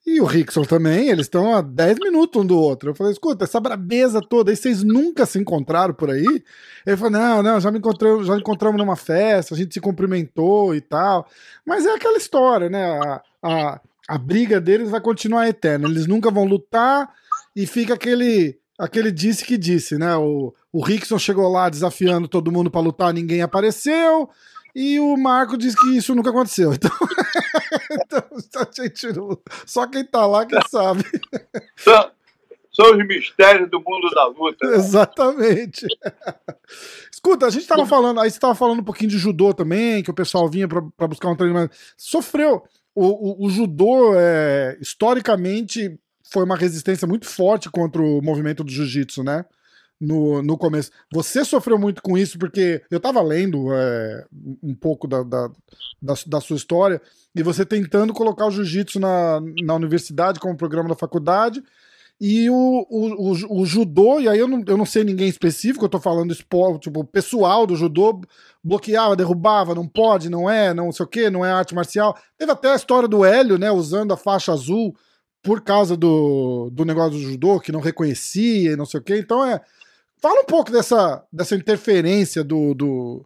E 0.07 0.21
o 0.21 0.25
Rickson 0.25 0.63
também, 0.63 1.11
eles 1.11 1.27
estão 1.27 1.55
a 1.55 1.61
10 1.61 1.99
minutos 1.99 2.41
um 2.41 2.47
do 2.47 2.59
outro. 2.59 2.91
Eu 2.91 2.95
falei, 2.95 3.13
escuta, 3.13 3.45
essa 3.45 3.61
brabeza 3.61 4.23
toda 4.23 4.51
aí, 4.51 4.57
vocês 4.57 4.83
nunca 4.83 5.27
se 5.27 5.39
encontraram 5.39 5.93
por 5.93 6.11
aí? 6.11 6.43
Ele 6.87 6.97
falou, 6.97 7.11
não, 7.11 7.43
não, 7.43 7.61
já 7.61 7.71
me 7.71 7.79
encontramos, 7.79 8.27
já 8.27 8.37
encontramos 8.37 8.79
numa 8.79 8.97
festa, 8.97 9.55
a 9.55 9.59
gente 9.59 9.75
se 9.75 9.81
cumprimentou 9.81 10.75
e 10.75 10.81
tal. 10.81 11.29
Mas 11.67 11.85
é 11.85 11.93
aquela 11.93 12.17
história, 12.17 12.71
né? 12.71 12.87
A, 12.87 13.23
a, 13.43 13.81
a 14.09 14.19
briga 14.19 14.61
deles 14.61 14.89
vai 14.89 15.01
continuar 15.01 15.49
eterna. 15.49 15.87
Eles 15.87 16.07
nunca 16.07 16.31
vão 16.31 16.45
lutar, 16.45 17.13
e 17.59 17.67
fica 17.67 17.95
aquele 17.95 18.57
aquele 18.79 19.11
disse 19.11 19.45
que 19.45 19.59
disse, 19.59 19.99
né? 19.99 20.15
O, 20.17 20.55
o 20.73 20.81
Rickson 20.81 21.19
chegou 21.19 21.51
lá 21.51 21.69
desafiando 21.69 22.29
todo 22.29 22.53
mundo 22.53 22.71
para 22.71 22.81
lutar, 22.81 23.13
ninguém 23.13 23.43
apareceu. 23.43 24.31
E 24.73 25.01
o 25.01 25.17
Marco 25.17 25.59
disse 25.59 25.77
que 25.77 25.97
isso 25.97 26.15
nunca 26.15 26.31
aconteceu. 26.31 26.71
Então, 27.91 28.23
então 28.37 28.63
a 28.63 28.83
gente 28.83 29.07
só 29.67 29.87
quem 29.87 30.05
tá 30.05 30.27
lá 30.27 30.45
que 30.45 30.57
sabe. 30.69 31.05
São, 31.77 32.11
são 32.71 32.93
os 32.93 33.07
mistérios 33.07 33.71
do 33.71 33.79
mundo 33.79 34.11
da 34.11 34.27
luta. 34.27 34.69
Né? 34.69 34.77
Exatamente. 34.77 35.87
Escuta, 37.11 37.47
a 37.47 37.51
gente 37.51 37.67
tava 37.67 37.87
falando, 37.87 38.21
aí 38.21 38.31
você 38.31 38.39
tava 38.39 38.55
falando 38.55 38.81
um 38.81 38.85
pouquinho 38.85 39.11
de 39.11 39.19
judô 39.19 39.55
também, 39.55 40.03
que 40.03 40.11
o 40.11 40.15
pessoal 40.15 40.49
vinha 40.49 40.69
para 40.69 41.09
buscar 41.09 41.29
um 41.31 41.37
treinamento. 41.37 41.75
Sofreu. 41.97 42.63
O, 42.95 43.45
o, 43.45 43.47
o 43.47 43.51
judô, 43.51 44.13
é, 44.15 44.77
historicamente, 44.81 45.99
foi 46.31 46.45
uma 46.45 46.57
resistência 46.57 47.07
muito 47.07 47.27
forte 47.27 47.71
contra 47.71 48.01
o 48.01 48.21
movimento 48.23 48.63
do 48.63 48.71
jiu-jitsu, 48.71 49.23
né? 49.23 49.45
No, 50.01 50.43
no 50.43 50.57
começo. 50.57 50.91
Você 51.13 51.45
sofreu 51.45 51.77
muito 51.79 52.01
com 52.01 52.17
isso, 52.17 52.39
porque 52.39 52.83
eu 52.91 53.01
tava 53.01 53.21
lendo 53.21 53.73
é, 53.73 54.27
um 54.63 54.75
pouco 54.75 55.09
da, 55.09 55.25
da, 55.25 55.49
da, 56.01 56.15
da, 56.27 56.41
sua 56.41 56.57
história, 56.57 57.01
e 57.35 57.43
você 57.43 57.67
tentando 57.67 58.13
colocar 58.13 58.47
o 58.47 58.51
jiu-jitsu 58.51 59.01
na, 59.01 59.41
na 59.63 59.75
universidade 59.75 60.39
como 60.39 60.57
programa 60.57 60.89
da 60.89 60.95
faculdade, 60.95 61.63
e 62.21 62.51
o, 62.51 62.87
o, 62.91 63.31
o, 63.31 63.61
o, 63.61 63.67
judô, 63.67 64.21
e 64.21 64.29
aí 64.29 64.39
eu 64.39 64.49
não, 64.49 64.63
eu 64.67 64.77
não 64.77 64.85
sei 64.85 65.05
ninguém 65.05 65.29
específico, 65.29 65.85
eu 65.85 65.89
tô 65.89 66.01
falando 66.01 66.33
esporte, 66.33 66.85
tipo, 66.85 67.05
pessoal 67.05 67.65
do 67.65 67.77
judô 67.77 68.21
bloqueava, 68.63 69.15
derrubava, 69.17 69.75
não 69.75 69.87
pode, 69.87 70.29
não 70.29 70.51
é, 70.51 70.75
não 70.75 70.91
sei 70.91 71.07
o 71.07 71.09
que, 71.09 71.31
não 71.31 71.45
é 71.45 71.51
arte 71.53 71.77
marcial. 71.77 72.17
Teve 72.37 72.51
até 72.51 72.73
a 72.73 72.77
história 72.77 73.09
do 73.09 73.25
Hélio, 73.25 73.57
né, 73.57 73.71
usando 73.71 74.13
a 74.13 74.17
faixa 74.17 74.53
azul 74.53 74.97
por 75.49 75.63
causa 75.63 75.97
do, 75.97 76.69
do 76.71 76.85
negócio 76.85 77.13
do 77.13 77.21
judô, 77.21 77.59
que 77.59 77.73
não 77.73 77.81
reconhecia 77.81 78.73
e 78.73 78.77
não 78.77 78.85
sei 78.85 79.01
o 79.01 79.03
quê. 79.03 79.17
Então 79.17 79.43
é. 79.43 79.65
Fala 80.21 80.43
um 80.43 80.45
pouco 80.45 80.71
dessa, 80.71 81.27
dessa 81.33 81.55
interferência 81.55 82.45
do, 82.45 82.75
do, 82.75 83.25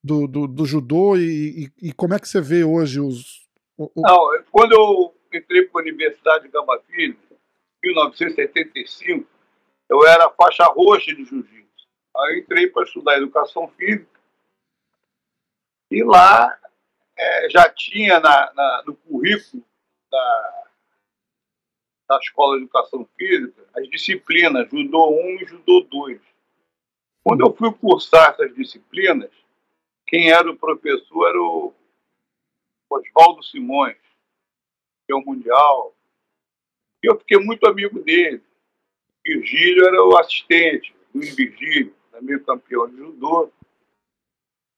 do, 0.00 0.28
do, 0.28 0.46
do 0.46 0.66
judô 0.66 1.16
e, 1.16 1.64
e, 1.80 1.88
e, 1.88 1.92
como 1.92 2.14
é 2.14 2.20
que 2.20 2.28
você 2.28 2.40
vê 2.40 2.62
hoje 2.62 3.00
os. 3.00 3.48
O, 3.76 3.90
o... 3.92 4.02
Não, 4.02 4.44
quando 4.52 4.70
eu 4.72 5.14
entrei 5.36 5.62
para 5.62 5.80
a 5.80 5.82
Universidade 5.82 6.44
de 6.44 6.50
Gama 6.50 6.78
Filho, 6.86 7.16
1975, 7.82 9.26
eu 9.90 10.06
era 10.06 10.30
faixa 10.30 10.66
roxa 10.66 11.12
de 11.12 11.24
jiu-jitsu. 11.24 11.88
Aí 12.16 12.38
entrei 12.38 12.68
para 12.68 12.84
estudar 12.84 13.16
educação 13.16 13.66
física. 13.76 14.20
E 15.90 16.04
lá 16.04 16.56
é, 17.18 17.50
já 17.50 17.68
tinha 17.68 18.20
na, 18.20 18.52
na, 18.54 18.82
no 18.86 18.94
currículo 18.94 19.64
da, 20.08 20.63
da 22.08 22.18
Escola 22.18 22.56
de 22.56 22.64
Educação 22.64 23.08
Física 23.16 23.64
as 23.74 23.88
disciplinas 23.88 24.68
Judô 24.70 25.10
1 25.10 25.42
e 25.42 25.46
Judô 25.46 25.80
2. 25.80 26.20
Quando 27.22 27.46
eu 27.46 27.54
fui 27.54 27.72
cursar 27.72 28.30
essas 28.30 28.54
disciplinas, 28.54 29.30
quem 30.06 30.30
era 30.30 30.50
o 30.50 30.56
professor 30.56 31.28
era 31.28 31.40
o 31.40 31.74
Oswaldo 32.90 33.42
Simões, 33.42 33.96
que 35.06 35.12
é 35.12 35.14
o 35.14 35.24
Mundial. 35.24 35.94
E 37.02 37.10
eu 37.10 37.18
fiquei 37.18 37.38
muito 37.38 37.66
amigo 37.66 37.98
dele. 38.00 38.42
Virgílio 39.26 39.86
era 39.86 40.04
o 40.04 40.16
assistente, 40.18 40.94
Luiz 41.14 41.34
Virgílio, 41.34 41.94
também 42.12 42.38
campeão 42.38 42.88
de 42.88 42.96
judô. 42.96 43.50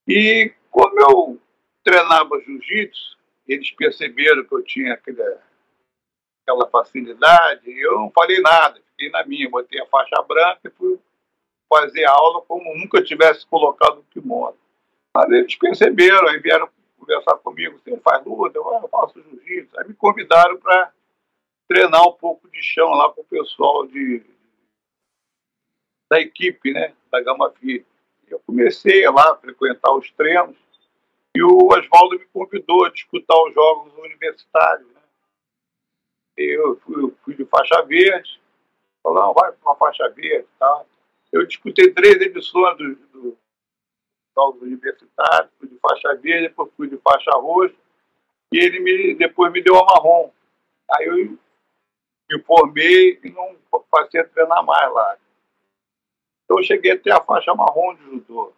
E 0.06 0.52
como 0.70 1.00
eu 1.00 1.40
treinava 1.82 2.40
jiu-jitsu, 2.40 3.18
eles 3.46 3.70
perceberam 3.72 4.44
que 4.44 4.54
eu 4.54 4.62
tinha 4.62 4.94
aquela, 4.94 5.42
aquela 6.46 6.68
facilidade, 6.68 7.68
eu 7.68 7.98
não 7.98 8.10
falei 8.10 8.40
nada, 8.40 8.80
fiquei 8.90 9.10
na 9.10 9.26
minha, 9.26 9.50
botei 9.50 9.80
a 9.80 9.86
faixa 9.86 10.22
branca 10.22 10.60
e 10.64 10.70
fui 10.70 10.98
fazer 11.68 12.04
aula 12.04 12.40
como 12.42 12.72
nunca 12.76 13.02
tivesse 13.02 13.44
colocado 13.46 13.98
o 13.98 14.04
kimono. 14.04 14.56
Mas 15.12 15.28
eles 15.32 15.56
perceberam, 15.56 16.28
aí 16.28 16.38
vieram 16.38 16.68
conversar 16.96 17.36
comigo, 17.38 17.78
você 17.78 17.98
faz 17.98 18.24
luta? 18.24 18.56
Eu, 18.56 18.76
ah, 18.76 18.88
faço 18.88 19.20
jiu-jitsu. 19.20 19.78
Aí 19.78 19.88
me 19.88 19.94
convidaram 19.94 20.56
para 20.58 20.92
treinar 21.68 22.06
um 22.06 22.12
pouco 22.12 22.48
de 22.48 22.62
chão 22.62 22.90
lá 22.90 23.10
com 23.10 23.22
o 23.22 23.24
pessoal 23.24 23.86
de, 23.86 24.22
da 26.08 26.20
equipe, 26.20 26.72
né, 26.72 26.94
da 27.10 27.20
Gama 27.20 27.50
Fit. 27.50 27.84
Eu 28.28 28.40
comecei 28.46 29.08
lá 29.08 29.32
a 29.32 29.36
frequentar 29.36 29.92
os 29.92 30.10
treinos 30.12 30.56
e 31.34 31.42
o 31.42 31.68
Oswaldo 31.68 32.18
me 32.18 32.24
convidou 32.26 32.84
a 32.84 32.90
disputar 32.90 33.36
os 33.44 33.54
jogos 33.54 33.92
universitários. 33.98 34.95
Eu 36.36 36.76
fui, 36.80 37.14
fui 37.24 37.34
de 37.34 37.44
faixa 37.46 37.82
verde, 37.82 38.40
não, 39.04 39.32
vai 39.32 39.52
para 39.52 39.70
uma 39.70 39.76
faixa 39.76 40.08
verde 40.10 40.46
tá? 40.58 40.84
Eu 41.32 41.46
disputei 41.46 41.92
três 41.92 42.20
edições 42.20 42.76
dos 42.76 42.96
do 43.10 43.36
jogos 44.36 44.60
universitários, 44.62 45.50
fui 45.58 45.68
de 45.68 45.78
faixa 45.78 46.14
verde, 46.16 46.48
depois 46.48 46.70
fui 46.76 46.88
de 46.88 46.98
faixa 46.98 47.30
roxa, 47.32 47.74
e 48.52 48.58
ele 48.58 48.80
me, 48.80 49.14
depois 49.14 49.50
me 49.50 49.62
deu 49.62 49.76
a 49.76 49.84
marrom. 49.84 50.30
Aí 50.92 51.06
eu 51.06 51.38
me 52.30 52.42
formei 52.42 53.18
e 53.24 53.30
não 53.30 53.56
passei 53.90 54.20
a 54.20 54.28
treinar 54.28 54.64
mais 54.64 54.92
lá. 54.92 55.16
Então 56.44 56.58
eu 56.58 56.64
cheguei 56.64 56.92
até 56.92 57.12
a 57.12 57.22
faixa 57.22 57.54
marrom 57.54 57.94
de 57.94 58.04
judô. 58.04 58.52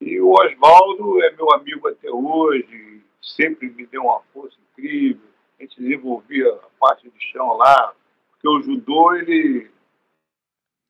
E 0.00 0.20
o 0.20 0.30
Oswaldo 0.30 1.22
é 1.22 1.30
meu 1.30 1.50
amigo 1.52 1.88
até 1.88 2.10
hoje, 2.10 3.02
sempre 3.20 3.70
me 3.70 3.86
deu 3.86 4.02
uma 4.02 4.20
força 4.32 4.56
incrível. 4.72 5.35
A 5.58 5.62
gente 5.62 5.80
desenvolvia 5.80 6.48
a 6.48 6.68
parte 6.78 7.08
de 7.08 7.20
chão 7.32 7.56
lá, 7.56 7.94
porque 8.30 8.48
o 8.48 8.62
judô 8.62 9.14
ele 9.14 9.70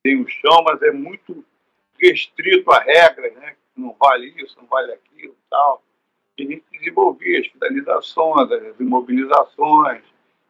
tem 0.02 0.20
o 0.20 0.28
chão, 0.28 0.62
mas 0.64 0.80
é 0.82 0.90
muito 0.90 1.44
restrito 1.98 2.70
a 2.72 2.80
regras, 2.80 3.34
né? 3.34 3.56
Não 3.76 3.94
vale 3.98 4.28
isso, 4.42 4.56
não 4.58 4.66
vale 4.66 4.92
aquilo 4.92 5.32
e 5.32 5.50
tal. 5.50 5.82
E 6.38 6.42
a 6.42 6.46
gente 6.46 6.64
desenvolvia 6.72 7.40
as 7.40 7.46
finalizações, 7.46 8.50
as 8.52 8.80
imobilizações. 8.80 10.02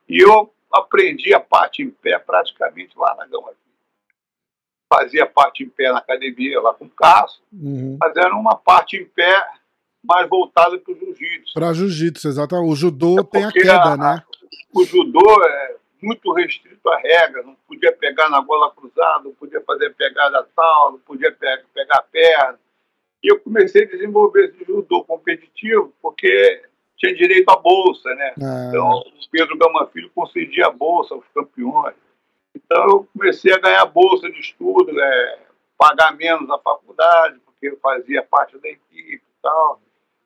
E 0.09 0.19
eu 0.21 0.53
aprendi 0.73 1.33
a 1.35 1.41
parte 1.41 1.83
em 1.83 1.91
pé 1.91 2.19
praticamente 2.19 2.97
lá 2.97 3.15
na 3.15 3.27
Gama 3.27 3.53
fazia 4.89 5.27
parte 5.27 5.63
em 5.63 5.69
pé 5.69 5.93
na 5.93 5.99
academia 5.99 6.61
lá 6.61 6.73
com 6.73 6.85
o 6.85 6.91
Cássio, 6.91 7.43
uhum. 7.53 7.97
mas 8.01 8.17
era 8.17 8.35
uma 8.35 8.57
parte 8.57 8.97
em 8.97 9.05
pé 9.05 9.47
mais 10.07 10.29
voltada 10.29 10.79
para 10.79 10.93
o 10.93 10.97
jiu-jitsu. 10.97 11.55
Para 11.55 11.73
jiu-jitsu, 11.73 12.29
exatamente. 12.29 12.71
O 12.71 12.77
judô 12.77 13.21
é 13.21 13.25
tem 13.25 13.45
a 13.45 13.53
queda, 13.53 13.83
a, 13.83 13.97
né? 13.97 14.23
O 14.75 14.85
judô 14.85 15.45
é 15.45 15.77
muito 16.03 16.33
restrito 16.33 16.89
à 16.89 16.99
regra, 16.99 17.43
não 17.43 17.57
podia 17.67 17.93
pegar 17.93 18.29
na 18.29 18.41
bola 18.41 18.71
cruzada, 18.71 19.25
não 19.25 19.33
podia 19.33 19.61
fazer 19.63 19.95
pegada 19.95 20.47
tal, 20.55 20.93
não 20.93 20.99
podia 21.01 21.33
pegar, 21.33 21.63
pegar 21.75 21.99
a 21.99 22.03
perna. 22.03 22.59
E 23.23 23.33
eu 23.33 23.41
comecei 23.41 23.85
a 23.85 23.89
desenvolver 23.89 24.47
esse 24.47 24.65
judô 24.65 25.03
competitivo 25.05 25.93
porque 26.01 26.63
tinha 26.97 27.15
direito 27.15 27.49
à 27.51 27.57
bolsa, 27.57 28.09
né? 28.15 28.35
Ah. 28.41 28.67
Então, 28.69 28.99
o 28.99 29.31
Pedro 29.31 29.59
Gama 29.59 29.87
Filho 29.93 30.11
concedia 30.15 30.67
a 30.67 30.71
bolsa 30.71 31.15
aos 31.15 31.25
campeões. 31.35 31.95
Então 32.55 32.85
eu 32.89 33.09
comecei 33.13 33.53
a 33.53 33.59
ganhar 33.59 33.85
bolsa 33.87 34.31
de 34.31 34.41
estudo, 34.41 34.99
é, 34.99 35.39
pagar 35.77 36.17
menos 36.17 36.49
a 36.51 36.59
faculdade, 36.59 37.39
porque 37.45 37.69
eu 37.69 37.79
fazia 37.81 38.23
parte 38.23 38.59
da 38.59 38.69
equipe 38.69 39.15
e 39.17 39.43
tal. 39.43 39.81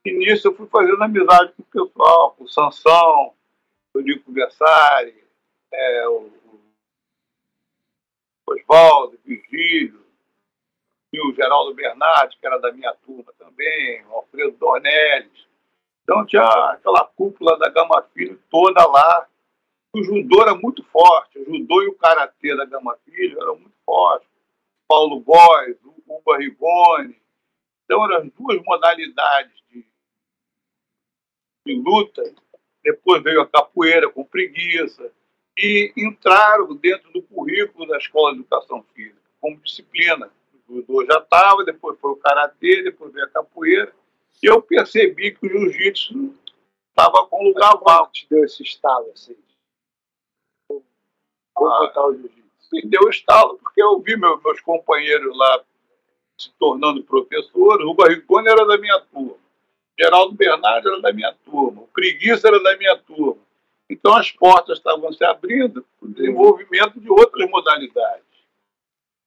E 0.05 0.13
nisso 0.13 0.49
eu 0.49 0.55
fui 0.55 0.67
fazendo 0.67 1.03
amizade 1.03 1.53
com 1.53 1.63
o 1.63 1.87
pessoal, 1.87 2.33
com 2.33 2.45
o 2.45 2.49
Sansão, 2.49 3.35
o 3.93 4.01
Nico 4.01 4.33
Versari, 4.33 5.15
é, 5.73 6.09
o, 6.09 6.31
Oswaldo, 8.47 9.19
Virgílio, 9.25 10.05
e 11.13 11.21
o 11.21 11.35
Geraldo 11.35 11.75
Bernardi, 11.75 12.37
que 12.39 12.47
era 12.47 12.59
da 12.59 12.73
minha 12.73 12.95
turma 13.05 13.33
também, 13.39 14.05
o 14.07 14.15
Alfredo 14.15 14.57
Dornelles. 14.57 15.47
Então 16.03 16.25
tinha 16.25 16.43
aquela 16.43 17.05
cúpula 17.05 17.59
da 17.59 17.69
Gama 17.69 18.03
Filho 18.15 18.41
toda 18.51 18.87
lá, 18.87 19.29
o 19.93 20.03
judô 20.03 20.43
era 20.43 20.55
muito 20.55 20.85
forte, 20.85 21.39
o 21.39 21.45
judô 21.45 21.83
e 21.83 21.89
o 21.89 21.95
karatê 21.95 22.57
da 22.57 22.65
Gama 22.65 22.97
Filho 23.05 23.41
eram 23.41 23.57
muito 23.57 23.77
fortes. 23.85 24.29
Paulo 24.89 25.21
Góes, 25.21 25.77
o 25.85 26.23
Barrigone. 26.25 27.21
Então 27.85 28.05
eram 28.05 28.17
as 28.19 28.31
duas 28.33 28.63
modalidades 28.63 29.63
de, 29.69 29.85
de 31.67 31.75
luta. 31.75 32.23
Depois 32.83 33.23
veio 33.23 33.41
a 33.41 33.47
capoeira 33.47 34.09
com 34.11 34.25
preguiça. 34.25 35.13
E 35.59 35.93
entraram 35.97 36.75
dentro 36.75 37.13
do 37.13 37.23
currículo 37.23 37.87
da 37.87 37.99
Escola 37.99 38.33
de 38.33 38.41
Educação 38.41 38.83
Física, 38.95 39.21
como 39.41 39.61
disciplina. 39.61 40.31
O 40.69 40.77
judô 40.77 41.05
já 41.05 41.19
estava, 41.19 41.65
depois 41.65 41.99
foi 41.99 42.13
o 42.13 42.17
karatê, 42.17 42.83
depois 42.83 43.13
veio 43.13 43.27
a 43.27 43.31
capoeira. 43.31 43.93
E 44.43 44.47
eu 44.47 44.63
percebi 44.63 45.33
que 45.33 45.47
o 45.47 45.51
jiu-jitsu 45.51 46.35
estava 46.89 47.27
com 47.27 47.45
lugar 47.45 47.77
vago. 47.77 48.11
te 48.11 48.27
deu 48.31 48.45
esse 48.45 48.63
estalo 48.63 49.11
assim? 49.13 49.37
Vou 50.69 50.83
botar 51.55 52.07
o 52.07 52.15
jiu-jitsu. 52.15 52.41
Me 52.73 52.83
deu 52.83 53.11
estalo, 53.11 53.59
porque 53.59 53.83
eu 53.83 54.01
vi 54.01 54.17
meu, 54.17 54.41
meus 54.41 54.61
companheiros 54.61 55.37
lá 55.37 55.65
se 56.39 56.51
tornando 56.59 57.05
professores. 57.05 57.85
O 57.87 57.95
Barricone 57.95 58.49
era 58.49 58.65
da 58.65 58.79
minha 58.79 58.99
turma. 59.13 59.37
Geraldo 60.01 60.35
Bernardo 60.35 60.89
era 60.89 61.01
da 61.03 61.13
minha 61.13 61.35
turma. 61.45 61.83
O 61.83 61.89
Preguiça 61.89 62.49
era 62.49 62.63
da 62.63 62.75
minha 62.79 62.97
turma. 62.97 63.43
Então 63.89 64.17
as 64.17 64.31
portas 64.31 64.79
estavam 64.79 65.13
se 65.13 65.23
abrindo 65.23 65.85
para 65.99 66.09
o 66.09 66.13
desenvolvimento 66.13 66.99
de 66.99 67.11
outras 67.11 67.51
modalidades. 67.51 68.25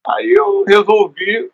Aí 0.07 0.33
eu 0.33 0.63
resolvi, 0.63 1.51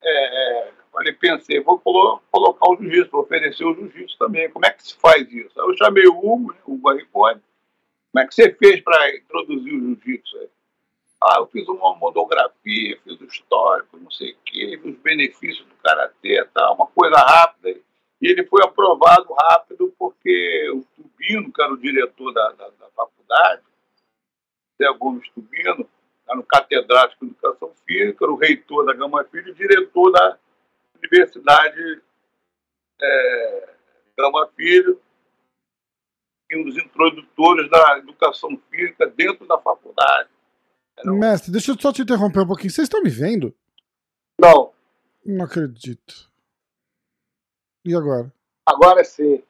é, 0.00 0.70
falei, 0.92 1.12
pensei, 1.12 1.60
vou 1.60 1.78
colocar 1.80 2.70
o 2.70 2.76
jiu-jitsu, 2.76 3.10
vou 3.10 3.22
oferecer 3.22 3.64
o 3.64 3.74
jiu-jitsu 3.74 4.16
também. 4.16 4.48
Como 4.50 4.64
é 4.64 4.70
que 4.70 4.86
se 4.86 4.94
faz 4.94 5.22
isso? 5.32 5.60
Aí 5.60 5.66
eu 5.66 5.76
chamei 5.76 6.06
o 6.06 6.16
Hugo, 6.16 6.52
né, 6.52 6.58
o 6.64 6.76
Barricone, 6.76 7.40
como 8.12 8.24
é 8.24 8.26
que 8.28 8.34
você 8.34 8.52
fez 8.52 8.80
para 8.80 9.16
introduzir 9.16 9.74
o 9.74 9.80
jiu-jitsu? 9.80 10.48
Ah, 11.20 11.36
eu 11.38 11.46
fiz 11.48 11.66
uma 11.68 11.96
monografia, 11.96 12.98
fiz 13.02 13.20
o 13.20 13.24
histórico, 13.24 13.96
não 13.96 14.10
sei 14.10 14.32
o 14.32 14.36
quê, 14.44 14.80
os 14.84 14.96
benefícios 14.98 15.66
do 15.66 15.74
karatê, 15.82 16.44
tal, 16.52 16.74
uma 16.74 16.86
coisa 16.86 17.16
rápida. 17.16 17.80
E 18.22 18.28
ele 18.28 18.46
foi 18.46 18.62
aprovado 18.64 19.34
rápido 19.34 19.92
porque 19.98 20.70
o 20.70 20.84
Tubino, 20.94 21.52
que 21.52 21.60
era 21.60 21.72
o 21.72 21.76
diretor 21.76 22.32
da, 22.32 22.52
da, 22.52 22.68
da 22.68 22.88
faculdade, 22.94 23.62
Zé 24.80 24.86
Gomes 24.96 25.28
Tubino, 25.30 25.88
era 26.28 26.36
no 26.36 26.44
catedrático 26.44 27.26
de 27.26 27.32
Educação 27.32 27.72
Física, 27.84 28.24
era 28.24 28.32
o 28.32 28.36
reitor 28.36 28.86
da 28.86 28.94
Gama 28.94 29.24
Filho 29.24 29.48
e 29.48 29.54
diretor 29.54 30.12
da 30.12 30.38
Universidade 30.98 32.00
é, 33.02 33.68
Gama 34.16 34.48
Filho, 34.54 35.00
um 36.54 36.64
dos 36.64 36.76
introdutores 36.76 37.68
da 37.70 37.98
educação 37.98 38.50
física 38.70 39.06
dentro 39.06 39.46
da 39.48 39.58
faculdade. 39.58 40.28
Era 40.96 41.10
Mestre, 41.10 41.50
deixa 41.50 41.72
eu 41.72 41.80
só 41.80 41.92
te 41.92 42.02
interromper 42.02 42.40
um 42.40 42.46
pouquinho. 42.46 42.70
Vocês 42.70 42.86
estão 42.86 43.02
me 43.02 43.10
vendo? 43.10 43.54
Não. 44.38 44.72
Não 45.24 45.44
acredito. 45.44 46.30
E 47.84 47.94
agora? 47.94 48.32
Agora 48.66 49.04
sim. 49.04 49.42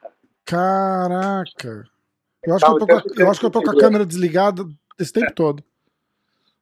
Caraca. 0.44 1.84
Eu 2.44 2.54
acho, 2.56 2.64
que 2.64 2.70
eu, 2.70 2.78
tô 2.78 2.86
com 2.86 2.96
a, 2.96 3.02
eu 3.16 3.30
acho 3.30 3.40
que 3.40 3.46
eu 3.46 3.50
tô 3.50 3.62
com 3.62 3.70
a 3.70 3.78
câmera 3.78 4.04
desligada 4.04 4.66
esse 4.98 5.12
tempo 5.12 5.32
todo. 5.32 5.62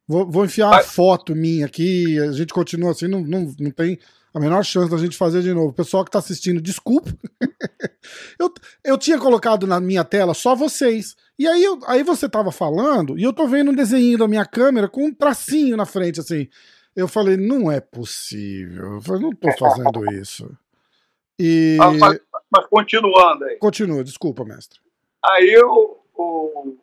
Vou, 0.06 0.28
vou 0.28 0.44
enfiar 0.44 0.68
uma 0.68 0.82
foto 0.82 1.34
minha 1.34 1.66
aqui, 1.66 2.18
a 2.18 2.32
gente 2.32 2.52
continua 2.52 2.90
assim, 2.90 3.06
não, 3.06 3.20
não, 3.20 3.54
não 3.58 3.70
tem 3.70 3.98
a 4.34 4.40
menor 4.40 4.64
chance 4.64 4.90
da 4.90 4.98
gente 4.98 5.16
fazer 5.16 5.42
de 5.42 5.54
novo. 5.54 5.68
O 5.68 5.72
pessoal 5.72 6.04
que 6.04 6.08
está 6.08 6.18
assistindo, 6.18 6.60
desculpa. 6.60 7.12
Eu, 8.38 8.52
eu 8.82 8.98
tinha 8.98 9.18
colocado 9.18 9.66
na 9.66 9.78
minha 9.78 10.02
tela 10.02 10.32
só 10.32 10.54
vocês. 10.54 11.14
E 11.38 11.46
aí, 11.46 11.62
eu, 11.62 11.78
aí 11.86 12.02
você 12.02 12.28
tava 12.28 12.50
falando 12.50 13.18
e 13.18 13.22
eu 13.22 13.32
tô 13.32 13.46
vendo 13.46 13.70
um 13.70 13.74
desenho 13.74 14.16
da 14.16 14.26
minha 14.26 14.44
câmera 14.44 14.88
com 14.88 15.06
um 15.06 15.14
tracinho 15.14 15.76
na 15.76 15.84
frente, 15.84 16.18
assim. 16.18 16.48
Eu 16.96 17.06
falei, 17.06 17.36
não 17.36 17.70
é 17.70 17.78
possível. 17.78 18.94
Eu 18.94 19.00
falei, 19.00 19.22
não 19.22 19.32
tô 19.32 19.52
fazendo 19.58 20.10
isso. 20.12 20.50
E. 21.42 21.78
Ah, 21.80 21.90
mas, 21.90 22.20
mas, 22.50 22.66
continuando 22.66 23.46
aí. 23.46 23.56
Continua, 23.56 24.04
desculpa, 24.04 24.44
mestre. 24.44 24.78
Aí 25.24 25.50
eu, 25.50 25.98
eu, 26.18 26.78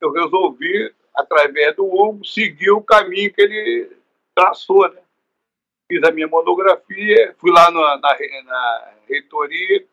eu 0.00 0.12
resolvi, 0.12 0.94
através 1.12 1.74
do 1.74 1.84
Hugo, 1.84 2.24
seguir 2.24 2.70
o 2.70 2.80
caminho 2.80 3.32
que 3.32 3.42
ele 3.42 3.90
traçou, 4.32 4.88
né? 4.88 5.00
Fiz 5.88 6.00
a 6.04 6.12
minha 6.12 6.28
monografia, 6.28 7.34
fui 7.38 7.50
lá 7.50 7.68
na, 7.72 7.96
na, 7.98 8.16
na 8.44 8.92
reitoria, 9.08 9.84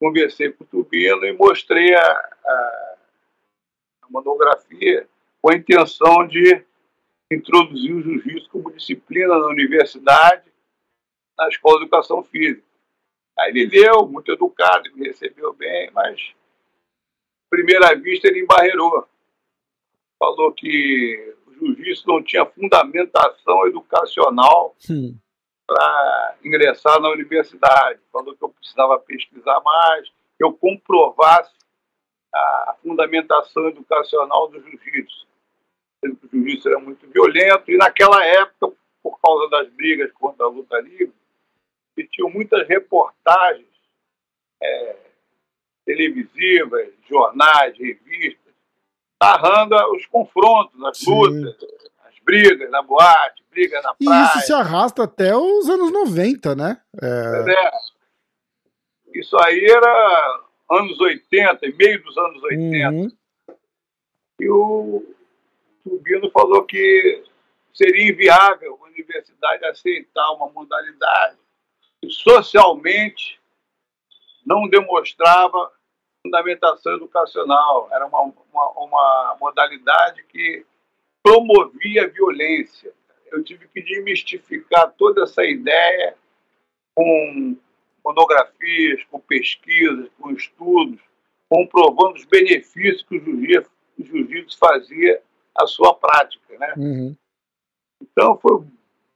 conversei 0.00 0.50
com 0.50 0.64
o 0.64 0.66
Tubino 0.66 1.24
e 1.24 1.32
mostrei 1.32 1.94
a, 1.94 2.02
a, 2.02 2.94
a 4.02 4.06
monografia 4.10 5.06
com 5.40 5.52
a 5.52 5.54
intenção 5.54 6.26
de 6.26 6.64
introduzir 7.30 7.94
o 7.94 8.02
jiu-jitsu 8.02 8.50
como 8.50 8.72
disciplina 8.72 9.38
na 9.38 9.46
universidade, 9.46 10.51
na 11.42 11.48
escola 11.48 11.78
de 11.78 11.82
educação 11.84 12.22
física. 12.22 12.62
Aí 13.38 13.50
ele 13.50 13.66
leu, 13.66 14.06
muito 14.06 14.30
educado, 14.30 14.90
me 14.94 15.08
recebeu 15.08 15.52
bem, 15.52 15.90
mas, 15.92 16.34
primeira 17.50 17.94
vista, 17.94 18.28
ele 18.28 18.42
embarreirou. 18.42 19.06
Falou 20.18 20.52
que 20.52 21.34
o 21.46 21.52
jiu-jitsu 21.54 22.06
não 22.06 22.22
tinha 22.22 22.46
fundamentação 22.46 23.66
educacional 23.66 24.76
para 25.66 26.36
ingressar 26.44 27.00
na 27.00 27.08
universidade. 27.08 28.00
Falou 28.12 28.36
que 28.36 28.44
eu 28.44 28.50
precisava 28.50 28.98
pesquisar 29.00 29.60
mais, 29.60 30.08
que 30.08 30.44
eu 30.44 30.52
comprovasse 30.52 31.52
a 32.34 32.76
fundamentação 32.82 33.68
educacional 33.68 34.48
do 34.48 34.60
jiu-jitsu. 34.60 35.26
O 36.04 36.28
jiu-jitsu 36.30 36.68
era 36.68 36.78
muito 36.78 37.06
violento, 37.08 37.70
e 37.70 37.76
naquela 37.76 38.24
época, 38.24 38.72
por 39.02 39.18
causa 39.20 39.48
das 39.48 39.68
brigas 39.70 40.12
contra 40.12 40.46
a 40.46 40.48
luta 40.48 40.78
livre, 40.80 41.12
que 41.94 42.06
tinham 42.08 42.30
muitas 42.30 42.66
reportagens 42.66 43.66
é, 44.62 44.96
televisivas, 45.84 46.88
jornais, 47.08 47.76
revistas, 47.76 48.54
narrando 49.20 49.76
os 49.94 50.06
confrontos, 50.06 50.82
as 50.84 50.98
Sim. 50.98 51.10
lutas, 51.10 51.56
as 52.04 52.18
brigas 52.24 52.70
na 52.70 52.82
boate, 52.82 53.44
brigas 53.50 53.82
na 53.82 53.94
praia. 53.94 54.22
E 54.22 54.26
isso 54.26 54.46
se 54.46 54.52
arrasta 54.52 55.04
até 55.04 55.36
os 55.36 55.68
anos 55.68 55.92
90, 55.92 56.54
né? 56.54 56.80
É... 57.00 57.06
É. 57.50 57.72
Isso 59.14 59.36
aí 59.42 59.64
era 59.66 60.40
anos 60.70 60.98
80, 60.98 61.60
meio 61.76 62.02
dos 62.02 62.16
anos 62.16 62.42
80. 62.42 62.90
Uhum. 62.90 63.08
E 64.40 64.48
o 64.48 65.14
Tubino 65.84 66.30
falou 66.30 66.64
que 66.64 67.22
seria 67.74 68.10
inviável 68.10 68.78
a 68.80 68.86
universidade 68.86 69.64
aceitar 69.66 70.30
uma 70.32 70.50
modalidade 70.50 71.36
socialmente 72.08 73.40
não 74.44 74.68
demonstrava 74.68 75.72
fundamentação 76.22 76.94
educacional. 76.94 77.88
Era 77.92 78.06
uma, 78.06 78.22
uma, 78.22 78.70
uma 78.70 79.36
modalidade 79.40 80.24
que 80.24 80.64
promovia 81.22 82.04
a 82.04 82.08
violência. 82.08 82.92
Eu 83.30 83.42
tive 83.42 83.68
que 83.68 83.82
desmistificar 83.82 84.92
toda 84.92 85.22
essa 85.22 85.44
ideia 85.44 86.16
com 86.94 87.56
monografias, 88.04 89.02
com 89.10 89.20
pesquisas, 89.20 90.08
com 90.18 90.32
estudos, 90.32 91.00
comprovando 91.48 92.14
os 92.14 92.24
benefícios 92.24 93.02
que 93.02 93.16
o 93.16 94.04
jiu-jitsu 94.04 94.58
fazia 94.58 95.22
à 95.56 95.66
sua 95.66 95.94
prática. 95.94 96.58
Né? 96.58 96.74
Uhum. 96.76 97.16
Então 98.00 98.36
foi 98.38 98.64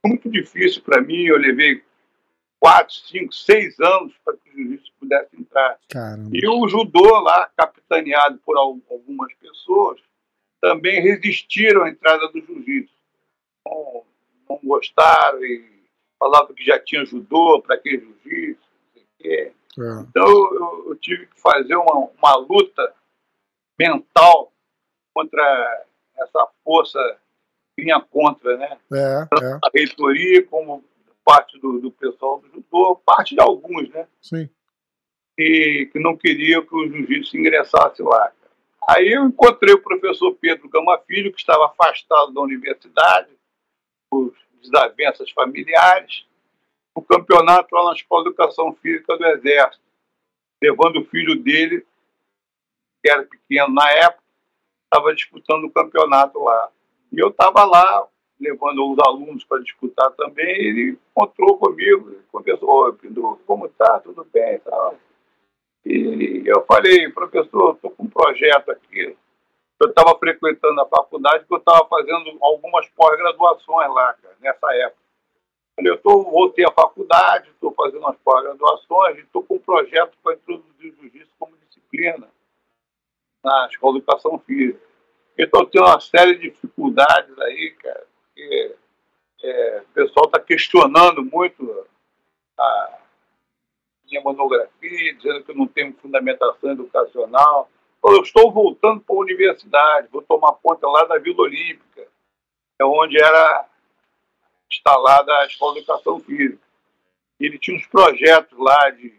muito 0.05 0.29
difícil 0.29 0.81
para 0.81 1.01
mim, 1.01 1.25
eu 1.25 1.37
levei 1.37 1.83
quatro, 2.59 2.93
cinco, 2.95 3.33
seis 3.33 3.79
anos 3.79 4.13
para 4.23 4.35
que 4.37 4.49
o 4.49 4.53
jiu-jitsu 4.53 4.91
pudesse 4.99 5.29
entrar. 5.39 5.79
Caramba. 5.89 6.29
E 6.33 6.47
o 6.47 6.67
judô 6.67 7.19
lá, 7.19 7.49
capitaneado 7.55 8.39
por 8.45 8.57
algumas 8.57 9.33
pessoas, 9.35 10.01
também 10.61 11.01
resistiram 11.01 11.83
à 11.83 11.89
entrada 11.89 12.27
do 12.29 12.39
jiu-jitsu. 12.39 12.93
Não, 13.65 14.03
não, 14.49 14.59
gostaram 14.63 15.43
e 15.43 15.83
falavam 16.19 16.55
que 16.55 16.65
já 16.65 16.79
tinha 16.79 17.05
judô, 17.05 17.61
para 17.61 17.77
que 17.77 17.91
jiu-jitsu, 17.91 18.67
não 18.71 18.91
sei 18.93 19.03
o 19.03 19.07
quê. 19.19 19.53
É. 19.79 20.01
Então 20.09 20.27
eu, 20.27 20.85
eu, 20.89 20.95
tive 20.95 21.27
que 21.27 21.39
fazer 21.39 21.75
uma, 21.75 22.09
uma 22.17 22.35
luta 22.37 22.93
mental 23.77 24.51
contra 25.13 25.85
essa 26.17 26.47
força 26.63 26.99
vinha 27.77 28.01
contra, 28.01 28.57
né? 28.57 28.77
É, 28.91 29.25
Tanto 29.29 29.43
é. 29.43 29.59
a 29.63 29.69
reitoria 29.73 30.43
como 30.47 30.83
parte 31.27 31.59
do, 31.59 31.77
do 31.77 31.91
pessoal 31.91 32.39
do 32.39 32.47
judô, 32.47 32.95
parte 33.05 33.35
de 33.35 33.41
alguns, 33.41 33.89
né? 33.89 34.07
Sim. 34.21 34.49
E 35.37 35.89
que 35.91 35.99
não 35.99 36.15
queriam 36.15 36.65
que 36.65 36.73
o 36.73 36.87
jiu-jitsu 36.87 37.37
ingressasse 37.37 38.01
lá. 38.01 38.31
Aí 38.89 39.11
eu 39.11 39.25
encontrei 39.25 39.73
o 39.73 39.81
professor 39.81 40.33
Pedro 40.35 40.69
Gama 40.69 40.97
Filho, 40.99 41.33
que 41.33 41.39
estava 41.39 41.65
afastado 41.65 42.33
da 42.33 42.39
universidade, 42.39 43.29
por 44.09 44.33
desavenças 44.61 45.29
familiares, 45.31 46.25
o 46.95 47.01
campeonato 47.01 47.75
lá 47.75 47.89
na 47.89 47.93
Escola 47.93 48.23
de 48.23 48.29
Educação 48.29 48.73
Física 48.81 49.17
do 49.17 49.25
Exército, 49.25 49.83
levando 50.63 51.01
o 51.01 51.05
filho 51.05 51.35
dele, 51.35 51.85
que 53.03 53.11
era 53.11 53.23
pequeno 53.23 53.73
na 53.73 53.91
época, 53.91 54.23
estava 54.85 55.13
disputando 55.13 55.65
o 55.65 55.71
campeonato 55.71 56.39
lá. 56.39 56.69
E 57.11 57.19
eu 57.19 57.27
estava 57.27 57.65
lá 57.65 58.07
levando 58.39 58.91
os 58.91 58.97
alunos 58.99 59.43
para 59.43 59.61
disputar 59.61 60.11
também, 60.11 60.45
ele 60.45 60.97
encontrou 61.11 61.57
comigo, 61.57 62.15
conversou, 62.31 62.97
como 63.45 63.65
está? 63.65 63.99
Tudo 63.99 64.23
bem 64.25 64.55
e 64.55 64.59
tal. 64.59 64.95
E 65.85 66.43
eu 66.45 66.63
falei, 66.65 67.09
professor, 67.09 67.75
estou 67.75 67.91
com 67.91 68.03
um 68.03 68.09
projeto 68.09 68.71
aqui. 68.71 69.15
Eu 69.79 69.89
estava 69.89 70.17
frequentando 70.17 70.81
a 70.81 70.87
faculdade, 70.87 71.45
porque 71.45 71.55
eu 71.55 71.59
estava 71.59 71.87
fazendo 71.87 72.37
algumas 72.41 72.87
pós-graduações 72.89 73.89
lá, 73.93 74.13
cara, 74.13 74.35
nessa 74.39 74.73
época. 74.75 75.01
Eu 75.79 75.97
tô, 75.99 76.23
voltei 76.23 76.65
à 76.65 76.71
faculdade, 76.71 77.49
estou 77.49 77.71
fazendo 77.71 77.99
umas 77.99 78.17
pós-graduações, 78.17 79.19
estou 79.19 79.43
com 79.43 79.55
um 79.55 79.59
projeto 79.59 80.17
para 80.23 80.33
introduzir 80.33 80.91
o 80.91 81.01
jiu-jitsu 81.01 81.31
como 81.37 81.55
disciplina 81.57 82.27
na 83.43 83.67
escola 83.67 83.93
de 83.93 83.99
educação 83.99 84.39
física. 84.39 84.81
Eu 85.37 85.49
tenho 85.67 85.85
uma 85.85 85.99
série 85.99 86.35
de 86.35 86.49
dificuldades 86.49 87.39
aí, 87.39 87.71
cara 87.79 88.06
porque 88.37 88.75
é, 89.43 89.81
o 89.81 89.93
pessoal 89.93 90.27
está 90.27 90.39
questionando 90.39 91.23
muito 91.23 91.87
a 92.57 92.99
minha 94.05 94.21
monografia, 94.21 95.15
dizendo 95.15 95.43
que 95.43 95.51
eu 95.51 95.55
não 95.55 95.67
tenho 95.67 95.95
fundamentação 95.95 96.71
educacional. 96.71 97.69
Eu 98.03 98.21
estou 98.21 98.51
voltando 98.51 99.01
para 99.01 99.15
a 99.15 99.19
universidade, 99.19 100.07
vou 100.11 100.21
tomar 100.21 100.53
conta 100.53 100.87
lá 100.87 101.03
da 101.05 101.17
Vila 101.17 101.41
Olímpica, 101.41 102.07
é 102.79 102.85
onde 102.85 103.17
era 103.17 103.67
instalada 104.71 105.33
a 105.39 105.47
Escola 105.47 105.73
de 105.73 105.79
Educação 105.79 106.19
Física. 106.19 106.61
Ele 107.39 107.57
tinha 107.57 107.75
uns 107.75 107.87
projetos 107.87 108.57
lá 108.57 108.89
de 108.91 109.13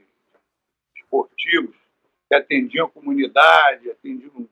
esportivos 0.96 1.76
que 2.28 2.34
atendiam 2.34 2.86
a 2.86 2.90
comunidade, 2.90 3.90
atendiam 3.90 4.48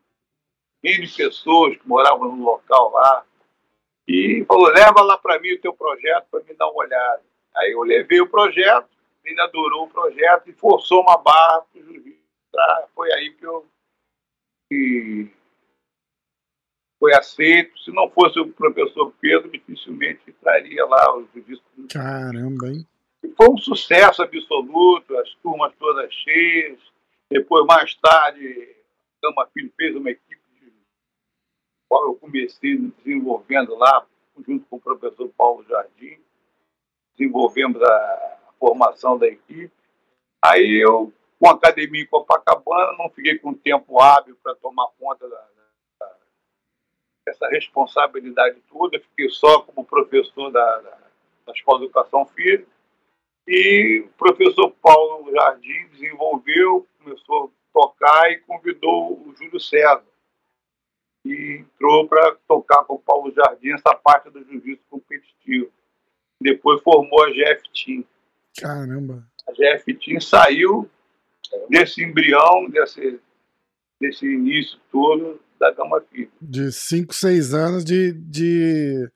N 0.82 1.08
pessoas 1.08 1.76
que 1.76 1.88
moravam 1.88 2.36
no 2.36 2.44
local 2.44 2.90
lá 2.90 3.24
e 4.06 4.44
falou: 4.46 4.68
leva 4.68 5.02
lá 5.02 5.18
para 5.18 5.38
mim 5.38 5.52
o 5.52 5.60
teu 5.60 5.72
projeto 5.72 6.26
para 6.30 6.42
me 6.44 6.54
dar 6.54 6.68
uma 6.68 6.84
olhada. 6.84 7.22
Aí 7.56 7.72
eu 7.72 7.82
levei 7.82 8.20
o 8.20 8.28
projeto, 8.28 8.88
ele 9.24 9.40
adorou 9.40 9.84
o 9.84 9.90
projeto 9.90 10.48
e 10.48 10.52
forçou 10.52 11.02
uma 11.02 11.18
barra 11.18 11.62
para 11.62 11.80
o 11.80 11.84
juiz. 11.84 12.16
Tá? 12.52 12.88
Foi 12.94 13.12
aí 13.12 13.30
que 13.32 13.44
eu 13.44 13.66
que 14.70 15.30
foi 16.98 17.14
aceito. 17.14 17.78
Se 17.78 17.90
não 17.92 18.10
fosse 18.10 18.38
o 18.38 18.52
professor 18.52 19.12
Pedro, 19.20 19.50
dificilmente 19.50 20.32
traria 20.40 20.84
lá 20.84 21.16
o 21.16 21.26
juiz. 21.34 21.60
Caramba, 21.92 22.68
hein? 22.68 22.86
E 23.22 23.28
foi 23.28 23.48
um 23.48 23.58
sucesso 23.58 24.22
absoluto, 24.22 25.16
as 25.18 25.34
turmas 25.42 25.72
todas 25.78 26.12
cheias. 26.12 26.78
Depois, 27.30 27.66
mais 27.66 27.94
tarde, 27.96 28.76
Gama 29.22 29.48
Filho 29.52 29.72
fez 29.76 29.96
uma 29.96 30.10
equipe 30.10 30.35
qual 31.88 32.06
eu 32.06 32.14
comecei 32.14 32.76
desenvolvendo 32.76 33.74
lá, 33.76 34.06
junto 34.46 34.66
com 34.66 34.76
o 34.76 34.80
professor 34.80 35.28
Paulo 35.36 35.64
Jardim, 35.64 36.18
desenvolvemos 37.16 37.82
a 37.82 38.38
formação 38.58 39.18
da 39.18 39.26
equipe. 39.26 39.72
Aí 40.42 40.82
eu, 40.82 41.12
com 41.38 41.48
a 41.48 41.52
academia 41.52 42.02
em 42.02 42.06
Copacabana, 42.06 42.96
não 42.98 43.08
fiquei 43.10 43.38
com 43.38 43.54
tempo 43.54 44.00
hábil 44.00 44.36
para 44.42 44.54
tomar 44.56 44.88
conta 44.98 45.28
da, 45.28 45.48
da, 46.00 46.12
dessa 47.26 47.48
responsabilidade 47.48 48.60
toda, 48.70 49.00
fiquei 49.00 49.28
só 49.30 49.62
como 49.62 49.86
professor 49.86 50.50
da, 50.50 50.80
da, 50.80 50.98
da 51.46 51.52
Escola 51.52 51.78
de 51.78 51.84
Educação 51.86 52.26
Física. 52.26 52.76
E 53.48 54.04
o 54.04 54.08
professor 54.18 54.70
Paulo 54.82 55.30
Jardim 55.32 55.86
desenvolveu, 55.92 56.86
começou 56.98 57.44
a 57.44 57.56
tocar 57.72 58.30
e 58.32 58.38
convidou 58.40 59.12
o 59.12 59.34
Júlio 59.36 59.60
César. 59.60 60.02
E 61.26 61.58
entrou 61.60 62.06
para 62.06 62.36
tocar 62.46 62.84
com 62.84 62.94
o 62.94 62.98
Paulo 62.98 63.32
Jardim 63.34 63.72
essa 63.72 63.94
parte 63.94 64.30
do 64.30 64.44
jiu-jitsu 64.44 64.84
competitivo. 64.90 65.70
Depois 66.40 66.82
formou 66.82 67.24
a 67.24 67.30
GF 67.30 67.62
Team. 67.74 68.04
Caramba. 68.58 69.26
A 69.48 69.52
GF 69.52 69.94
Team 69.94 70.20
saiu 70.20 70.88
desse 71.68 72.02
embrião, 72.02 72.68
desse, 72.70 73.20
desse 74.00 74.26
início 74.26 74.78
todo 74.90 75.40
da 75.58 75.70
Gama 75.72 76.02
Filho. 76.10 76.30
De 76.40 76.70
5, 76.70 77.14
6 77.14 77.54
anos 77.54 77.84
de, 77.84 78.12
de, 78.12 79.10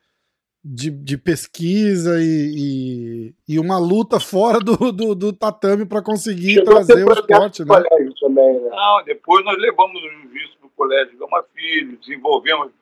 de, 0.65 0.91
de 0.91 1.19
pesquisa 1.19 2.21
e, 2.21 2.55
e, 2.57 3.55
e, 3.55 3.59
uma 3.59 3.79
luta 3.79 4.19
fora 4.19 4.59
do, 4.59 4.93
do, 4.93 5.15
do 5.15 5.33
tatame 5.33 5.85
para 5.87 6.03
conseguir 6.03 6.55
Chegou 6.55 6.75
trazer 6.75 7.05
o 7.05 7.13
esporte. 7.13 7.65
Né? 7.65 7.75
Também, 8.21 8.61
né? 8.61 8.71
Não, 8.71 9.05
depois 9.05 9.45
nós 9.45 9.59
levamos 9.59 10.03
o 10.03 10.09
jiu-jitsu 10.09 10.60
Colégio 10.81 11.19
Gama 11.19 11.43
Filho, 11.55 11.99
desenvolvemos 11.99 12.73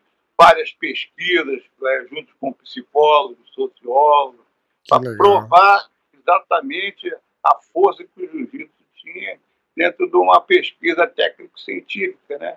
várias 0.40 0.70
pesquisas 0.70 1.64
né, 1.80 2.07
junto 2.09 2.32
com 2.40 2.53
psicólogos, 2.53 3.53
sociólogos, 3.53 4.46
para 4.88 5.16
provar 5.16 5.90
exatamente 6.14 7.12
a 7.42 7.57
força 7.72 8.05
que 8.05 8.22
o 8.22 8.30
jiu-jitsu 8.30 8.84
tinha 8.94 9.40
dentro 9.76 10.09
de 10.09 10.16
uma 10.16 10.40
pesquisa 10.40 11.09
técnico-científica, 11.09 12.38
né? 12.38 12.57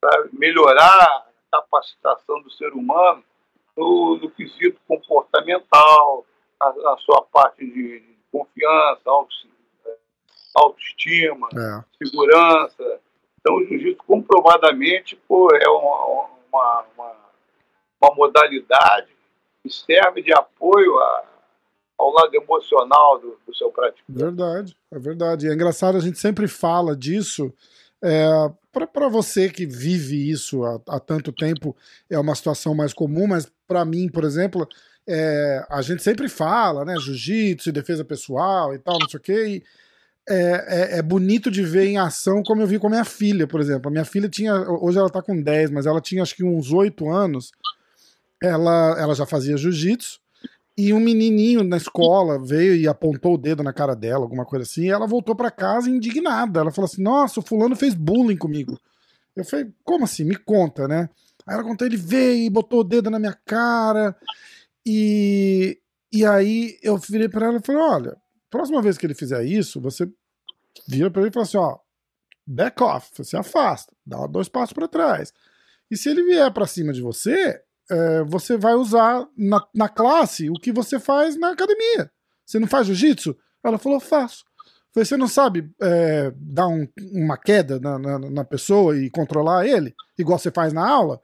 para 0.00 0.28
melhorar 0.32 1.02
a 1.02 1.26
capacitação 1.50 2.40
do 2.42 2.50
ser 2.52 2.72
humano 2.72 3.24
no, 3.76 4.18
no 4.22 4.30
quesito 4.30 4.80
comportamental, 4.86 6.24
a, 6.60 6.68
a, 6.68 6.96
sua 7.00 7.22
parte 7.22 7.66
de 7.66 8.04
confiança, 8.30 9.02
autoestima, 10.54 11.48
é. 11.52 12.04
segurança. 12.06 13.00
Então, 13.46 13.58
o 13.58 13.64
jiu-jitsu 13.64 14.02
comprovadamente 14.04 15.14
pô, 15.28 15.48
é 15.54 15.68
uma, 15.68 16.04
uma, 16.52 16.84
uma, 16.96 17.12
uma, 18.02 18.14
modalidade 18.16 19.06
que 19.62 19.72
serve 19.72 20.20
de 20.20 20.32
apoio 20.32 20.98
a, 20.98 21.24
ao 21.96 22.12
lado 22.12 22.34
emocional 22.34 23.20
do, 23.20 23.38
do 23.46 23.54
seu 23.54 23.70
praticante. 23.70 24.02
Verdade, 24.08 24.76
é 24.90 24.98
verdade. 24.98 25.48
É 25.48 25.54
engraçado, 25.54 25.96
a 25.96 26.00
gente 26.00 26.18
sempre 26.18 26.48
fala 26.48 26.96
disso, 26.96 27.54
é, 28.02 28.26
para 28.72 29.08
você 29.08 29.48
que 29.48 29.64
vive 29.64 30.28
isso 30.28 30.64
há, 30.64 30.80
há, 30.88 30.98
tanto 30.98 31.30
tempo, 31.30 31.76
é 32.10 32.18
uma 32.18 32.34
situação 32.34 32.74
mais 32.74 32.92
comum, 32.92 33.28
mas 33.28 33.48
para 33.68 33.84
mim, 33.84 34.08
por 34.08 34.24
exemplo, 34.24 34.68
é, 35.06 35.64
a 35.70 35.80
gente 35.82 36.02
sempre 36.02 36.28
fala, 36.28 36.84
né? 36.84 36.96
Jiu-jitsu, 36.98 37.70
defesa 37.70 38.04
pessoal 38.04 38.74
e 38.74 38.78
tal, 38.80 38.98
não 38.98 39.08
sei 39.08 39.20
o 39.20 39.22
quê. 39.22 39.46
E 39.46 39.62
é, 40.28 40.94
é, 40.96 40.98
é, 40.98 41.02
bonito 41.02 41.50
de 41.50 41.62
ver 41.62 41.86
em 41.86 41.98
ação, 41.98 42.42
como 42.42 42.60
eu 42.60 42.66
vi 42.66 42.78
com 42.78 42.88
a 42.88 42.90
minha 42.90 43.04
filha, 43.04 43.46
por 43.46 43.60
exemplo. 43.60 43.88
A 43.88 43.92
minha 43.92 44.04
filha 44.04 44.28
tinha, 44.28 44.54
hoje 44.54 44.98
ela 44.98 45.08
tá 45.08 45.22
com 45.22 45.40
10, 45.40 45.70
mas 45.70 45.86
ela 45.86 46.00
tinha 46.00 46.22
acho 46.22 46.34
que 46.34 46.44
uns 46.44 46.72
8 46.72 47.08
anos. 47.08 47.52
Ela, 48.42 48.96
ela 48.98 49.14
já 49.14 49.24
fazia 49.24 49.56
jiu-jitsu. 49.56 50.20
E 50.78 50.92
um 50.92 51.00
menininho 51.00 51.64
na 51.64 51.78
escola 51.78 52.38
veio 52.38 52.76
e 52.76 52.86
apontou 52.86 53.34
o 53.34 53.38
dedo 53.38 53.62
na 53.62 53.72
cara 53.72 53.96
dela, 53.96 54.24
alguma 54.24 54.44
coisa 54.44 54.64
assim, 54.64 54.82
e 54.82 54.90
ela 54.90 55.06
voltou 55.06 55.34
para 55.34 55.50
casa 55.50 55.88
indignada. 55.88 56.60
Ela 56.60 56.70
falou 56.70 56.86
assim: 56.86 57.02
Nossa, 57.02 57.40
o 57.40 57.42
fulano 57.42 57.74
fez 57.74 57.94
bullying 57.94 58.36
comigo. 58.36 58.78
Eu 59.34 59.42
falei: 59.42 59.72
Como 59.82 60.04
assim? 60.04 60.24
Me 60.24 60.36
conta, 60.36 60.86
né? 60.86 61.08
Aí 61.46 61.54
ela 61.54 61.64
contou: 61.64 61.86
Ele 61.86 61.96
veio 61.96 62.44
e 62.44 62.50
botou 62.50 62.80
o 62.80 62.84
dedo 62.84 63.08
na 63.08 63.18
minha 63.18 63.34
cara. 63.46 64.14
E, 64.84 65.78
e 66.12 66.26
aí 66.26 66.78
eu 66.82 66.98
virei 66.98 67.28
para 67.28 67.46
ela 67.46 67.56
e 67.56 67.64
falei: 67.64 67.80
Olha, 67.80 68.16
próxima 68.56 68.82
vez 68.82 68.98
que 68.98 69.06
ele 69.06 69.14
fizer 69.14 69.44
isso, 69.44 69.80
você 69.80 70.10
vira 70.88 71.10
para 71.10 71.22
ele 71.22 71.30
e 71.30 71.32
fala 71.32 71.44
assim: 71.44 71.58
Ó, 71.58 71.78
back 72.46 72.82
off, 72.82 73.10
você 73.16 73.36
afasta, 73.36 73.92
dá 74.04 74.26
dois 74.26 74.48
passos 74.48 74.72
para 74.72 74.88
trás. 74.88 75.32
E 75.90 75.96
se 75.96 76.08
ele 76.08 76.22
vier 76.24 76.52
para 76.52 76.66
cima 76.66 76.92
de 76.92 77.00
você, 77.00 77.60
é, 77.90 78.24
você 78.24 78.56
vai 78.56 78.74
usar 78.74 79.26
na, 79.36 79.64
na 79.74 79.88
classe 79.88 80.50
o 80.50 80.54
que 80.54 80.72
você 80.72 80.98
faz 80.98 81.36
na 81.36 81.50
academia. 81.50 82.10
Você 82.44 82.58
não 82.58 82.68
faz 82.68 82.86
jiu-jitsu? 82.86 83.36
Ela 83.62 83.78
falou, 83.78 83.98
faço. 83.98 84.44
você 84.94 85.16
não 85.16 85.28
sabe 85.28 85.70
é, 85.80 86.32
dar 86.36 86.68
um, 86.68 86.86
uma 87.12 87.36
queda 87.36 87.80
na, 87.80 87.98
na, 87.98 88.18
na, 88.18 88.44
pessoa 88.44 88.96
e 88.96 89.10
controlar 89.10 89.66
ele, 89.66 89.94
igual 90.18 90.38
você 90.38 90.50
faz 90.50 90.72
na 90.72 90.88
aula? 90.88 91.20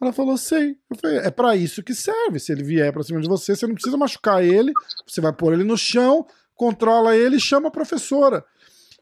Ela 0.00 0.12
falou, 0.12 0.36
sei. 0.38 0.76
Eu 0.88 0.96
falei, 0.96 1.18
é 1.18 1.30
para 1.30 1.54
isso 1.56 1.82
que 1.82 1.94
serve. 1.94 2.38
Se 2.38 2.52
ele 2.52 2.62
vier 2.62 2.92
pra 2.92 3.02
cima 3.02 3.20
de 3.20 3.28
você, 3.28 3.54
você 3.54 3.66
não 3.66 3.74
precisa 3.74 3.96
machucar 3.96 4.42
ele, 4.42 4.72
você 5.06 5.20
vai 5.20 5.32
pôr 5.32 5.52
ele 5.52 5.64
no 5.64 5.76
chão, 5.76 6.26
controla 6.60 7.16
ele 7.16 7.36
e 7.36 7.40
chama 7.40 7.68
a 7.68 7.70
professora. 7.70 8.44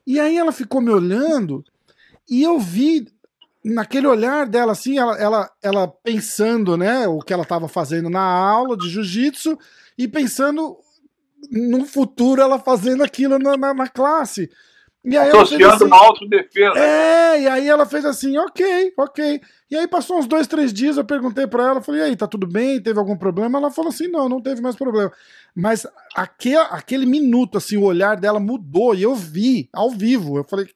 E 0.07 0.21
aí 0.21 0.37
ela 0.37 0.53
ficou 0.53 0.81
me 0.81 0.93
olhando 0.93 1.65
e 2.31 2.41
eu 2.41 2.57
vi 2.61 3.09
naquele 3.65 4.07
olhar 4.07 4.47
dela, 4.47 4.71
assim, 4.71 4.97
ela, 4.97 5.19
ela, 5.19 5.51
ela 5.61 5.89
pensando, 5.89 6.77
né, 6.77 7.09
o 7.09 7.19
que 7.19 7.33
ela 7.33 7.43
estava 7.43 7.67
fazendo 7.67 8.09
na 8.09 8.23
aula 8.23 8.77
de 8.77 8.89
jiu-jitsu 8.89 9.59
e 9.99 10.07
pensando 10.07 10.77
no 11.51 11.85
futuro 11.85 12.41
ela 12.41 12.61
fazendo 12.61 13.03
aquilo 13.03 13.41
na, 13.41 13.57
na, 13.57 13.75
na 13.75 13.89
classe. 13.89 14.49
E 15.09 15.17
aí 15.17 15.29
Associando 15.31 15.75
assim, 15.75 15.85
uma 15.87 15.97
autodefesa. 15.97 16.79
É, 16.79 17.41
e 17.41 17.49
aí 17.49 17.67
ela 17.67 17.87
fez 17.87 18.05
assim, 18.05 18.37
ok, 18.37 18.93
ok. 18.97 19.41
E 19.71 19.77
aí 19.77 19.89
passou 19.89 20.19
uns 20.19 20.27
dois, 20.27 20.47
três 20.47 20.71
dias, 20.71 20.99
eu 20.99 21.05
perguntei 21.05 21.47
para 21.47 21.67
ela, 21.67 21.83
falei, 21.83 22.03
e 22.03 22.05
aí, 22.05 22.17
tá 22.17 22.27
tudo 22.27 22.47
bem? 22.47 22.81
Teve 22.81 22.99
algum 22.99 23.17
problema? 23.17 23.59
Ela 23.59 23.71
falou 23.71 23.89
assim, 23.89 24.07
não, 24.09 24.29
não 24.29 24.41
teve 24.41 24.61
mais 24.61 24.77
problema. 24.77 25.11
Mas 25.55 25.87
aquele, 26.15 26.57
aquele 26.57 27.07
minuto, 27.07 27.57
assim, 27.57 27.79
o 27.79 27.85
olhar 27.85 28.17
dela 28.17 28.39
mudou 28.39 28.95
e 28.95 29.03
eu 29.03 29.15
vi 29.15 29.71
ao 29.73 29.91
vivo. 29.91 30.37
Eu 30.37 30.45
falei, 30.45 30.69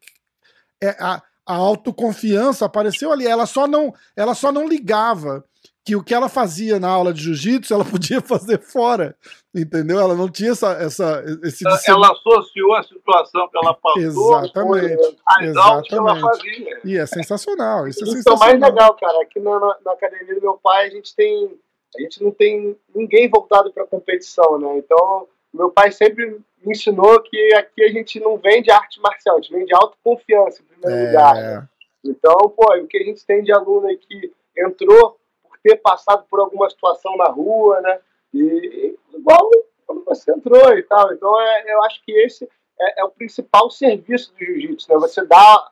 é, 0.83 0.97
a, 0.99 1.23
a 1.47 1.55
autoconfiança 1.55 2.65
apareceu 2.65 3.13
ali. 3.13 3.27
Ela 3.27 3.47
só 3.47 3.67
não, 3.67 3.95
ela 4.17 4.35
só 4.35 4.53
não 4.53 4.67
ligava 4.67 5.45
que 5.85 5.97
o 5.97 6.03
que 6.03 6.15
ela 6.15 6.29
fazia 6.29 6.79
na 6.79 6.89
aula 6.89 7.13
de 7.13 7.23
jiu-jitsu 7.23 7.75
ela 7.75 7.85
podia 7.85 8.21
fazer 8.21 8.61
fora, 8.61 9.17
entendeu? 9.55 9.99
Ela 9.99 10.15
não 10.15 10.29
tinha 10.29 10.53
essa, 10.53 10.73
essa 10.75 11.25
esse 11.43 11.67
ela, 11.67 11.79
ela 11.87 12.13
associou 12.13 12.75
a 12.75 12.83
situação 12.83 13.49
que 13.49 13.59
ela 13.59 13.75
passou 13.75 14.03
exatamente, 14.03 15.17
exatamente. 15.41 15.89
que 15.89 15.95
ela 15.95 16.21
fazia. 16.21 16.81
E 16.85 16.97
é 16.97 17.07
sensacional, 17.07 17.89
isso, 17.89 18.05
é 18.05 18.09
isso 18.09 18.13
é 18.13 18.17
sensacional. 18.17 18.49
é 18.49 18.59
mais 18.59 18.73
legal, 18.73 18.97
cara. 18.97 19.23
Aqui 19.23 19.41
na, 19.41 19.59
na, 19.59 19.77
na, 19.85 19.93
academia 19.93 20.35
do 20.35 20.41
meu 20.41 20.55
pai 20.55 20.87
a 20.87 20.91
gente 20.91 21.15
tem 21.15 21.59
a 21.95 22.01
gente 22.01 22.23
não 22.23 22.31
tem 22.31 22.75
ninguém 22.95 23.29
voltado 23.29 23.71
para 23.73 23.87
competição, 23.87 24.59
né? 24.59 24.79
Então 24.79 25.29
meu 25.53 25.71
pai 25.71 25.93
sempre 25.93 26.41
me 26.65 26.73
ensinou 26.73 27.21
que 27.21 27.55
aqui 27.55 27.83
a 27.83 27.89
gente 27.89 28.19
não 28.21 28.37
vende 28.37 28.71
arte 28.71 29.01
marcial, 29.01 29.37
a 29.37 29.41
gente 29.41 29.53
vende 29.53 29.75
autoconfiança 29.75 30.63
em 30.63 30.65
primeiro 30.65 30.97
é... 30.97 31.07
lugar. 31.07 31.69
Então, 32.05 32.37
pô, 32.49 32.75
o 32.77 32.87
que 32.87 32.99
a 32.99 33.05
gente 33.05 33.25
tem 33.25 33.43
de 33.43 33.53
aluno 33.53 33.87
aí 33.87 33.97
que 33.97 34.33
entrou 34.57 35.19
por 35.43 35.59
ter 35.63 35.77
passado 35.77 36.25
por 36.29 36.41
alguma 36.41 36.69
situação 36.69 37.17
na 37.17 37.27
rua, 37.27 37.81
né? 37.81 38.01
E, 38.35 38.97
igual 39.15 39.51
quando 39.87 40.05
você 40.05 40.33
entrou 40.33 40.77
e 40.77 40.83
tal. 40.83 41.13
Então, 41.13 41.41
é, 41.41 41.73
eu 41.73 41.83
acho 41.85 42.03
que 42.05 42.13
esse 42.13 42.49
é, 42.81 43.01
é 43.01 43.05
o 43.05 43.11
principal 43.11 43.71
serviço 43.71 44.33
do 44.33 44.39
jiu-jitsu, 44.39 44.91
né? 44.91 44.99
Você 44.99 45.25
dá 45.25 45.71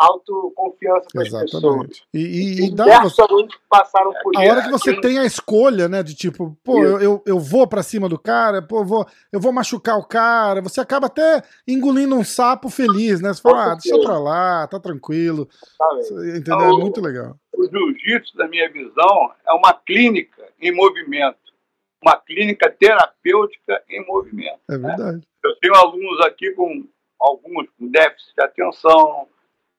autoconfiança 0.00 1.06
para 1.12 1.22
as 1.22 1.28
pessoas. 1.28 2.02
E, 2.12 2.18
e, 2.18 2.66
e 2.66 2.74
dá, 2.74 3.02
você, 3.02 3.22
passaram 3.68 4.12
por 4.22 4.34
a 4.36 4.40
hora 4.40 4.62
que 4.62 4.70
você 4.70 4.98
tem 4.98 5.18
a 5.18 5.26
escolha, 5.26 5.88
né, 5.88 6.02
de 6.02 6.14
tipo, 6.14 6.56
pô, 6.64 6.82
eu, 6.82 7.00
eu, 7.00 7.22
eu 7.26 7.38
vou 7.38 7.66
para 7.66 7.82
cima 7.82 8.08
do 8.08 8.18
cara, 8.18 8.62
pô, 8.62 8.78
eu 8.78 8.84
vou, 8.86 9.06
eu 9.30 9.38
vou 9.38 9.52
machucar 9.52 9.98
o 9.98 10.06
cara, 10.06 10.62
você 10.62 10.80
acaba 10.80 11.06
até 11.06 11.42
engolindo 11.68 12.16
um 12.16 12.24
sapo 12.24 12.70
feliz, 12.70 13.20
né? 13.20 13.32
Você 13.34 13.42
fala, 13.42 13.72
ah, 13.72 13.74
deixa 13.74 14.00
pra 14.00 14.18
lá, 14.18 14.66
tá 14.66 14.80
tranquilo. 14.80 15.46
Tá 15.78 15.98
entendeu? 16.20 16.36
Então, 16.36 16.60
é 16.60 16.80
muito 16.80 17.00
legal. 17.00 17.36
O 17.54 17.64
jiu-jitsu, 17.64 18.38
na 18.38 18.48
minha 18.48 18.70
visão, 18.72 19.32
é 19.46 19.52
uma 19.52 19.74
clínica 19.74 20.48
em 20.60 20.74
movimento. 20.74 21.38
Uma 22.02 22.16
clínica 22.16 22.70
terapêutica 22.70 23.82
em 23.90 24.06
movimento. 24.06 24.60
É 24.70 24.78
verdade. 24.78 25.16
Né? 25.18 25.22
Eu 25.44 25.56
tenho 25.56 25.74
alunos 25.74 26.20
aqui 26.26 26.50
com 26.52 26.86
alguns 27.20 27.66
com 27.78 27.86
déficit 27.88 28.34
de 28.34 28.42
atenção, 28.42 29.28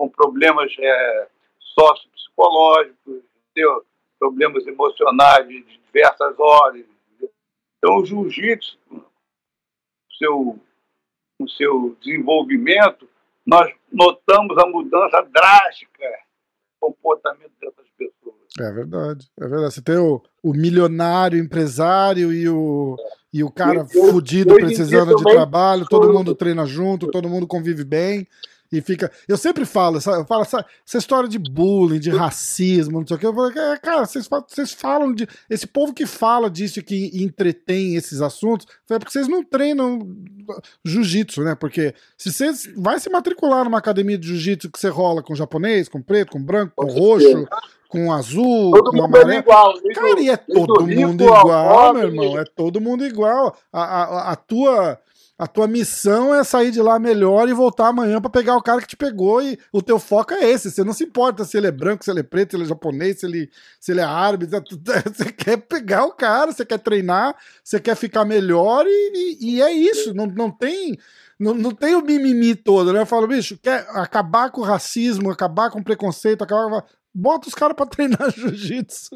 com 0.02 0.10
problemas 0.10 0.74
é, 0.80 1.28
sociopsicológicos, 1.60 3.22
entendeu? 3.52 3.86
problemas 4.18 4.66
emocionais 4.66 5.48
de 5.48 5.64
diversas 5.86 6.40
ordens. 6.40 6.88
Então, 7.78 7.98
o 7.98 8.06
jiu-jitsu, 8.06 8.80
seu, 10.18 10.60
o 11.40 11.50
seu 11.50 11.96
desenvolvimento, 12.04 13.08
nós 13.46 13.72
notamos 13.92 14.58
a 14.58 14.66
mudança 14.66 15.22
drástica 15.32 16.10
no 16.82 16.94
comportamento 16.94 17.52
dessas 17.62 17.86
pessoas. 17.96 18.36
É 18.60 18.72
verdade, 18.72 19.30
é 19.40 19.48
verdade. 19.48 19.74
Você 19.74 19.84
tem 19.84 19.98
o, 19.98 20.20
o 20.42 20.52
milionário 20.52 21.38
empresário 21.38 22.34
e 22.34 22.50
o, 22.50 22.96
é. 23.00 23.04
e 23.34 23.44
o 23.44 23.52
cara 23.52 23.86
fudido 23.86 24.56
precisando 24.56 25.16
de 25.16 25.24
trabalho, 25.24 25.86
todo 25.88 26.12
mundo 26.12 26.34
treina 26.34 26.66
junto, 26.66 27.12
todo 27.12 27.30
mundo 27.30 27.46
convive 27.46 27.84
bem 27.84 28.28
e 28.72 28.80
fica. 28.82 29.12
Eu 29.28 29.38
sempre 29.38 29.66
falo, 29.66 29.98
eu 29.98 30.26
falo 30.26 30.44
essa, 30.44 30.66
essa, 30.88 30.98
história 30.98 31.28
de 31.28 31.38
bullying, 31.38 32.00
de 32.00 32.10
racismo, 32.10 33.00
não 33.00 33.08
sei 33.08 33.18
o 33.18 33.20
que. 33.20 33.26
Eu 33.26 33.34
falo, 33.34 33.50
é, 33.50 33.78
cara, 33.78 34.06
vocês, 34.06 34.30
vocês 34.48 34.72
falam 34.72 35.14
de. 35.14 35.28
Esse 35.50 35.68
povo 35.68 35.94
que 35.94 36.06
fala 36.06 36.50
disso 36.50 36.82
que 36.82 37.12
entretém 37.14 37.96
esses 37.96 38.22
assuntos, 38.22 38.66
é 38.90 38.98
porque 38.98 39.12
vocês 39.12 39.28
não 39.28 39.44
treinam 39.44 40.00
jiu-jitsu, 40.86 41.44
né? 41.44 41.56
Porque 41.56 41.94
se 42.18 42.32
você 42.32 42.52
vai 42.78 43.00
se 43.00 43.10
matricular 43.10 43.66
numa 43.66 43.78
academia 43.78 44.18
de 44.18 44.28
jiu-jitsu 44.28 44.72
que 44.72 44.80
você 44.80 44.88
rola 44.88 45.22
com 45.22 45.36
japonês, 45.36 45.90
com 45.90 46.02
preto, 46.02 46.32
com 46.32 46.42
branco, 46.42 46.74
com 46.76 46.88
roxo, 46.88 47.48
com 47.90 48.12
azul, 48.14 48.72
todo 48.72 48.92
com 48.92 48.98
mundo 48.98 49.06
amarelo. 49.06 49.32
É 49.32 49.38
igual, 49.38 49.74
Cara, 49.94 50.22
e 50.22 50.30
é 50.30 50.38
todo 50.38 50.88
mundo 50.88 51.24
igual, 51.26 51.94
meu 51.94 52.04
irmão. 52.04 52.40
É 52.40 52.46
todo 52.46 52.80
mundo 52.80 53.06
igual. 53.06 53.58
A, 53.72 53.82
a, 53.82 54.32
a 54.32 54.36
tua 54.38 54.98
a 55.42 55.48
tua 55.48 55.68
missão 55.68 56.36
é 56.36 56.44
sair 56.44 56.70
de 56.70 56.80
lá 56.80 57.00
melhor 57.00 57.50
e 57.50 57.54
voltar 57.54 57.88
amanhã 57.88 58.22
para 58.22 58.30
pegar 58.30 58.56
o 58.56 58.62
cara 58.62 58.80
que 58.80 58.88
te 58.88 58.96
pegou 58.96 59.42
e 59.42 59.58
o 59.74 59.82
teu 59.82 59.98
foco 59.98 60.36
é 60.36 60.48
esse. 60.48 60.70
Você 60.70 60.84
não 60.84 60.94
se 60.94 61.04
importa 61.04 61.44
se 61.44 61.58
ele 61.58 61.66
é 61.66 61.72
branco, 61.72 62.04
se 62.04 62.12
ele 62.12 62.20
é 62.20 62.24
preto, 62.24 62.52
se 62.52 62.58
ele 62.58 62.66
é 62.66 62.68
japonês, 62.68 63.20
se 63.20 63.26
ele, 63.26 63.50
se 63.80 63.92
ele 63.92 64.02
é 64.02 64.04
árabe. 64.04 64.46
Você 64.46 65.32
quer 65.32 65.58
pegar 65.58 66.06
o 66.06 66.12
cara, 66.12 66.52
você 66.52 66.64
quer 66.64 66.78
treinar, 66.78 67.36
você 67.64 67.80
quer 67.80 67.96
ficar 67.96 68.24
melhor 68.24 68.86
e, 68.86 69.38
e, 69.42 69.56
e 69.56 69.62
é 69.64 69.72
isso. 69.72 70.14
Não, 70.14 70.28
não 70.28 70.52
tem. 70.52 70.96
Não, 71.40 71.56
não 71.56 71.72
tem 71.72 71.96
o 71.96 72.04
mimimi 72.04 72.54
todo, 72.54 72.94
né? 72.94 73.02
Eu 73.02 73.08
falo, 73.08 73.26
bicho, 73.26 73.58
quer 73.58 73.88
acabar 73.96 74.52
com 74.52 74.62
o 74.62 74.64
racismo, 74.64 75.32
acabar 75.32 75.72
com 75.72 75.80
o 75.80 75.84
preconceito, 75.84 76.44
acabar. 76.44 76.86
Bota 77.12 77.48
os 77.48 77.56
caras 77.56 77.76
pra 77.76 77.88
treinar 77.88 78.30
jiu-jitsu. 78.30 79.16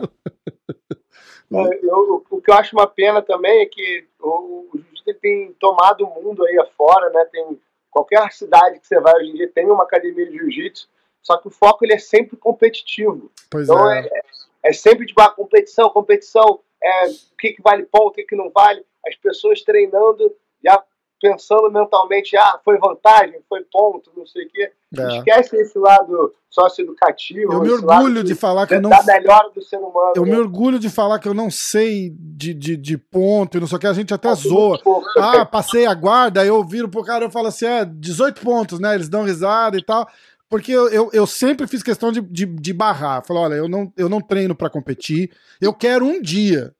É, 1.53 1.85
o 2.31 2.41
que 2.41 2.49
eu 2.49 2.55
acho 2.55 2.75
uma 2.75 2.87
pena 2.87 3.21
também 3.21 3.61
é 3.61 3.65
que 3.67 4.07
o, 4.19 4.65
o 4.73 4.94
jiu-jitsu 5.05 5.13
tem 5.13 5.53
tomado 5.53 6.05
o 6.05 6.23
mundo 6.23 6.43
aí 6.43 6.57
afora, 6.57 7.09
né? 7.11 7.25
Tem 7.25 7.61
qualquer 7.91 8.31
cidade 8.33 8.79
que 8.79 8.87
você 8.87 8.99
vai 8.99 9.13
hoje 9.15 9.31
em 9.31 9.35
dia 9.35 9.51
tem 9.53 9.65
uma 9.67 9.83
academia 9.83 10.25
de 10.25 10.37
jiu-jitsu, 10.37 10.89
só 11.21 11.37
que 11.37 11.47
o 11.47 11.51
foco 11.51 11.85
ele 11.85 11.93
é 11.93 11.99
sempre 11.99 12.35
competitivo. 12.35 13.31
Pois 13.49 13.69
então 13.69 13.89
é. 13.89 14.07
é, 14.07 14.21
é 14.63 14.73
sempre 14.73 15.01
de 15.01 15.07
tipo, 15.07 15.21
ah, 15.21 15.29
competição, 15.29 15.89
competição, 15.89 16.59
é, 16.83 17.07
o 17.07 17.37
que, 17.37 17.53
que 17.53 17.61
vale 17.61 17.83
ponto, 17.83 18.07
o 18.07 18.11
que, 18.11 18.23
que 18.23 18.35
não 18.35 18.49
vale, 18.49 18.85
as 19.07 19.15
pessoas 19.15 19.61
treinando 19.61 20.35
já 20.63 20.83
pensando 21.21 21.71
mentalmente, 21.71 22.35
ah, 22.37 22.59
foi 22.63 22.77
vantagem, 22.77 23.39
foi 23.47 23.61
ponto, 23.71 24.11
não 24.15 24.25
sei 24.25 24.45
o 24.45 24.49
quê. 24.49 24.71
É. 24.97 25.17
Esquece 25.17 25.55
esse 25.57 25.77
lado 25.77 26.33
socioeducativo. 26.49 27.53
Eu 27.53 27.61
me 27.61 27.69
orgulho 27.71 28.23
de 28.23 28.35
falar 28.35 28.65
que 28.67 28.75
eu 28.75 28.81
não. 28.81 28.89
da 28.89 29.03
melhor 29.03 29.51
do 29.53 29.61
ser 29.61 29.77
humano. 29.77 30.13
Eu 30.15 30.25
né? 30.25 30.31
me 30.31 30.37
orgulho 30.37 30.79
de 30.79 30.89
falar 30.89 31.19
que 31.19 31.27
eu 31.27 31.33
não 31.33 31.49
sei 31.51 32.13
de, 32.17 32.53
de, 32.53 32.77
de 32.77 32.97
ponto 32.97 33.57
e 33.57 33.59
não 33.59 33.67
sei 33.67 33.77
o 33.77 33.79
que, 33.79 33.87
a 33.87 33.93
gente 33.93 34.13
até 34.13 34.29
Tá 34.29 34.35
zoa. 34.35 34.79
pouco. 34.81 35.07
Ah, 35.17 35.45
passei 35.45 35.85
a 35.85 35.93
guarda, 35.93 36.41
aí 36.41 36.47
eu 36.47 36.63
viro 36.63 36.89
pro 36.89 37.03
cara 37.03 37.25
e 37.25 37.31
falo 37.31 37.47
assim: 37.47 37.65
é, 37.65 37.85
18 37.85 38.41
pontos, 38.41 38.79
né? 38.79 38.95
Eles 38.95 39.09
dão 39.09 39.23
risada 39.23 39.77
e 39.77 39.83
tal. 39.83 40.07
Porque 40.49 40.71
eu, 40.71 40.87
eu, 40.89 41.09
eu 41.11 41.25
sempre 41.25 41.67
fiz 41.67 41.81
questão 41.81 42.11
de, 42.11 42.21
de, 42.21 42.45
de 42.45 42.73
barrar. 42.73 43.25
Falar, 43.25 43.41
olha, 43.41 43.55
eu 43.55 43.67
não, 43.67 43.91
eu 43.97 44.07
não 44.07 44.21
treino 44.21 44.55
pra 44.55 44.69
competir. 44.69 45.31
Eu 45.59 45.73
quero 45.73 46.05
um 46.05 46.21
dia 46.21 46.73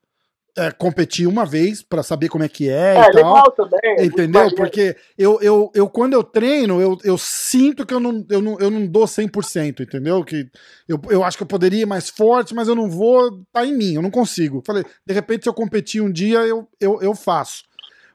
é, 0.58 0.72
competir 0.72 1.28
uma 1.28 1.46
vez 1.46 1.84
pra 1.84 2.02
saber 2.02 2.30
como 2.30 2.44
é 2.44 2.50
que 2.50 2.70
é, 2.70 2.96
É, 2.96 3.02
e 3.02 3.12
tal. 3.12 3.14
legal 3.14 3.52
também. 3.52 3.80
é 3.84 4.06
Entendeu? 4.06 4.54
Porque 4.56 4.96
eu, 5.18 5.40
eu, 5.42 5.72
eu, 5.74 5.90
quando 5.90 6.14
eu 6.14 6.24
treino, 6.24 6.82
eu, 6.82 6.98
eu 7.04 7.18
sinto 7.18 7.86
que 7.86 7.94
eu 7.94 8.00
não, 8.00 8.26
eu, 8.30 8.42
não, 8.42 8.60
eu 8.60 8.72
não 8.72 8.86
dou 8.88 9.06
100%, 9.06 9.82
entendeu? 9.82 10.24
Que 10.24 10.50
eu, 10.88 11.00
eu 11.10 11.24
acho 11.24 11.38
que 11.38 11.44
eu 11.44 11.48
poderia 11.48 11.82
ir 11.82 11.86
mais 11.86 12.10
forte, 12.10 12.54
mas 12.54 12.68
eu 12.68 12.76
não 12.76 12.90
vou, 12.90 13.44
tá 13.52 13.66
em 13.66 13.76
mim, 13.76 13.96
eu 13.96 14.02
não 14.02 14.12
consigo. 14.12 14.64
Falei, 14.66 14.84
de 15.06 15.14
repente, 15.14 15.44
se 15.44 15.50
eu 15.50 15.54
competir 15.54 16.02
um 16.02 16.12
dia, 16.12 16.40
eu, 16.40 16.68
eu, 16.80 17.02
eu 17.02 17.14
faço. 17.16 17.64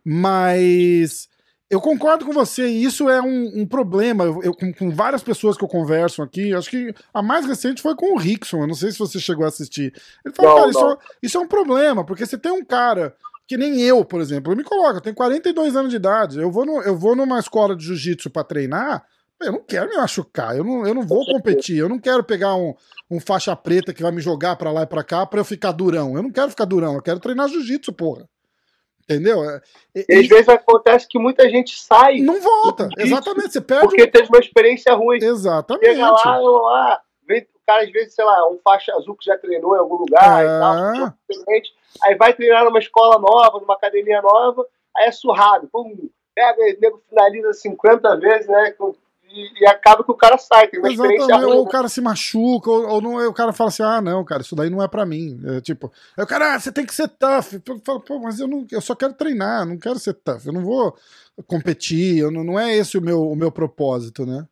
Mas 0.05 1.30
eu 1.71 1.81
concordo 1.81 2.27
com 2.27 2.33
você, 2.33 2.67
e 2.67 2.83
isso 2.85 3.09
é 3.09 3.23
um, 3.23 3.61
um 3.61 3.67
problema. 3.67 4.25
Eu, 4.25 4.43
eu- 4.43 4.55
com, 4.55 4.73
com 4.73 4.91
várias 4.91 5.23
pessoas 5.23 5.57
que 5.57 5.63
eu 5.65 5.69
converso 5.69 6.21
aqui, 6.23 6.53
acho 6.53 6.69
que 6.69 6.93
a 7.15 7.23
mais 7.23 7.47
recente 7.47 7.81
foi 7.81 7.95
com 7.95 8.15
o 8.15 8.19
Rickson, 8.19 8.63
eu 8.63 8.67
não 8.67 8.75
sei 8.75 8.91
se 8.91 8.99
você 8.99 9.21
chegou 9.21 9.45
a 9.45 9.49
assistir. 9.49 9.95
Ele 10.25 10.35
falou, 10.35 10.51
Não, 10.51 10.59
cara, 10.59 10.71
isso, 10.71 10.81
não. 10.81 10.93
é- 10.93 10.97
isso 11.23 11.37
é 11.39 11.41
um 11.41 11.47
problema, 11.49 12.05
porque 12.05 12.27
você 12.27 12.37
tem 12.37 12.51
um 12.53 12.65
cara 12.65 13.15
que 13.47 13.57
nem 13.57 13.81
eu, 13.83 14.05
por 14.05 14.21
exemplo, 14.21 14.53
eu 14.53 14.57
me 14.57 14.63
coloco, 14.65 14.97
eu 14.99 15.01
tenho 15.01 15.15
42 15.17 15.75
anos 15.77 15.91
de 15.91 15.97
idade, 15.97 16.39
eu 16.41 16.51
vou, 16.53 16.65
no, 16.67 16.83
eu 16.83 16.97
vou 16.97 17.17
numa 17.17 17.39
escola 17.41 17.75
de 17.75 17.85
jiu-jitsu 17.85 18.31
pra 18.31 18.45
treinar, 18.45 19.05
eu 19.41 19.53
não 19.53 19.61
quero 19.65 19.89
me 19.91 19.97
machucar, 19.97 20.57
eu 20.57 20.63
não, 20.63 20.87
eu 20.87 20.95
não 20.95 21.03
vou 21.03 21.25
competir, 21.25 21.77
eu 21.79 21.89
não 21.89 21.99
quero 21.99 22.23
pegar 22.23 22.55
um, 22.55 22.75
um 23.11 23.19
faixa 23.19 23.57
preta 23.57 23.93
que 23.95 24.03
vai 24.03 24.13
me 24.13 24.21
jogar 24.21 24.55
pra 24.57 24.71
lá 24.71 24.83
e 24.83 24.87
pra 24.87 25.03
cá 25.03 25.25
pra 25.27 25.41
eu 25.41 25.45
ficar 25.45 25.73
durão, 25.73 26.15
eu 26.17 26.23
não 26.23 26.31
quero 26.31 26.51
ficar 26.51 26.65
durão, 26.65 26.95
eu 26.95 27.03
quero 27.03 27.19
treinar 27.19 27.49
jiu-jitsu, 27.49 27.93
porra. 27.93 28.29
Entendeu? 29.11 29.43
É- 29.45 29.61
e- 29.95 30.05
E 30.09 30.21
às 30.21 30.29
vezes 30.29 30.49
acontece 30.49 31.09
que 31.09 31.19
muita 31.19 31.49
gente 31.51 31.77
sai 31.77 32.21
não 32.21 32.41
volta, 32.41 32.89
exatamente, 32.97 33.53
você 33.53 33.61
perde 33.61 33.87
porque 33.87 34.07
teve 34.07 34.29
uma 34.29 34.39
experiência 34.39 34.95
ruim. 34.95 35.19
um... 35.23 35.27
Exatamente. 35.27 35.87
Chega 35.87 36.11
lá, 36.11 36.39
lá, 36.39 37.01
vem, 37.27 37.43
o 37.43 37.67
cara 37.67 37.83
às 37.83 37.91
vezes, 37.91 38.15
sei 38.15 38.25
lá, 38.25 38.49
um 38.49 38.59
faixa 38.63 38.93
azul 38.95 39.17
que 39.17 39.25
já 39.25 39.37
treinou 39.37 39.75
em 39.75 39.79
algum 39.81 39.97
lugar 39.97 40.45
e 40.45 40.49
tal, 40.49 41.13
diferente, 41.29 41.71
aí 42.05 42.15
vai 42.15 42.33
treinar 42.33 42.65
numa 42.65 42.79
escola 42.79 43.19
nova, 43.19 43.59
numa 43.59 43.75
academia 43.75 44.23
nova, 44.23 44.65
aí 44.97 45.07
é 45.09 45.13
surrado, 45.13 45.69
pum, 45.73 46.09
pega, 46.35 46.61
o 46.63 46.81
nego 46.81 47.03
finaliza 47.09 47.53
50 47.53 48.17
vezes, 48.17 48.47
né? 48.47 48.71
com- 48.79 48.95
E, 49.33 49.63
e 49.63 49.67
acaba 49.67 50.03
que 50.03 50.11
o 50.11 50.17
cara 50.17 50.37
sai, 50.39 50.69
tem 50.69 50.81
uma 50.81 50.91
Exatamente, 50.91 51.45
ou 51.45 51.63
o 51.63 51.69
cara 51.69 51.89
se 51.89 52.01
machuca, 52.01 52.71
ou, 52.71 52.89
ou 52.89 53.01
não, 53.01 53.29
o 53.29 53.33
cara 53.33 53.53
fala 53.53 53.69
assim: 53.69 53.83
ah, 53.83 54.01
não, 54.01 54.25
cara, 54.25 54.43
isso 54.43 54.57
daí 54.57 54.69
não 54.69 54.83
é 54.83 54.89
pra 54.89 55.07
mim. 55.07 55.41
É, 55.45 55.61
tipo, 55.61 55.93
aí 56.17 56.25
o 56.25 56.27
cara, 56.27 56.55
ah, 56.55 56.61
você 56.61 56.73
tem 56.73 56.85
que 56.85 56.95
ser 56.95 57.09
tough. 57.09 57.61
Eu 57.67 57.81
falo, 57.85 58.01
pô, 58.01 58.19
mas 58.19 58.41
eu, 58.41 58.49
não, 58.49 58.67
eu 58.71 58.81
só 58.81 58.95
quero 58.95 59.15
treinar, 59.15 59.65
não 59.65 59.79
quero 59.79 59.99
ser 59.99 60.15
tough, 60.15 60.47
eu 60.47 60.53
não 60.53 60.65
vou 60.65 60.97
competir, 61.47 62.19
eu 62.19 62.31
não, 62.31 62.43
não 62.43 62.59
é 62.59 62.75
esse 62.77 62.99
o 62.99 63.03
meu, 63.03 63.23
o 63.23 63.37
meu 63.37 63.53
propósito, 63.53 64.27
né? 64.27 64.47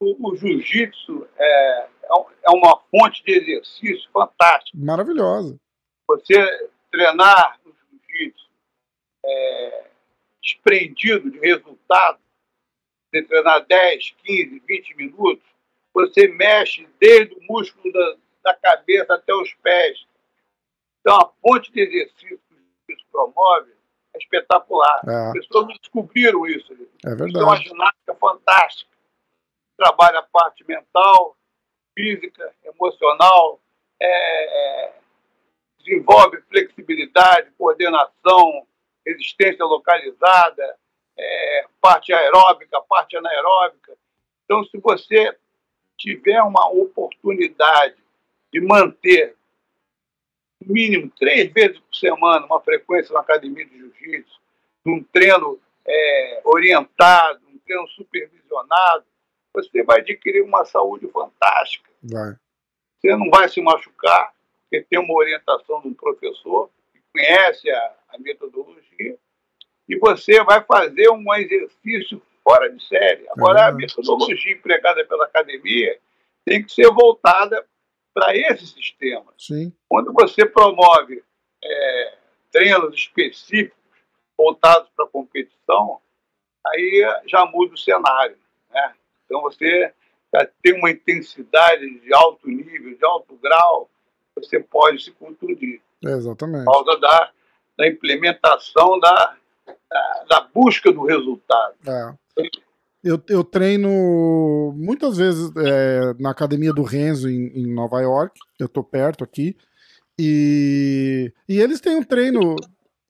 O, 0.00 0.30
o 0.30 0.36
jiu-jitsu 0.36 1.26
é, 1.36 1.80
é 1.80 1.86
é 2.44 2.50
uma 2.50 2.80
fonte 2.90 3.22
de 3.24 3.32
exercício 3.32 4.10
fantástica. 4.12 4.76
Maravilhosa. 4.76 5.56
Você 6.08 6.68
treinar 6.90 7.58
no 7.64 7.72
jiu-jitsu 7.72 8.50
é, 9.24 9.84
desprendido 10.42 11.30
de 11.30 11.38
resultado, 11.38 12.18
você 13.12 13.22
treinar 13.22 13.64
10, 13.66 14.14
15, 14.24 14.62
20 14.66 14.96
minutos, 14.96 15.44
você 15.92 16.26
mexe 16.28 16.88
desde 16.98 17.34
o 17.34 17.42
músculo 17.42 17.92
da, 17.92 18.16
da 18.44 18.54
cabeça 18.54 19.14
até 19.14 19.34
os 19.34 19.52
pés. 19.54 20.06
Então, 21.00 21.16
a 21.16 21.30
fonte 21.42 21.70
de 21.70 21.80
exercício 21.80 22.40
que 22.48 22.54
o 22.54 22.56
jiu-jitsu 22.56 23.06
promove 23.12 23.72
é 24.14 24.18
espetacular. 24.18 25.00
É. 25.06 25.26
As 25.26 25.32
pessoas 25.32 25.66
não 25.66 25.74
descobriram 25.74 26.46
isso. 26.46 26.72
É 26.72 26.76
Isso 26.76 26.86
é 27.04 27.10
uma 27.10 27.16
verdade. 27.16 27.68
ginástica 27.68 28.14
fantástica. 28.14 28.90
Trabalha 29.76 30.20
a 30.20 30.22
parte 30.22 30.64
mental, 30.66 31.36
física, 31.94 32.54
emocional, 32.64 33.60
é, 34.00 34.92
desenvolve 35.78 36.40
flexibilidade, 36.48 37.50
coordenação, 37.58 38.66
resistência 39.06 39.64
localizada, 39.64 40.76
é, 41.18 41.66
parte 41.80 42.12
aeróbica, 42.12 42.80
parte 42.82 43.16
anaeróbica. 43.16 43.96
Então, 44.44 44.64
se 44.64 44.78
você 44.78 45.36
tiver 45.98 46.42
uma 46.42 46.68
oportunidade 46.70 47.96
de 48.52 48.60
manter 48.60 49.36
no 50.60 50.72
mínimo 50.72 51.10
três 51.18 51.52
vezes 51.52 51.78
por 51.78 51.94
semana 51.94 52.46
uma 52.46 52.60
frequência 52.60 53.12
na 53.12 53.20
academia 53.20 53.64
de 53.64 53.78
jiu-jitsu, 53.78 54.40
num 54.84 55.02
treino 55.04 55.60
é, 55.86 56.42
orientado, 56.44 57.40
um 57.48 57.58
treino 57.58 57.88
supervisionado, 57.88 59.04
você 59.54 59.82
vai 59.82 60.00
adquirir 60.00 60.42
uma 60.42 60.64
saúde 60.64 61.06
fantástica. 61.08 61.90
Vai. 62.02 62.36
Você 62.98 63.16
não 63.16 63.28
vai 63.30 63.48
se 63.48 63.60
machucar, 63.60 64.32
porque 64.62 64.86
tem 64.88 64.98
uma 64.98 65.14
orientação 65.14 65.80
de 65.80 65.88
um 65.88 65.94
professor 65.94 66.70
que 66.92 67.00
conhece 67.12 67.70
a, 67.70 67.94
a 68.08 68.18
metodologia, 68.18 69.18
e 69.88 69.96
você 69.98 70.42
vai 70.44 70.62
fazer 70.64 71.10
um 71.10 71.34
exercício 71.34 72.22
fora 72.42 72.68
de 72.70 72.82
série. 72.86 73.26
Agora, 73.30 73.66
a 73.66 73.70
Uhum. 73.70 73.76
metodologia 73.76 74.52
empregada 74.52 75.04
pela 75.04 75.24
academia 75.26 75.98
tem 76.44 76.62
que 76.64 76.72
ser 76.72 76.90
voltada 76.90 77.64
para 78.14 78.36
esse 78.36 78.66
sistema. 78.66 79.32
Sim. 79.38 79.72
Quando 79.88 80.12
você 80.12 80.44
promove 80.44 81.22
é, 81.64 82.14
treinos 82.50 82.94
específicos 82.94 83.78
voltados 84.36 84.88
para 84.96 85.04
a 85.04 85.08
competição, 85.08 86.00
aí 86.66 87.04
já 87.26 87.46
muda 87.46 87.74
o 87.74 87.78
cenário. 87.78 88.36
Né? 88.70 88.94
Então 89.24 89.40
você 89.42 89.92
já 90.34 90.48
tem 90.62 90.74
uma 90.74 90.90
intensidade 90.90 92.00
de 92.00 92.14
alto 92.14 92.48
nível, 92.48 92.96
de 92.96 93.04
alto 93.04 93.34
grau, 93.36 93.88
você 94.34 94.58
pode 94.60 95.02
se 95.04 95.10
contundir 95.12 95.80
Exatamente. 96.02 96.64
por 96.64 96.72
causa 96.84 96.98
da, 97.00 97.30
da 97.78 97.86
implementação 97.86 98.98
da, 98.98 99.36
da, 100.28 100.48
busca 100.54 100.92
do 100.92 101.04
resultado. 101.04 101.74
É. 101.86 102.14
Eu, 103.02 103.20
eu 103.28 103.42
treino 103.42 104.72
muitas 104.76 105.16
vezes 105.16 105.50
é, 105.56 106.14
na 106.20 106.30
academia 106.30 106.72
do 106.72 106.82
Renzo 106.82 107.28
em, 107.28 107.48
em 107.48 107.66
Nova 107.66 108.00
York. 108.00 108.38
Eu 108.58 108.68
tô 108.68 108.82
perto 108.82 109.24
aqui. 109.24 109.56
E, 110.18 111.32
e 111.48 111.58
eles 111.60 111.80
têm 111.80 111.96
um 111.96 112.04
treino, 112.04 112.54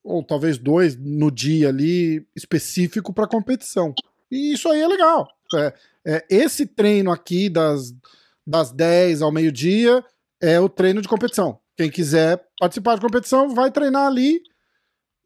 ou 0.03 0.25
talvez 0.25 0.57
dois, 0.57 0.97
no 0.97 1.31
dia 1.31 1.69
ali, 1.69 2.27
específico 2.35 3.13
para 3.13 3.27
competição. 3.27 3.95
E 4.31 4.53
isso 4.55 4.69
aí 4.71 4.81
é 4.81 4.87
legal. 4.87 5.29
É, 5.55 5.75
é, 6.07 6.27
esse 6.31 6.65
treino 6.67 7.13
aqui 7.13 7.51
das, 7.51 7.95
das 8.47 8.73
10 8.73 9.21
ao 9.21 9.31
meio-dia 9.31 10.03
é 10.41 10.59
o 10.59 10.69
treino 10.69 11.03
de 11.03 11.09
competição. 11.09 11.59
Quem 11.77 11.91
quiser 11.91 12.43
participar 12.59 12.95
de 12.95 13.03
competição 13.03 13.55
vai 13.55 13.71
treinar 13.71 14.07
ali 14.07 14.43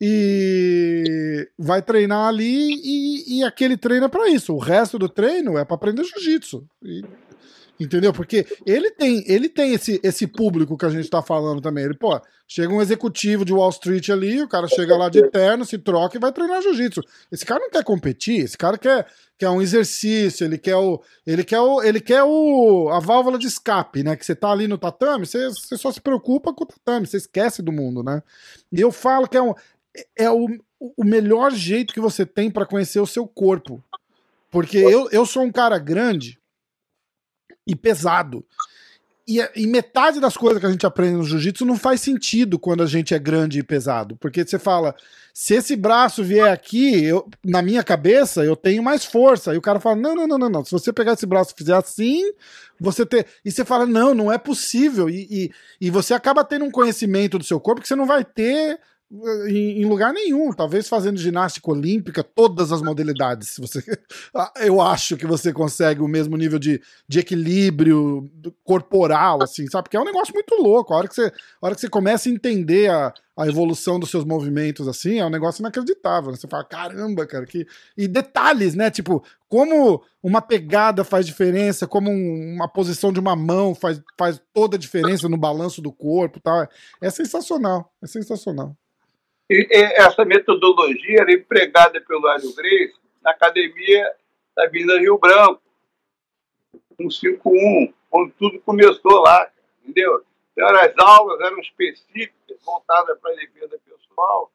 e 0.01 1.49
vai 1.59 1.80
treinar 1.80 2.28
ali 2.28 2.74
e, 2.74 3.38
e 3.38 3.44
aquele 3.44 3.76
treino 3.76 4.07
é 4.07 4.09
para 4.09 4.28
isso. 4.28 4.55
O 4.55 4.59
resto 4.59 4.99
do 4.99 5.09
treino 5.09 5.57
é 5.57 5.64
para 5.64 5.74
aprender 5.74 6.05
jiu-jitsu. 6.05 6.66
Entendeu? 7.78 8.11
Porque 8.11 8.47
ele 8.64 8.90
tem, 8.90 9.22
ele 9.26 9.51
tem 9.51 9.74
esse, 9.74 10.01
esse 10.03 10.26
público 10.26 10.78
que 10.78 10.86
a 10.86 10.90
gente 10.90 11.11
tá 11.11 11.20
falando 11.20 11.61
também. 11.61 11.84
Ele, 11.84 11.94
pô, 11.94 12.18
chega 12.49 12.72
um 12.72 12.80
executivo 12.80 13.44
de 13.44 13.53
Wall 13.53 13.68
Street 13.68 14.09
ali, 14.09 14.42
o 14.42 14.49
cara 14.49 14.66
chega 14.66 14.97
lá 14.97 15.11
de 15.11 15.22
terno, 15.30 15.64
se 15.64 15.76
troca 15.76 16.16
e 16.16 16.20
vai 16.20 16.32
treinar 16.32 16.62
jiu-jitsu. 16.62 17.03
Esse 17.30 17.44
cara 17.44 17.61
não 17.61 17.70
quer 17.70 17.84
competir, 17.84 18.40
esse 18.40 18.57
cara 18.57 18.78
quer, 18.78 19.07
quer 19.36 19.51
um 19.51 19.61
exercício, 19.61 20.47
ele 20.47 20.57
quer 20.57 20.76
o. 20.76 21.03
Ele 21.26 21.44
quer 21.44 21.61
o. 21.61 21.82
Ele 21.82 22.01
quer 22.01 22.22
o. 22.22 22.88
a 22.90 22.99
válvula 22.99 23.38
de 23.38 23.47
escape, 23.47 24.03
né? 24.03 24.16
Que 24.16 24.24
você 24.24 24.34
tá 24.34 24.51
ali 24.51 24.66
no 24.66 24.78
tatame, 24.78 25.26
você, 25.26 25.47
você 25.51 25.76
só 25.76 25.92
se 25.92 26.01
preocupa 26.01 26.55
com 26.55 26.64
o 26.64 26.66
tatame, 26.66 27.07
você 27.07 27.18
esquece 27.18 27.61
do 27.61 27.72
mundo, 27.72 28.03
né? 28.03 28.22
E 28.72 28.80
eu 28.80 28.90
falo 28.90 29.28
que 29.28 29.36
é, 29.36 29.42
um, 29.42 29.55
é 30.16 30.30
o, 30.30 30.47
o 30.78 31.05
melhor 31.05 31.53
jeito 31.53 31.94
que 31.94 32.01
você 32.01 32.26
tem 32.26 32.51
para 32.51 32.66
conhecer 32.66 33.01
o 33.01 33.07
seu 33.07 33.26
corpo. 33.26 33.82
Porque 34.51 34.78
eu, 34.78 35.09
eu 35.11 35.26
sou 35.26 35.42
um 35.42 35.53
cara 35.53 35.78
grande 35.78 36.38
e 37.66 37.74
pesado. 37.74 38.44
E, 39.28 39.40
e, 39.57 39.66
metade 39.66 40.20
das 40.20 40.36
coisas 40.36 40.61
que 40.61 40.66
a 40.66 40.70
gente 40.70 40.86
aprende 40.86 41.16
no 41.16 41.24
jiu-jitsu 41.24 41.64
não 41.64 41.76
faz 41.76 42.01
sentido 42.01 42.61
quando 42.61 42.84
a 42.84 42.86
gente 42.86 43.12
é 43.12 43.18
grande 43.18 43.59
e 43.59 43.62
pesado. 43.62 44.16
Porque 44.18 44.47
você 44.47 44.57
fala, 44.57 44.94
se 45.34 45.55
esse 45.55 45.74
braço 45.74 46.22
vier 46.22 46.49
aqui, 46.49 47.05
eu, 47.05 47.28
na 47.44 47.61
minha 47.61 47.82
cabeça, 47.82 48.44
eu 48.44 48.55
tenho 48.55 48.84
mais 48.84 49.05
força. 49.05 49.53
E 49.53 49.59
o 49.59 49.61
cara 49.61 49.80
fala: 49.80 49.97
não, 49.97 50.14
não, 50.14 50.28
não, 50.28 50.38
não, 50.38 50.49
não. 50.49 50.64
Se 50.64 50.70
você 50.70 50.92
pegar 50.92 51.14
esse 51.14 51.26
braço 51.26 51.53
e 51.53 51.59
fizer 51.59 51.74
assim, 51.74 52.22
você 52.78 53.05
ter. 53.05 53.26
E 53.44 53.51
você 53.51 53.64
fala: 53.64 53.84
não, 53.84 54.14
não 54.14 54.32
é 54.32 54.38
possível. 54.38 55.11
E, 55.11 55.26
e, 55.28 55.51
e 55.80 55.90
você 55.90 56.14
acaba 56.14 56.44
tendo 56.44 56.64
um 56.64 56.70
conhecimento 56.70 57.36
do 57.36 57.44
seu 57.44 57.59
corpo 57.59 57.82
que 57.82 57.88
você 57.88 57.97
não 57.97 58.07
vai 58.07 58.24
ter 58.24 58.78
em, 59.49 59.85
lugar 59.85 60.13
nenhum, 60.13 60.53
talvez 60.53 60.89
fazendo 60.89 61.17
ginástica 61.17 61.71
olímpica, 61.71 62.25
todas 62.25 62.73
as 62.73 62.83
modalidades. 62.83 63.55
Você, 63.59 63.83
eu 64.61 64.81
acho 64.81 65.17
que 65.17 65.27
você 65.27 65.53
consegue 65.53 66.03
o 66.03 66.09
mesmo 66.09 66.37
nível 66.37 66.59
de, 66.59 66.83
de 67.09 67.21
equilíbrio 67.21 68.29
corporal, 68.65 69.43
assim, 69.43 69.67
sabe? 69.69 69.85
Porque 69.85 69.97
é 69.97 70.01
um 70.01 70.05
negócio 70.05 70.35
muito 70.35 70.55
louco. 70.57 70.93
A 70.93 70.99
hora 70.99 71.09
que 71.09 71.15
você, 71.15 71.33
hora 71.63 71.75
que 71.75 71.81
você 71.81 71.89
começa 71.89 72.29
a 72.29 72.33
entender 72.33 72.91
a, 72.91 73.15
a 73.39 73.47
evolução 73.47 74.01
dos 74.01 74.11
seus 74.11 74.25
movimentos, 74.25 74.89
assim, 74.89 75.21
é 75.21 75.27
um 75.27 75.31
negócio 75.31 75.63
inacreditável. 75.63 76.33
Né? 76.33 76.37
Você 76.37 76.49
fala, 76.49 76.65
caramba, 76.65 77.25
cara, 77.27 77.47
que. 77.47 77.65
E 77.97 78.09
detalhes, 78.09 78.75
né? 78.75 78.91
Tipo, 78.91 79.23
como 79.49 80.03
uma 80.21 80.43
pegada 80.43 81.05
faz 81.05 81.25
diferença, 81.25 81.87
como 81.87 82.11
um, 82.11 82.55
uma 82.57 82.67
posição 82.67 83.13
de 83.13 83.21
uma 83.21 83.37
mão 83.37 83.73
faz, 83.73 84.03
faz 84.19 84.43
toda 84.53 84.77
a 84.77 84.81
diferença 84.81 85.29
no 85.29 85.37
balanço 85.37 85.81
do 85.81 85.93
corpo 85.93 86.41
tal. 86.41 86.67
É 87.01 87.09
sensacional, 87.09 87.93
é 88.03 88.09
sensacional. 88.09 88.77
E, 89.49 89.66
essa 89.70 90.24
metodologia 90.24 91.20
era 91.20 91.32
empregada 91.32 92.01
pelo 92.01 92.28
Hélio 92.28 92.55
Grace 92.55 92.94
na 93.22 93.30
academia 93.30 94.12
da 94.57 94.64
Avenida 94.64 94.99
Rio 94.99 95.18
Branco, 95.18 95.61
151, 96.97 97.92
quando 98.11 98.32
tudo 98.38 98.61
começou 98.61 99.20
lá, 99.20 99.51
entendeu? 99.82 100.24
Então, 100.53 100.68
as 100.68 100.92
aulas 100.99 101.40
eram 101.40 101.59
específicas, 101.61 102.57
voltadas 102.64 103.18
para 103.20 103.32
a 103.32 103.36
defesa 103.36 103.78
pessoal, 103.84 104.51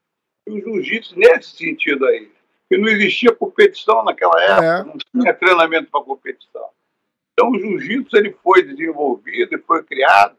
e 0.47 0.51
o 0.51 0.59
jiu-jitsu 0.59 1.17
nesse 1.17 1.55
sentido 1.55 2.05
aí. 2.07 2.31
Porque 2.67 2.81
não 2.81 2.89
existia 2.89 3.35
competição 3.35 4.03
naquela 4.03 4.41
época, 4.43 4.65
é. 4.65 4.83
não 4.83 4.97
tinha 4.97 5.33
treinamento 5.33 5.91
para 5.91 6.03
competição. 6.03 6.69
Então, 7.33 7.51
o 7.51 7.59
jiu-jitsu 7.59 8.17
ele 8.17 8.35
foi 8.43 8.63
desenvolvido 8.63 9.53
e 9.55 9.59
foi 9.59 9.83
criado 9.83 10.35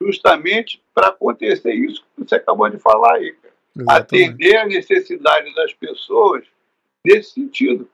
justamente 0.00 0.82
para 0.94 1.08
acontecer 1.08 1.72
isso 1.72 2.04
que 2.14 2.24
você 2.24 2.34
acabou 2.34 2.68
de 2.68 2.78
falar 2.78 3.14
aí, 3.14 3.34
atender 3.88 4.56
a 4.56 4.66
necessidade 4.66 5.54
das 5.54 5.72
pessoas 5.74 6.44
nesse 7.04 7.32
sentido. 7.32 7.88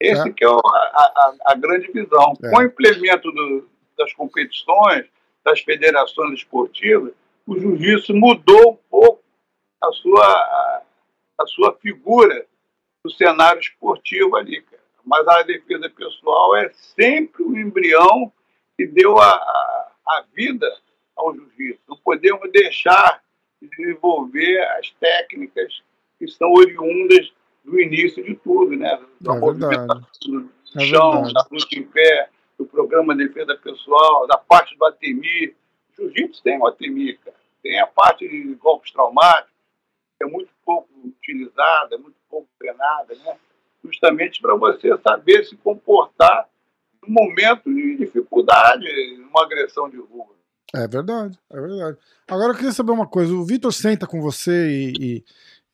Esse 0.00 0.28
é. 0.28 0.32
que 0.32 0.44
é 0.44 0.48
a, 0.48 0.52
a, 0.52 1.34
a 1.46 1.54
grande 1.54 1.90
visão. 1.92 2.34
É. 2.42 2.50
Com 2.50 2.58
o 2.58 2.62
implemento 2.62 3.30
do, 3.32 3.68
das 3.96 4.12
competições, 4.12 5.06
das 5.44 5.60
federações 5.60 6.34
esportivas, 6.38 7.12
o 7.46 7.58
jiu-jitsu 7.58 8.14
mudou 8.14 8.72
um 8.72 8.78
pouco 8.90 9.22
a 9.82 9.92
sua, 9.92 10.82
a, 11.38 11.46
sua 11.46 11.76
figura 11.76 12.46
do 13.04 13.10
cenário 13.10 13.60
esportivo 13.60 14.36
ali, 14.36 14.62
cara. 14.62 14.82
Mas 15.04 15.28
a 15.28 15.42
defesa 15.42 15.90
pessoal 15.90 16.56
é 16.56 16.70
sempre 16.72 17.42
o 17.42 17.56
embrião 17.56 18.32
que 18.76 18.86
deu 18.86 19.18
a, 19.18 19.28
a, 19.28 19.92
a 20.06 20.24
vida 20.34 20.66
ao 21.14 21.34
jiu-jitsu. 21.34 21.82
Não 21.86 21.96
podemos 21.98 22.50
deixar 22.50 23.22
desenvolver 23.68 24.60
as 24.78 24.90
técnicas 25.00 25.82
que 26.18 26.28
são 26.28 26.52
oriundas 26.52 27.32
do 27.64 27.80
início 27.80 28.22
de 28.22 28.34
tudo, 28.36 28.76
né? 28.76 29.00
Da 29.20 29.34
é 29.34 29.38
movimentação 29.38 30.02
do 30.30 30.50
é 30.76 30.86
chão, 30.86 31.32
da 31.32 31.46
luta 31.50 31.78
em 31.78 31.82
pé, 31.84 32.28
do 32.58 32.66
programa 32.66 33.16
de 33.16 33.26
defesa 33.26 33.56
pessoal, 33.56 34.26
da 34.26 34.36
parte 34.36 34.76
do 34.76 34.84
ATMI. 34.84 35.54
Jiu-jitsu 35.96 36.42
tem 36.42 36.58
o 36.58 36.66
ATMI, 36.66 37.14
cara. 37.18 37.36
Tem 37.62 37.80
a 37.80 37.86
parte 37.86 38.28
de 38.28 38.54
golpes 38.56 38.92
traumáticos, 38.92 39.54
que 40.18 40.24
é 40.24 40.26
muito 40.26 40.50
pouco 40.64 40.88
utilizada, 41.04 41.96
muito 41.96 42.16
pouco 42.28 42.48
treinada, 42.58 43.14
né? 43.14 43.36
Justamente 43.82 44.40
para 44.40 44.54
você 44.54 44.96
saber 44.98 45.44
se 45.44 45.56
comportar 45.56 46.48
no 47.02 47.12
momento 47.12 47.72
de 47.72 47.96
dificuldade, 47.96 48.86
numa 49.18 49.44
agressão 49.44 49.88
de 49.88 49.96
rua. 49.96 50.34
É 50.74 50.88
verdade, 50.88 51.38
é 51.52 51.60
verdade. 51.60 51.98
Agora 52.28 52.52
eu 52.52 52.56
queria 52.56 52.72
saber 52.72 52.90
uma 52.90 53.06
coisa: 53.06 53.32
o 53.32 53.44
Vitor 53.44 53.72
senta 53.72 54.08
com 54.08 54.20
você 54.20 54.68
e, 54.68 54.92
e, 55.00 55.24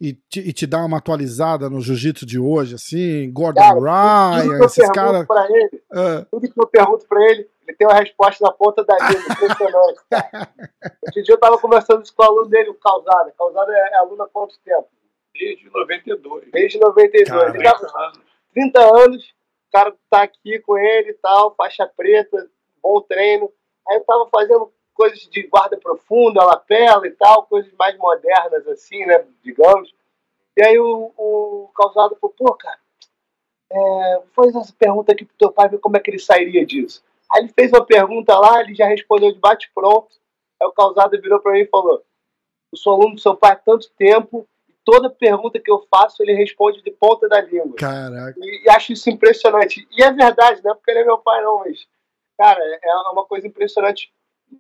e, 0.09 0.13
te, 0.13 0.41
e 0.41 0.53
te 0.53 0.67
dá 0.67 0.85
uma 0.85 0.99
atualizada 0.99 1.71
no 1.71 1.81
jiu-jitsu 1.81 2.27
de 2.27 2.39
hoje, 2.39 2.75
assim, 2.75 3.33
Gordon 3.33 3.61
cara, 3.61 4.43
Ryan, 4.43 4.65
esses 4.65 4.91
caras. 4.91 5.23
Uh... 5.23 6.27
Tudo 6.31 6.53
que 6.53 6.61
eu 6.61 6.67
pergunto 6.67 7.07
pra 7.09 7.23
ele, 7.31 7.49
ele 7.67 7.77
tem 7.79 7.87
uma 7.87 7.99
resposta 7.99 8.45
na 8.45 8.53
ponta 8.53 8.85
da 8.85 8.95
língua, 9.09 9.33
impressionante. 9.33 10.01
Outro 11.03 11.23
dia 11.23 11.35
eu 11.35 11.41
tava 11.41 11.59
conversando 11.59 12.03
isso 12.03 12.15
com 12.15 12.23
o 12.23 12.27
aluno 12.27 12.49
dele, 12.51 12.69
o 12.69 12.75
Causada. 12.75 13.33
Causada 13.39 13.73
é, 13.73 13.95
é 13.95 13.97
aluno 13.97 14.23
há 14.23 14.29
quanto 14.29 14.59
tempo? 14.63 14.89
Desde 15.33 15.71
92. 15.71 16.51
Desde 16.53 16.79
92. 16.79 17.29
Cara, 17.29 17.49
ele 17.57 17.65
tá 17.65 18.13
30 18.53 18.81
anos, 18.81 19.25
o 19.69 19.73
cara 19.73 19.95
tá 20.11 20.23
aqui 20.23 20.59
com 20.59 20.77
ele 20.77 21.11
e 21.11 21.15
tal, 21.15 21.55
faixa 21.55 21.91
preta, 21.97 22.51
bom 22.83 23.01
treino. 23.01 23.51
Aí 23.89 23.97
eu 23.97 24.05
tava 24.05 24.29
fazendo 24.31 24.71
coisas 25.01 25.21
de 25.31 25.43
guarda 25.45 25.79
profunda, 25.79 26.45
lapela 26.45 27.07
e 27.07 27.11
tal, 27.13 27.47
coisas 27.47 27.73
mais 27.79 27.97
modernas, 27.97 28.69
assim, 28.69 29.07
né, 29.07 29.25
digamos. 29.43 29.95
E 30.55 30.63
aí 30.63 30.79
o, 30.79 31.11
o 31.17 31.71
causado 31.75 32.19
falou, 32.21 32.35
pô, 32.37 32.53
cara, 32.53 32.79
é, 33.73 34.23
faz 34.37 34.55
essa 34.55 34.75
pergunta 34.79 35.13
aqui 35.13 35.25
pro 35.25 35.39
teu 35.39 35.51
pai, 35.51 35.71
ver 35.71 35.79
como 35.79 35.97
é 35.97 36.01
que 36.01 36.11
ele 36.11 36.19
sairia 36.19 36.67
disso. 36.67 37.03
Aí 37.33 37.45
ele 37.45 37.53
fez 37.59 37.73
uma 37.73 37.83
pergunta 37.83 38.39
lá, 38.39 38.61
ele 38.61 38.75
já 38.75 38.87
respondeu 38.87 39.33
de 39.33 39.39
bate-pronto. 39.39 40.11
Aí 40.61 40.69
o 40.69 40.73
causado 40.73 41.19
virou 41.19 41.41
para 41.41 41.53
mim 41.53 41.61
e 41.61 41.67
falou: 41.67 42.05
Eu 42.71 42.77
sou 42.77 42.93
aluno 42.93 43.15
do 43.15 43.21
seu 43.23 43.35
pai 43.35 43.53
há 43.53 43.57
tanto 43.57 43.89
tempo, 43.97 44.47
e 44.69 44.75
toda 44.85 45.09
pergunta 45.09 45.59
que 45.59 45.71
eu 45.71 45.87
faço 45.91 46.23
ele 46.23 46.35
responde 46.35 46.83
de 46.83 46.91
ponta 46.91 47.27
da 47.27 47.41
língua. 47.41 47.77
Caraca. 47.77 48.39
E, 48.39 48.67
e 48.67 48.69
acho 48.69 48.93
isso 48.93 49.09
impressionante. 49.09 49.89
E 49.97 50.03
é 50.03 50.13
verdade, 50.13 50.61
não 50.63 50.73
é 50.73 50.75
porque 50.75 50.91
ele 50.91 51.01
é 51.01 51.05
meu 51.05 51.17
pai, 51.17 51.43
não, 51.43 51.61
mas, 51.61 51.89
cara, 52.37 52.61
é 52.63 52.95
uma 53.13 53.25
coisa 53.25 53.47
impressionante 53.47 54.13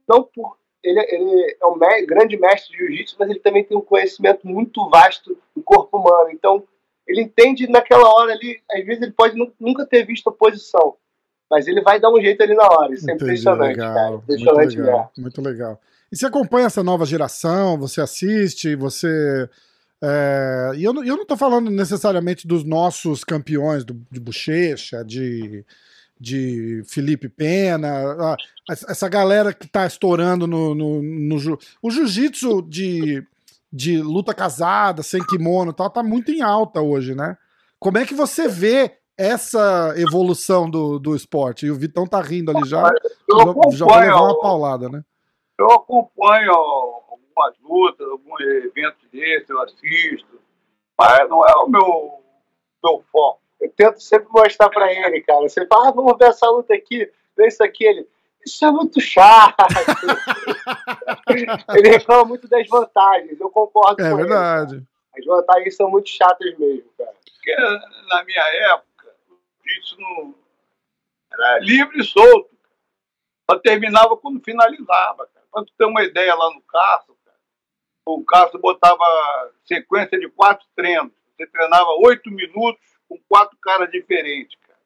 não 0.09 0.23
por 0.23 0.57
ele, 0.83 1.01
ele 1.09 1.57
é 1.61 1.67
um 1.67 1.77
me 1.77 2.07
grande 2.07 2.39
mestre 2.39 2.73
de 2.73 2.79
jiu-jitsu, 2.79 3.17
mas 3.19 3.31
ele 3.31 3.39
também 3.39 3.65
tem 3.65 3.77
um 3.77 3.83
conhecimento 3.83 4.47
muito 4.47 4.89
vasto 4.89 5.37
do 5.55 5.63
corpo 5.63 5.99
humano. 5.99 6.31
Então, 6.31 6.63
ele 7.07 7.23
entende 7.23 7.69
naquela 7.69 8.09
hora 8.09 8.33
ali, 8.33 8.61
às 8.71 8.85
vezes 8.85 9.03
ele 9.03 9.13
pode 9.13 9.37
nunca 9.59 9.85
ter 9.85 10.07
visto 10.07 10.29
a 10.29 10.33
posição, 10.33 10.95
mas 11.51 11.67
ele 11.67 11.83
vai 11.83 12.01
dar 12.01 12.11
um 12.11 12.21
jeito 12.21 12.43
ali 12.43 12.55
na 12.55 12.67
hora. 12.67 12.95
Isso 12.95 13.11
é 13.11 13.15
Entendi, 13.15 13.31
impressionante, 13.31 13.77
legal, 13.77 13.95
cara. 13.95 14.15
Impressionante 14.15 14.77
muito 14.77 14.87
legal, 14.87 15.13
muito 15.19 15.43
legal. 15.43 15.81
E 16.13 16.17
você 16.17 16.27
acompanha 16.27 16.67
essa 16.67 16.83
nova 16.83 17.05
geração, 17.05 17.79
você 17.79 18.01
assiste, 18.01 18.75
você. 18.75 19.49
É... 20.03 20.73
E 20.77 20.85
eu, 20.85 20.95
eu 21.05 21.17
não 21.17 21.23
estou 21.23 21.37
falando 21.37 21.71
necessariamente 21.71 22.47
dos 22.47 22.65
nossos 22.65 23.23
campeões, 23.23 23.85
do, 23.85 23.95
de 24.11 24.19
bochecha, 24.19 25.05
de 25.05 25.65
de 26.21 26.83
Felipe 26.85 27.31
Pena, 27.31 28.37
essa 28.69 29.09
galera 29.09 29.55
que 29.55 29.67
tá 29.67 29.87
estourando 29.87 30.47
no. 30.47 30.75
no, 30.75 31.01
no 31.01 31.59
o 31.83 31.91
jiu-jitsu 31.91 32.61
de, 32.63 33.27
de 33.73 34.03
luta 34.03 34.35
casada, 34.35 35.03
sem 35.03 35.25
kimono 35.25 35.71
e 35.71 35.75
tal, 35.75 35.89
tá 35.89 36.03
muito 36.03 36.31
em 36.31 36.43
alta 36.43 36.83
hoje, 36.83 37.15
né? 37.15 37.39
Como 37.79 37.97
é 37.97 38.05
que 38.05 38.13
você 38.13 38.47
vê 38.47 38.99
essa 39.17 39.95
evolução 39.97 40.69
do, 40.69 40.99
do 40.99 41.17
esporte? 41.17 41.65
E 41.65 41.71
o 41.71 41.77
Vitão 41.77 42.07
tá 42.07 42.21
rindo 42.21 42.51
ali 42.51 42.69
já. 42.69 42.83
Já, 42.83 43.71
já 43.73 43.87
vai 43.87 44.07
levar 44.07 44.21
uma 44.21 44.41
paulada, 44.41 44.91
né? 44.91 45.03
Eu 45.59 45.71
acompanho 45.71 46.53
algumas 46.53 47.55
lutas, 47.63 48.07
alguns 48.07 48.41
eventos 48.41 49.09
desses, 49.11 49.49
eu 49.49 49.61
assisto, 49.63 50.39
mas 50.99 51.29
não 51.31 51.45
é 51.47 51.55
o 51.65 51.69
meu, 51.69 52.23
meu 52.83 53.05
foco 53.11 53.40
eu 53.61 53.71
tento 53.73 54.01
sempre 54.01 54.29
mostrar 54.31 54.71
pra 54.71 54.93
ele, 54.93 55.21
cara. 55.21 55.43
Você 55.43 55.67
fala, 55.67 55.89
ah, 55.89 55.93
vamos 55.93 56.17
ver 56.19 56.29
essa 56.29 56.49
luta 56.49 56.75
aqui, 56.75 57.11
ver 57.37 57.49
isso 57.49 57.63
aqui. 57.63 57.85
Ele, 57.85 58.09
isso 58.45 58.65
é 58.65 58.71
muito 58.71 59.01
chato. 59.01 59.57
ele 61.77 61.89
reclama 61.91 62.25
muito 62.25 62.49
das 62.49 62.67
vantagens, 62.69 63.39
eu 63.39 63.51
concordo 63.51 64.03
É 64.03 64.11
com 64.11 64.17
verdade. 64.17 64.77
ele. 64.77 64.87
As 65.19 65.25
vantagens 65.25 65.77
são 65.77 65.91
muito 65.91 66.09
chatas 66.09 66.57
mesmo, 66.59 66.89
cara. 66.97 67.13
Porque 67.25 67.57
na 68.09 68.25
minha 68.25 68.43
época, 68.73 69.15
o 69.29 70.01
não 70.01 70.35
era 71.33 71.59
livre 71.59 72.01
e 72.01 72.05
solto. 72.05 72.51
Só 73.51 73.59
terminava 73.59 74.17
quando 74.17 74.43
finalizava. 74.43 75.27
Cara. 75.27 75.47
Pra 75.53 75.65
tu 75.65 75.73
ter 75.77 75.85
uma 75.85 76.03
ideia 76.03 76.35
lá 76.35 76.49
no 76.55 76.63
Castro, 76.63 77.17
cara, 77.25 77.37
o 78.07 78.25
Castro 78.25 78.61
botava 78.61 79.05
sequência 79.65 80.19
de 80.19 80.29
quatro 80.29 80.67
treinos. 80.75 81.13
Você 81.37 81.47
treinava 81.47 81.91
oito 82.05 82.31
minutos 82.31 82.90
com 83.11 83.19
quatro 83.29 83.59
caras 83.61 83.91
diferentes, 83.91 84.57
cara. 84.61 84.79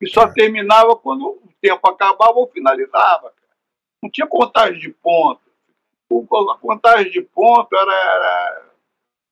E 0.00 0.08
só 0.08 0.32
terminava 0.32 0.94
quando 0.94 1.26
o 1.26 1.52
tempo 1.60 1.90
acabava 1.90 2.38
ou 2.38 2.46
finalizava, 2.46 3.30
cara. 3.30 3.56
Não 4.00 4.08
tinha 4.08 4.28
contagem 4.28 4.78
de 4.78 4.90
ponto. 4.90 5.40
A 6.10 6.58
contagem 6.58 7.10
de 7.10 7.20
ponto 7.20 7.76
era, 7.76 7.92
era 7.92 8.66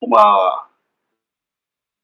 uma, 0.01 0.67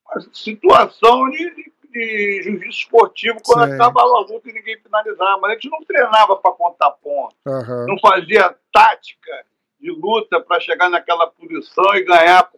uma 0.07 0.21
situação 0.31 1.29
de, 1.29 1.49
de, 1.55 1.73
de 1.91 2.41
jiu-jitsu 2.43 2.69
esportivo 2.69 3.39
quando 3.43 3.65
Sei. 3.65 3.75
acabava 3.75 4.09
a 4.09 4.21
luta 4.21 4.49
e 4.49 4.53
ninguém 4.53 4.79
finalizava. 4.79 5.41
Mas 5.41 5.51
a 5.51 5.53
gente 5.55 5.69
não 5.69 5.83
treinava 5.83 6.37
para 6.37 6.53
contar 6.53 6.91
ponto 6.91 7.35
Aham. 7.45 7.85
não 7.85 7.99
fazia 7.99 8.57
tática 8.71 9.45
de 9.77 9.91
luta 9.91 10.39
para 10.39 10.61
chegar 10.61 10.89
naquela 10.89 11.27
posição 11.27 11.93
e 11.95 12.05
ganhar 12.05 12.49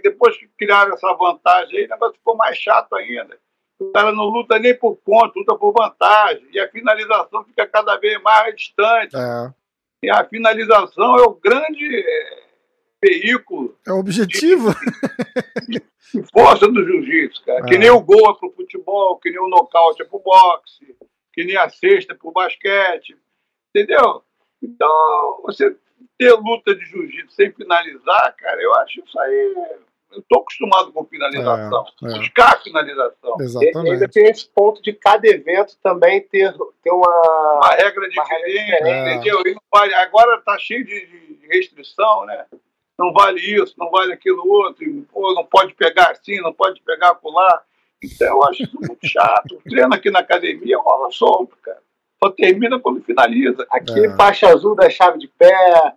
depois 0.00 0.36
que 0.36 0.46
criaram 0.58 0.92
essa 0.94 1.12
vantagem 1.14 1.78
aí, 1.78 1.86
o 1.86 1.88
negócio 1.88 2.16
ficou 2.18 2.36
mais 2.36 2.56
chato 2.56 2.94
ainda. 2.94 3.38
O 3.78 3.92
cara 3.92 4.10
não 4.12 4.24
luta 4.24 4.58
nem 4.58 4.76
por 4.76 4.96
ponto, 4.96 5.38
luta 5.38 5.54
por 5.56 5.72
vantagem. 5.72 6.46
E 6.52 6.58
a 6.58 6.68
finalização 6.68 7.44
fica 7.44 7.66
cada 7.66 7.96
vez 7.96 8.20
mais 8.22 8.54
distante. 8.56 9.14
É. 9.16 9.52
E 10.02 10.10
a 10.10 10.24
finalização 10.24 11.16
é 11.18 11.22
o 11.22 11.34
grande 11.34 11.86
eh, 11.96 12.42
veículo 13.04 13.76
É 13.86 13.92
o 13.92 13.98
objetivo. 13.98 14.74
de 15.68 16.22
força 16.32 16.66
do 16.68 16.84
jiu-jitsu, 16.84 17.44
cara. 17.44 17.62
Que 17.66 17.74
É. 17.74 17.78
nem 17.78 17.90
o 17.90 18.00
gol 18.00 18.30
é 18.30 18.34
pro 18.38 18.50
futebol, 18.52 19.16
que 19.18 19.30
nem 19.30 19.40
o 19.40 19.48
nocaute 19.48 20.02
é 20.02 20.04
pro 20.04 20.18
boxe, 20.18 20.96
que 21.32 21.44
nem 21.44 21.56
a 21.56 21.68
cesta 21.68 22.12
é 22.14 22.16
pro 22.16 22.32
basquete. 22.32 23.16
Entendeu? 23.74 24.22
Então, 24.62 25.40
você 25.44 25.76
ter 26.18 26.32
luta 26.32 26.74
de 26.74 26.84
jiu-jitsu 26.84 27.32
sem 27.34 27.52
finalizar, 27.52 28.34
cara, 28.36 28.60
eu 28.60 28.74
acho 28.76 29.00
isso 29.04 29.20
aí. 29.20 29.54
Eu 30.10 30.22
tô 30.28 30.40
acostumado 30.40 30.90
com 30.92 31.04
finalização. 31.04 31.84
É, 32.02 32.06
é. 32.06 32.18
Buscar 32.18 32.62
finalização. 32.62 33.36
E 33.38 33.42
ainda 33.42 33.44
Exatamente. 33.44 34.08
tem 34.08 34.24
esse 34.26 34.48
ponto 34.48 34.80
de 34.82 34.92
cada 34.94 35.28
evento 35.28 35.76
também 35.82 36.20
ter, 36.22 36.54
ter 36.82 36.90
uma. 36.90 37.58
Uma 37.58 37.74
regra 37.74 38.08
diferente, 38.08 38.64
diferente. 38.64 39.10
entendeu? 39.18 39.42
E 39.46 39.54
não 39.54 39.62
vale- 39.72 39.94
agora 39.94 40.40
tá 40.40 40.56
cheio 40.58 40.84
de, 40.84 41.06
de 41.36 41.46
restrição, 41.48 42.24
né? 42.26 42.46
Não 42.98 43.12
vale 43.12 43.38
isso, 43.40 43.74
não 43.78 43.90
vale 43.90 44.12
aquilo 44.12 44.42
outro, 44.48 44.82
e, 44.82 45.02
pô, 45.02 45.32
não 45.34 45.44
pode 45.44 45.72
pegar 45.74 46.10
assim, 46.10 46.40
não 46.40 46.52
pode 46.52 46.80
pegar 46.82 47.10
acolá. 47.10 47.62
Então 48.02 48.26
eu 48.28 48.44
acho 48.44 48.62
isso 48.62 48.76
muito 48.80 48.98
chato. 49.06 49.56
O 49.56 49.62
treino 49.70 49.94
aqui 49.94 50.10
na 50.10 50.20
academia 50.20 50.78
rola 50.78 51.10
solto, 51.12 51.56
cara. 51.62 51.78
Só 52.22 52.30
termina 52.30 52.80
quando 52.80 53.00
finaliza. 53.02 53.64
Aqui, 53.70 54.06
É. 54.06 54.16
faixa 54.16 54.48
azul 54.48 54.74
da 54.74 54.90
chave 54.90 55.18
de 55.20 55.28
pé, 55.28 55.54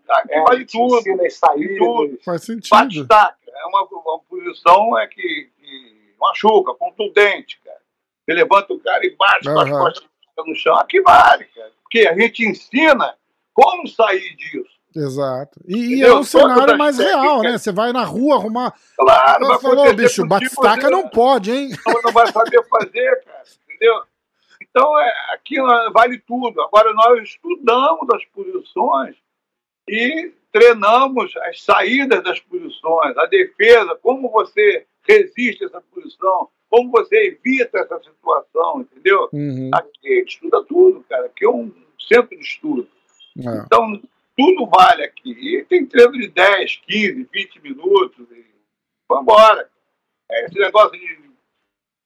Aqui 0.09 0.33
é, 0.33 0.41
vale 0.43 0.65
tudo. 0.65 0.97
ensina 0.99 1.25
as 1.25 1.33
saídas. 1.35 1.77
tudo. 1.79 2.19
Faz 2.23 2.43
sentido. 2.43 3.07
É 3.55 3.65
uma, 3.65 3.87
uma 3.91 4.19
posição 4.19 4.97
é 4.99 5.07
que, 5.07 5.49
que 5.57 6.15
machuca, 6.19 6.73
contundente, 6.73 7.59
cara. 7.63 7.81
Você 8.25 8.33
levanta 8.33 8.73
o 8.73 8.79
cara 8.79 9.05
e 9.05 9.15
bate 9.15 9.45
com 9.45 9.59
as 9.59 9.69
costas 9.69 10.09
no 10.45 10.55
chão. 10.55 10.75
Aqui 10.75 11.01
vale, 11.01 11.45
cara. 11.45 11.71
Porque 11.83 12.07
a 12.07 12.17
gente 12.17 12.45
ensina 12.45 13.15
como 13.53 13.87
sair 13.87 14.35
disso. 14.35 14.81
Exato. 14.95 15.59
E, 15.65 15.95
e 15.95 16.03
é 16.03 16.13
um 16.13 16.23
cenário 16.23 16.77
mais 16.77 16.97
real, 16.97 17.41
né? 17.41 17.57
Você 17.57 17.71
vai 17.71 17.93
na 17.93 18.03
rua 18.03 18.35
arrumar. 18.35 18.73
Claro, 18.97 19.47
vai 19.47 19.55
Você 19.55 19.61
falou, 19.61 19.85
acontecer 19.85 20.03
bicho, 20.03 20.21
contigo, 20.21 20.27
bate-estaca 20.27 20.81
você 20.81 20.89
não 20.89 21.09
pode, 21.09 21.51
hein? 21.51 21.69
não, 21.85 22.01
não 22.01 22.11
vai 22.11 22.31
saber 22.31 22.67
fazer, 22.67 23.23
cara. 23.23 23.43
Entendeu? 23.65 24.03
Então, 24.61 24.99
é, 24.99 25.13
aqui 25.33 25.55
vale 25.93 26.19
tudo. 26.19 26.61
Agora, 26.61 26.93
nós 26.93 27.23
estudamos 27.23 28.07
as 28.13 28.25
posições 28.25 29.15
e 29.91 30.31
treinamos 30.51 31.35
as 31.37 31.61
saídas 31.61 32.23
das 32.23 32.39
posições, 32.39 33.17
a 33.17 33.25
defesa, 33.25 33.95
como 34.01 34.29
você 34.29 34.85
resiste 35.03 35.63
a 35.63 35.67
essa 35.67 35.81
posição, 35.81 36.49
como 36.69 36.89
você 36.89 37.27
evita 37.27 37.79
essa 37.79 37.99
situação, 37.99 38.81
entendeu? 38.81 39.27
Uhum. 39.33 39.69
Aqui 39.73 40.23
estuda 40.25 40.63
tudo, 40.63 41.03
cara. 41.09 41.25
Aqui 41.25 41.43
é 41.43 41.49
um 41.49 41.73
centro 41.99 42.37
de 42.37 42.43
estudo. 42.43 42.87
É. 43.37 43.63
Então, 43.65 44.01
tudo 44.37 44.65
vale 44.67 45.03
aqui. 45.03 45.31
E 45.31 45.65
tem 45.65 45.85
treino 45.85 46.13
de 46.13 46.29
10, 46.29 46.77
15, 46.87 47.29
20 47.31 47.61
minutos. 47.61 48.25
E 48.31 48.45
vambora. 49.09 49.69
É 50.29 50.45
esse 50.45 50.57
negócio 50.57 50.97
de 50.97 51.31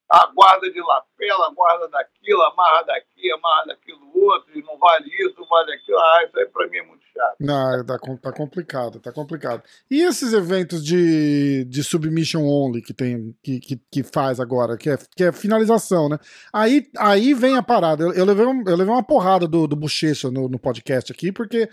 a 0.09 0.27
guarda 0.27 0.71
de 0.71 0.79
lapela, 0.81 1.51
guarda 1.53 1.87
daquilo, 1.87 2.41
amarra 2.43 2.83
daqui, 2.83 3.31
amarra 3.31 3.65
daquilo 3.65 4.05
outro, 4.13 4.57
e 4.57 4.61
não 4.63 4.77
vale 4.77 5.09
isso, 5.19 5.35
não 5.39 5.47
vale 5.47 5.73
aquilo. 5.73 5.97
Ah, 5.99 6.23
isso 6.25 6.39
aí 6.39 6.45
pra 6.47 6.67
mim 6.67 6.77
é 6.77 6.83
muito 6.83 7.04
Não, 7.39 7.85
tá, 7.85 7.99
com- 7.99 8.17
tá 8.17 8.31
complicado, 8.31 8.99
tá 8.99 9.11
complicado. 9.11 9.61
E 9.89 10.01
esses 10.01 10.33
eventos 10.33 10.83
de, 10.83 11.65
de 11.65 11.83
submission 11.83 12.43
only 12.45 12.81
que 12.81 12.93
tem, 12.93 13.35
que, 13.43 13.59
que, 13.59 13.81
que 13.91 14.03
faz 14.03 14.39
agora, 14.39 14.77
que 14.77 14.89
é, 14.89 14.97
que 15.15 15.23
é 15.23 15.31
finalização, 15.31 16.07
né? 16.09 16.17
Aí, 16.53 16.87
aí 16.97 17.33
vem 17.33 17.55
a 17.57 17.63
parada. 17.63 18.03
Eu, 18.03 18.13
eu 18.13 18.25
levei, 18.25 18.45
um- 18.45 18.63
eu 18.65 18.75
levei 18.75 18.93
uma 18.93 19.03
porrada 19.03 19.47
do, 19.47 19.67
do 19.67 19.75
Bochecha 19.75 20.29
no, 20.31 20.47
no 20.47 20.57
podcast 20.59 21.11
aqui, 21.11 21.31
porque 21.31 21.69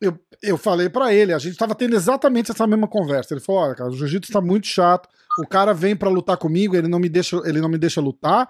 eu, 0.00 0.18
eu 0.42 0.56
falei 0.56 0.88
pra 0.88 1.12
ele, 1.12 1.32
a 1.32 1.38
gente 1.38 1.56
tava 1.56 1.74
tendo 1.74 1.94
exatamente 1.94 2.50
essa 2.50 2.66
mesma 2.66 2.88
conversa. 2.88 3.34
Ele 3.34 3.40
falou: 3.40 3.62
olha, 3.62 3.74
cara, 3.74 3.90
o 3.90 3.94
jiu-jitsu 3.96 4.32
tá 4.32 4.40
muito 4.40 4.66
chato. 4.66 5.08
O 5.38 5.46
cara 5.46 5.72
vem 5.72 5.94
pra 5.94 6.08
lutar 6.10 6.36
comigo, 6.36 6.74
ele 6.74 6.88
não 6.88 6.98
me 6.98 7.08
deixa, 7.08 7.36
ele 7.44 7.60
não 7.60 7.68
me 7.68 7.78
deixa 7.78 8.00
lutar. 8.00 8.48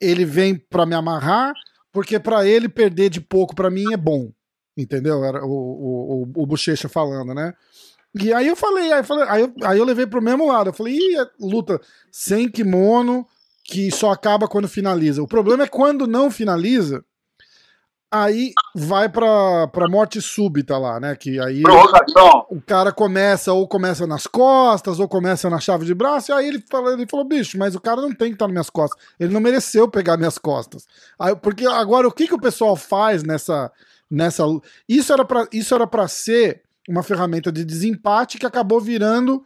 Ele 0.00 0.24
vem 0.24 0.56
pra 0.56 0.86
me 0.86 0.94
amarrar, 0.94 1.52
porque 1.92 2.18
pra 2.18 2.46
ele 2.46 2.68
perder 2.68 3.10
de 3.10 3.20
pouco 3.20 3.54
pra 3.54 3.70
mim 3.70 3.92
é 3.92 3.96
bom. 3.96 4.30
Entendeu? 4.76 5.24
Era 5.24 5.44
o, 5.44 5.50
o, 5.50 6.22
o, 6.36 6.42
o 6.42 6.46
Bochecha 6.46 6.88
falando, 6.88 7.34
né? 7.34 7.54
E 8.20 8.32
aí 8.32 8.46
eu 8.46 8.56
falei, 8.56 8.92
aí 8.92 9.00
eu, 9.00 9.04
falei, 9.04 9.24
aí 9.28 9.42
eu, 9.42 9.54
aí 9.64 9.78
eu 9.78 9.84
levei 9.84 10.06
pro 10.06 10.22
mesmo 10.22 10.46
lado. 10.46 10.70
Eu 10.70 10.74
falei, 10.74 10.94
Ih, 10.94 11.16
é 11.18 11.26
luta 11.40 11.80
sem 12.12 12.48
kimono, 12.48 13.26
que 13.64 13.90
só 13.90 14.12
acaba 14.12 14.46
quando 14.46 14.68
finaliza. 14.68 15.22
O 15.22 15.28
problema 15.28 15.64
é 15.64 15.68
quando 15.68 16.06
não 16.06 16.30
finaliza, 16.30 17.04
aí 18.14 18.52
vai 18.76 19.08
pra, 19.08 19.66
pra 19.66 19.88
morte 19.88 20.20
súbita 20.22 20.78
lá, 20.78 21.00
né? 21.00 21.16
Que 21.16 21.40
aí 21.40 21.62
o 22.48 22.60
cara 22.60 22.92
começa, 22.92 23.52
ou 23.52 23.66
começa 23.66 24.06
nas 24.06 24.26
costas, 24.26 25.00
ou 25.00 25.08
começa 25.08 25.50
na 25.50 25.58
chave 25.58 25.84
de 25.84 25.94
braço, 25.94 26.30
e 26.30 26.32
aí 26.32 26.46
ele, 26.46 26.62
fala, 26.70 26.92
ele 26.92 27.06
falou, 27.08 27.26
bicho, 27.26 27.58
mas 27.58 27.74
o 27.74 27.80
cara 27.80 28.00
não 28.00 28.12
tem 28.12 28.28
que 28.28 28.34
estar 28.34 28.46
nas 28.46 28.52
minhas 28.52 28.70
costas. 28.70 29.02
Ele 29.18 29.32
não 29.32 29.40
mereceu 29.40 29.88
pegar 29.88 30.16
minhas 30.16 30.38
costas. 30.38 30.86
Aí, 31.18 31.34
porque 31.34 31.66
agora, 31.66 32.06
o 32.06 32.12
que, 32.12 32.28
que 32.28 32.34
o 32.34 32.40
pessoal 32.40 32.76
faz 32.76 33.24
nessa. 33.24 33.72
Nessa 34.14 34.44
isso 34.88 35.12
era 35.12 35.24
pra, 35.24 35.46
isso 35.52 35.74
era 35.74 35.86
pra 35.86 36.06
ser 36.08 36.62
uma 36.88 37.02
ferramenta 37.02 37.50
de 37.50 37.64
desempate 37.64 38.38
que 38.38 38.46
acabou 38.46 38.80
virando 38.80 39.44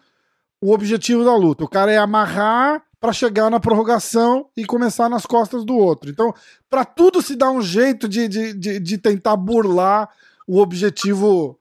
o 0.60 0.72
objetivo 0.72 1.24
da 1.24 1.34
luta. 1.36 1.64
O 1.64 1.68
cara 1.68 1.90
é 1.92 1.96
amarrar 1.98 2.84
pra 3.00 3.12
chegar 3.12 3.48
na 3.48 3.60
prorrogação 3.60 4.50
e 4.56 4.64
começar 4.64 5.08
nas 5.08 5.24
costas 5.24 5.64
do 5.64 5.76
outro. 5.76 6.10
Então, 6.10 6.34
pra 6.68 6.84
tudo 6.84 7.22
se 7.22 7.36
dar 7.36 7.50
um 7.50 7.62
jeito 7.62 8.08
de, 8.08 8.26
de, 8.26 8.52
de, 8.54 8.80
de 8.80 8.98
tentar 8.98 9.36
burlar 9.36 10.08
o 10.48 10.58
objetivo 10.58 11.58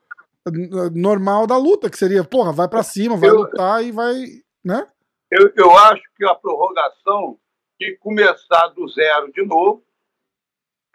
normal 0.93 1.45
da 1.45 1.57
luta, 1.57 1.89
que 1.89 1.97
seria, 1.97 2.23
porra, 2.23 2.51
vai 2.51 2.67
pra 2.67 2.81
cima, 2.81 3.17
vai 3.17 3.29
Eu- 3.29 3.35
lutar 3.35 3.83
e 3.83 3.91
vai, 3.91 4.15
né? 4.63 4.87
Eu, 5.29 5.51
eu 5.55 5.77
acho 5.77 6.01
que 6.15 6.25
a 6.25 6.33
prorrogação 6.33 7.37
que 7.77 7.95
começar 7.97 8.69
do 8.69 8.87
zero 8.87 9.31
de 9.31 9.45
novo. 9.45 9.83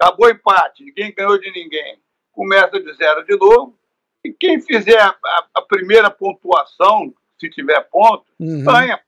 Acabou 0.00 0.26
o 0.26 0.30
empate, 0.30 0.82
ninguém 0.84 1.14
ganhou 1.14 1.38
de 1.38 1.52
ninguém. 1.52 2.01
Começa 2.32 2.80
de 2.80 2.92
zero 2.94 3.24
de 3.24 3.36
novo. 3.36 3.76
E 4.24 4.32
quem 4.32 4.60
fizer 4.60 5.00
a, 5.00 5.08
a- 5.08 5.46
a 5.56 5.62
primeira 5.62 6.10
pontuação, 6.10 7.12
se 7.40 7.50
tiver 7.50 7.80
ponto, 7.90 8.24
Uhum. 8.40 8.64
ganha. 8.64 9.00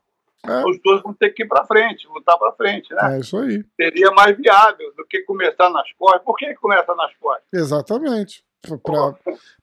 É. 0.47 0.63
Os 0.67 0.79
dois 0.83 1.01
vão 1.03 1.15
ter 1.15 1.31
que 1.31 1.43
ir 1.43 1.49
para 1.49 1.65
frente, 1.65 2.07
lutar 2.09 2.37
para 2.39 2.53
frente, 2.53 2.93
né? 2.93 3.17
É 3.17 3.21
isso 3.21 3.39
aí. 3.39 3.65
Seria 3.81 4.11
mais 4.11 4.37
viável 4.37 4.93
do 4.95 5.07
que 5.07 5.21
começar 5.23 5.71
nas 5.71 5.91
costas. 5.95 6.23
Por 6.23 6.37
que 6.37 6.55
começa 6.57 6.95
nas 6.95 7.15
costas? 7.17 7.45
Exatamente. 7.53 8.45
Pra- 8.83 9.15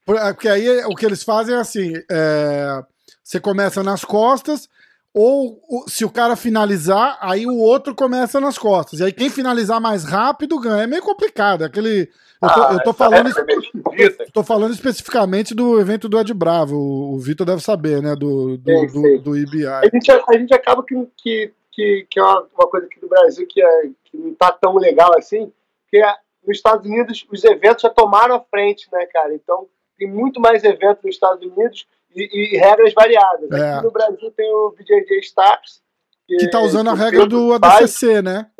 pra- 0.04 0.32
porque 0.34 0.48
aí 0.48 0.84
o 0.86 0.94
que 0.96 1.06
eles 1.06 1.22
fazem 1.22 1.54
é 1.54 1.58
assim: 1.58 1.92
é, 2.10 2.82
você 3.22 3.38
começa 3.38 3.82
nas 3.84 4.04
costas, 4.04 4.68
ou 5.14 5.60
se 5.86 6.04
o 6.04 6.10
cara 6.10 6.36
finalizar, 6.36 7.18
aí 7.20 7.46
o 7.46 7.58
outro 7.58 7.94
começa 7.94 8.40
nas 8.40 8.56
costas. 8.56 9.00
E 9.00 9.04
aí 9.04 9.12
quem 9.12 9.28
finalizar 9.28 9.80
mais 9.80 10.04
rápido 10.04 10.58
ganha. 10.58 10.84
É 10.84 10.86
meio 10.86 11.02
complicado. 11.02 11.62
é 11.62 11.66
Aquele. 11.66 12.08
Eu 12.42 12.48
tô, 12.48 12.60
eu 12.62 12.82
tô 12.82 12.90
essa 12.90 12.94
falando. 12.94 13.26
é 13.28 13.30
esquisita. 13.30 14.26
Tô 14.32 14.42
falando 14.42 14.72
especificamente 14.72 15.54
do 15.54 15.78
evento 15.78 16.08
do 16.08 16.18
Ed 16.18 16.32
Bravo. 16.34 16.76
O, 16.76 17.14
o 17.14 17.18
Vitor 17.18 17.46
deve 17.46 17.62
saber, 17.62 18.02
né? 18.02 18.16
Do, 18.16 18.56
do, 18.56 18.64
Sei, 18.64 18.86
do, 18.86 19.00
sei. 19.00 19.18
do 19.18 19.36
IBI. 19.36 19.66
A 19.66 19.88
gente, 19.92 20.10
a 20.10 20.38
gente 20.38 20.54
acaba 20.54 20.82
que, 20.82 20.94
que 21.16 21.52
que, 21.72 22.06
que 22.08 22.20
é 22.20 22.22
uma, 22.22 22.46
uma 22.56 22.68
coisa 22.68 22.86
aqui 22.86 23.00
do 23.00 23.08
Brasil 23.08 23.46
que, 23.48 23.60
é, 23.60 23.82
que 24.04 24.16
não 24.16 24.34
tá 24.34 24.52
tão 24.52 24.76
legal 24.76 25.10
assim, 25.16 25.50
que 25.88 25.96
é, 25.96 26.14
nos 26.46 26.58
Estados 26.58 26.86
Unidos 26.86 27.26
os 27.30 27.42
eventos 27.44 27.82
já 27.82 27.90
tomaram 27.90 28.36
a 28.36 28.40
frente, 28.40 28.88
né, 28.92 29.06
cara? 29.06 29.34
Então 29.34 29.66
tem 29.98 30.08
muito 30.08 30.40
mais 30.40 30.62
eventos 30.62 31.02
nos 31.02 31.14
Estados 31.14 31.44
Unidos 31.44 31.86
e, 32.14 32.54
e 32.54 32.58
regras 32.58 32.92
variadas. 32.94 33.50
É. 33.50 33.74
Aqui 33.74 33.84
no 33.84 33.90
Brasil 33.90 34.30
tem 34.32 34.52
o 34.52 34.70
BJJ 34.70 35.18
Stars. 35.20 35.82
Que, 36.26 36.36
que 36.36 36.50
tá 36.50 36.60
usando 36.60 36.90
a 36.90 36.94
regra 36.94 37.26
do 37.26 37.52
ADCC, 37.54 38.06
faz. 38.06 38.24
né? 38.24 38.50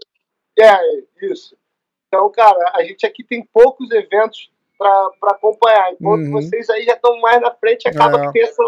É, 0.59 0.79
isso. 1.23 1.57
Então, 2.09 2.31
cara, 2.31 2.73
a 2.75 2.83
gente 2.85 3.07
aqui 3.07 3.25
tem 3.25 3.43
poucos 3.53 3.91
eventos 3.91 4.51
para 4.79 5.31
acompanhar. 5.31 5.93
Enquanto 5.93 6.25
uhum. 6.25 6.33
vocês 6.33 6.69
aí 6.69 6.85
já 6.85 6.95
estão 6.95 7.19
mais 7.21 7.41
na 7.41 7.51
frente, 7.53 7.89
acaba 7.89 8.21
é. 8.21 8.27
que 8.27 8.33
tem 8.33 8.43
essa. 8.43 8.63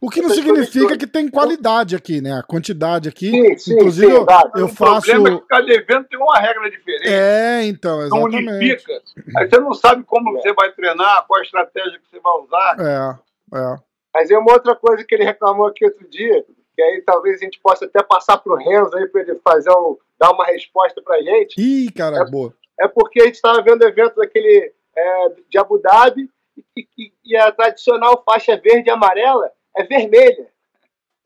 O 0.00 0.08
que 0.08 0.22
não 0.22 0.30
significa 0.30 0.96
que 0.96 1.06
tem 1.06 1.28
qualidade 1.28 1.96
aqui, 1.96 2.20
né? 2.20 2.38
A 2.38 2.42
quantidade 2.42 3.08
aqui. 3.08 3.30
Sim, 3.30 3.58
sim, 3.58 3.74
Inclusive, 3.74 4.06
sim, 4.06 4.12
eu, 4.12 4.26
eu 4.56 4.68
faço. 4.68 5.10
O 5.10 5.12
problema 5.12 5.28
é 5.28 5.40
que 5.40 5.46
cada 5.46 5.72
evento 5.72 6.08
tem 6.08 6.18
uma 6.18 6.38
regra 6.38 6.70
diferente. 6.70 7.08
É, 7.08 7.64
então, 7.64 8.00
exatamente. 8.00 8.44
Não 8.44 8.54
unifica. 8.54 8.92
Aí 9.36 9.48
você 9.48 9.58
não 9.58 9.74
sabe 9.74 10.04
como 10.04 10.36
é. 10.38 10.40
você 10.40 10.52
vai 10.52 10.72
treinar, 10.72 11.26
qual 11.26 11.40
a 11.40 11.42
estratégia 11.42 11.98
que 11.98 12.08
você 12.10 12.20
vai 12.20 12.32
usar. 12.38 12.76
É, 12.78 13.58
é. 13.58 13.85
Mas 14.16 14.30
é 14.30 14.38
uma 14.38 14.54
outra 14.54 14.74
coisa 14.74 15.04
que 15.04 15.14
ele 15.14 15.24
reclamou 15.24 15.66
aqui 15.66 15.84
outro 15.84 16.08
dia, 16.08 16.42
que 16.74 16.80
aí 16.80 17.02
talvez 17.02 17.36
a 17.36 17.44
gente 17.44 17.60
possa 17.60 17.84
até 17.84 18.02
passar 18.02 18.38
pro 18.38 18.54
Renzo 18.54 18.96
aí 18.96 19.06
para 19.08 19.20
ele 19.20 19.34
fazer 19.44 19.70
um, 19.72 19.98
dar 20.18 20.30
uma 20.30 20.46
resposta 20.46 21.02
pra 21.02 21.20
gente. 21.20 21.60
Ih, 21.60 21.92
cara, 21.92 22.22
é, 22.22 22.24
boa. 22.24 22.54
É 22.80 22.88
porque 22.88 23.20
a 23.20 23.26
gente 23.26 23.34
estava 23.34 23.60
vendo 23.60 23.82
evento 23.82 24.16
daquele 24.16 24.72
é, 24.96 25.28
de 25.50 25.58
Abu 25.58 25.78
Dhabi 25.78 26.30
e, 26.74 26.88
e, 26.96 27.12
e, 27.26 27.36
a 27.36 27.52
tradicional 27.52 28.22
faixa 28.24 28.56
verde 28.56 28.88
e 28.88 28.90
amarela 28.90 29.52
é 29.76 29.84
vermelha. 29.84 30.48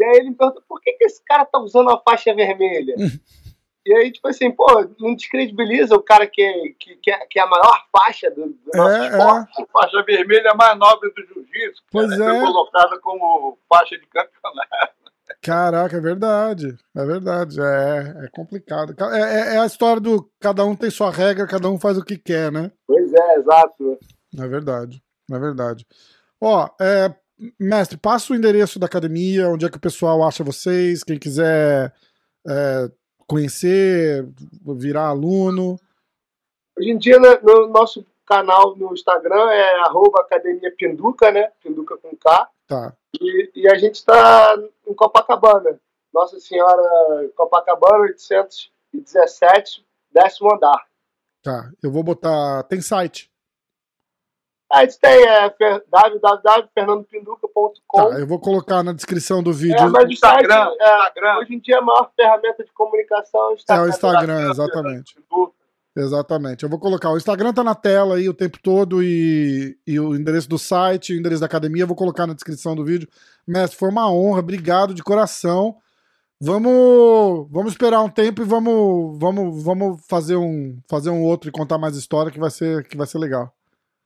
E 0.01 0.05
aí 0.05 0.16
ele 0.16 0.30
me 0.30 0.34
pergunta, 0.34 0.61
por 0.68 0.80
que, 0.80 0.93
que 0.95 1.05
esse 1.05 1.22
cara 1.24 1.45
tá 1.45 1.61
usando 1.61 1.91
a 1.91 2.01
faixa 2.01 2.34
vermelha? 2.34 2.97
e 3.87 3.95
aí, 3.95 4.12
tipo 4.12 4.28
assim, 4.28 4.51
pô, 4.51 4.66
não 4.99 5.14
descredibiliza 5.14 5.95
o 5.95 6.03
cara 6.03 6.26
que, 6.26 6.43
é, 6.43 6.53
que, 6.78 6.97
que, 6.97 7.11
é, 7.11 7.26
é 7.37 7.41
a 7.41 7.47
maior 7.47 7.85
faixa 7.91 8.31
do, 8.31 8.47
do 8.47 8.70
nosso 8.74 8.97
é, 8.97 9.09
esporte. 9.09 9.61
É. 9.61 9.62
A 9.62 9.66
faixa 9.66 10.05
vermelha 10.05 10.49
é 10.49 10.51
a 10.51 10.55
mais 10.55 10.78
nobre 10.78 11.11
do 11.11 11.22
jiu-jitsu. 11.22 11.83
Pois 11.91 12.11
é. 12.12 12.14
é. 12.14 12.41
colocada 12.41 13.01
como 13.01 13.59
faixa 13.68 13.97
de 13.97 14.07
campeonato. 14.07 15.01
Caraca, 15.43 15.97
é 15.97 16.01
verdade. 16.01 16.76
É 16.95 17.05
verdade. 17.07 17.61
É, 17.61 18.24
é 18.24 18.28
complicado. 18.33 18.95
É, 19.12 19.20
é, 19.20 19.55
é, 19.55 19.59
a 19.59 19.66
história 19.66 20.01
do 20.01 20.31
cada 20.39 20.64
um 20.64 20.76
tem 20.76 20.91
sua 20.91 21.11
regra, 21.11 21.47
cada 21.47 21.68
um 21.68 21.78
faz 21.78 21.97
o 21.97 22.05
que 22.05 22.18
quer, 22.18 22.53
né? 22.53 22.70
Pois 22.87 23.12
é, 23.12 23.37
exato. 23.37 23.99
É 24.39 24.47
verdade. 24.47 25.03
É 25.33 25.39
verdade. 25.39 25.87
Ó, 26.41 26.68
é, 26.81 27.14
mestre, 27.59 27.97
passa 27.97 28.33
o 28.33 28.37
endereço 28.37 28.78
da 28.78 28.87
academia, 28.87 29.49
onde 29.49 29.64
é 29.64 29.70
que 29.70 29.76
o 29.76 29.81
pessoal 29.81 30.22
acha 30.22 30.45
vocês, 30.45 31.03
quem 31.03 31.18
quiser 31.18 31.95
é, 32.47 32.91
conhecer, 33.31 34.28
virar 34.76 35.07
aluno. 35.07 35.78
Hoje 36.76 36.91
em 36.91 36.99
dia, 36.99 37.20
né, 37.20 37.39
no 37.41 37.68
nosso 37.68 38.05
canal 38.26 38.74
no 38.74 38.93
Instagram 38.93 39.51
é 39.53 39.81
arroba 39.83 40.20
Academia 40.20 40.74
Pinduca, 40.76 41.31
né? 41.31 41.53
Pinduca 41.62 41.97
com 41.97 42.16
K. 42.16 42.51
Tá. 42.66 42.93
E, 43.20 43.51
e 43.55 43.68
a 43.68 43.78
gente 43.78 43.95
está 43.95 44.57
em 44.85 44.95
Copacabana. 44.95 45.81
Nossa 46.12 46.41
Senhora 46.41 47.31
Copacabana, 47.37 48.03
817, 48.03 49.87
décimo 50.12 50.53
andar. 50.53 50.85
Tá, 51.41 51.70
eu 51.81 51.93
vou 51.93 52.03
botar. 52.03 52.64
Tem 52.64 52.81
site? 52.81 53.30
A 54.73 54.83
gente 54.83 55.01
tem 55.01 55.27
é, 55.27 55.53
www.fernandopinduca.com. 55.91 57.81
Tá, 57.93 58.21
eu 58.21 58.27
vou 58.27 58.39
colocar 58.39 58.85
na 58.85 58.93
descrição 58.93 59.43
do 59.43 59.53
vídeo. 59.53 59.77
É, 59.77 59.89
mas 59.89 60.05
o 60.05 60.12
Instagram, 60.12 60.66
site, 60.66 60.81
é, 60.81 60.97
Instagram. 60.97 61.39
Hoje 61.39 61.55
em 61.55 61.59
dia 61.59 61.79
a 61.79 61.83
maior 61.83 62.09
ferramenta 62.14 62.62
de 62.62 62.71
comunicação 62.73 63.41
é 63.41 63.49
o 63.49 63.55
Instagram. 63.55 63.83
É 63.83 63.85
o 63.85 63.89
Instagram, 63.89 64.51
exatamente. 64.51 65.16
Exatamente. 65.97 66.62
Eu 66.62 66.68
vou 66.68 66.79
colocar. 66.79 67.11
O 67.11 67.16
Instagram 67.16 67.53
tá 67.53 67.64
na 67.64 67.75
tela 67.75 68.14
aí 68.14 68.29
o 68.29 68.35
tempo 68.35 68.59
todo 68.62 69.03
e, 69.03 69.77
e 69.85 69.99
o 69.99 70.14
endereço 70.14 70.49
do 70.49 70.57
site, 70.57 71.12
o 71.12 71.18
endereço 71.18 71.41
da 71.41 71.47
academia, 71.47 71.83
eu 71.83 71.89
vou 71.89 71.97
colocar 71.97 72.29
na 72.29 72.35
descrição 72.35 72.77
do 72.77 72.85
vídeo. 72.85 73.09
Mestre, 73.45 73.77
foi 73.77 73.89
uma 73.89 74.09
honra, 74.09 74.39
obrigado 74.39 74.95
de 74.95 75.03
coração. 75.03 75.77
Vamos, 76.41 77.49
vamos 77.51 77.73
esperar 77.73 78.03
um 78.03 78.09
tempo 78.09 78.41
e 78.41 78.45
vamos, 78.45 79.18
vamos, 79.18 79.62
vamos 79.62 80.01
fazer 80.09 80.37
um, 80.37 80.79
fazer 80.89 81.11
um 81.11 81.23
outro 81.23 81.51
e 81.51 81.53
contar 81.53 81.77
mais 81.77 81.97
história 81.97 82.31
que 82.31 82.39
vai 82.39 82.51
ser, 82.51 82.87
que 82.87 82.97
vai 82.97 83.07
ser 83.07 83.18
legal. 83.18 83.53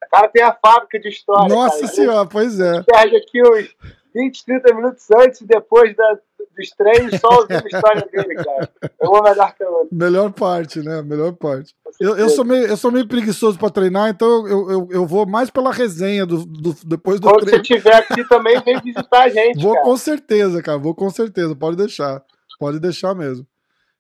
O 0.07 0.11
cara 0.11 0.29
tem 0.29 0.43
a 0.43 0.53
fábrica 0.53 0.99
de 0.99 1.09
história. 1.09 1.55
Nossa 1.55 1.81
cara. 1.81 1.93
senhora, 1.93 2.29
pois 2.29 2.61
é. 2.61 2.83
Perde 2.83 3.17
aqui 3.17 3.43
uns 3.43 3.75
20, 4.15 4.45
30 4.45 4.75
minutos 4.75 5.07
antes 5.11 5.41
e 5.41 5.47
depois 5.47 5.95
da, 5.97 6.19
dos 6.57 6.71
treinos, 6.71 7.21
só 7.21 7.29
ouvindo 7.41 7.65
a 7.65 7.67
história 7.67 8.09
dele, 8.11 8.35
cara. 8.37 8.71
Eu 9.01 9.11
vou 9.11 9.23
melhor 9.23 9.55
que 9.55 9.65
outro. 9.65 9.89
Melhor 9.93 10.33
parte, 10.33 10.81
né? 10.81 11.03
Melhor 11.03 11.33
parte. 11.33 11.75
Eu, 12.01 12.17
eu, 12.17 12.29
sou 12.29 12.45
meio, 12.45 12.67
eu 12.67 12.77
sou 12.77 12.91
meio 12.91 13.07
preguiçoso 13.07 13.59
pra 13.59 13.71
treinar, 13.71 14.11
então 14.11 14.47
eu, 14.49 14.71
eu, 14.71 14.89
eu 14.91 15.07
vou 15.07 15.27
mais 15.27 15.51
pela 15.51 15.73
resenha 15.73 16.27
do, 16.27 16.45
do 16.45 16.75
depois 16.85 17.21
do 17.21 17.29
Quando 17.29 17.45
treino. 17.45 17.59
Quando 17.59 17.67
você 17.67 17.75
estiver 17.75 17.95
aqui 17.95 18.29
também, 18.29 18.61
vem 18.61 18.81
visitar 18.81 19.25
a 19.25 19.29
gente. 19.29 19.63
Vou 19.63 19.75
cara. 19.75 19.85
com 19.85 19.97
certeza, 19.97 20.63
cara. 20.63 20.79
Vou 20.79 20.95
com 20.95 21.11
certeza. 21.11 21.55
Pode 21.55 21.77
deixar. 21.77 22.23
Pode 22.59 22.79
deixar 22.81 23.15
mesmo. 23.15 23.47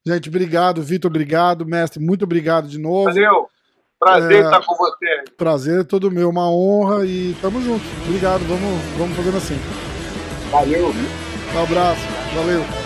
Gente, 0.06 0.28
obrigado, 0.28 0.82
Vitor, 0.82 1.10
obrigado. 1.10 1.66
Mestre, 1.66 2.02
muito 2.02 2.24
obrigado 2.24 2.68
de 2.68 2.78
novo. 2.78 3.04
Valeu. 3.04 3.48
Prazer 4.04 4.42
é, 4.42 4.44
estar 4.44 4.64
com 4.64 4.76
você. 4.76 5.24
Prazer 5.36 5.80
é 5.80 5.84
todo 5.84 6.10
meu, 6.10 6.28
uma 6.28 6.50
honra 6.50 7.04
e 7.06 7.34
tamo 7.40 7.62
junto. 7.62 7.84
Obrigado, 8.06 8.40
vamos, 8.46 8.80
vamos 8.98 9.16
fazendo 9.16 9.36
assim. 9.36 9.58
Valeu. 10.50 10.92
Um 11.54 11.62
abraço, 11.62 12.02
valeu. 12.34 12.83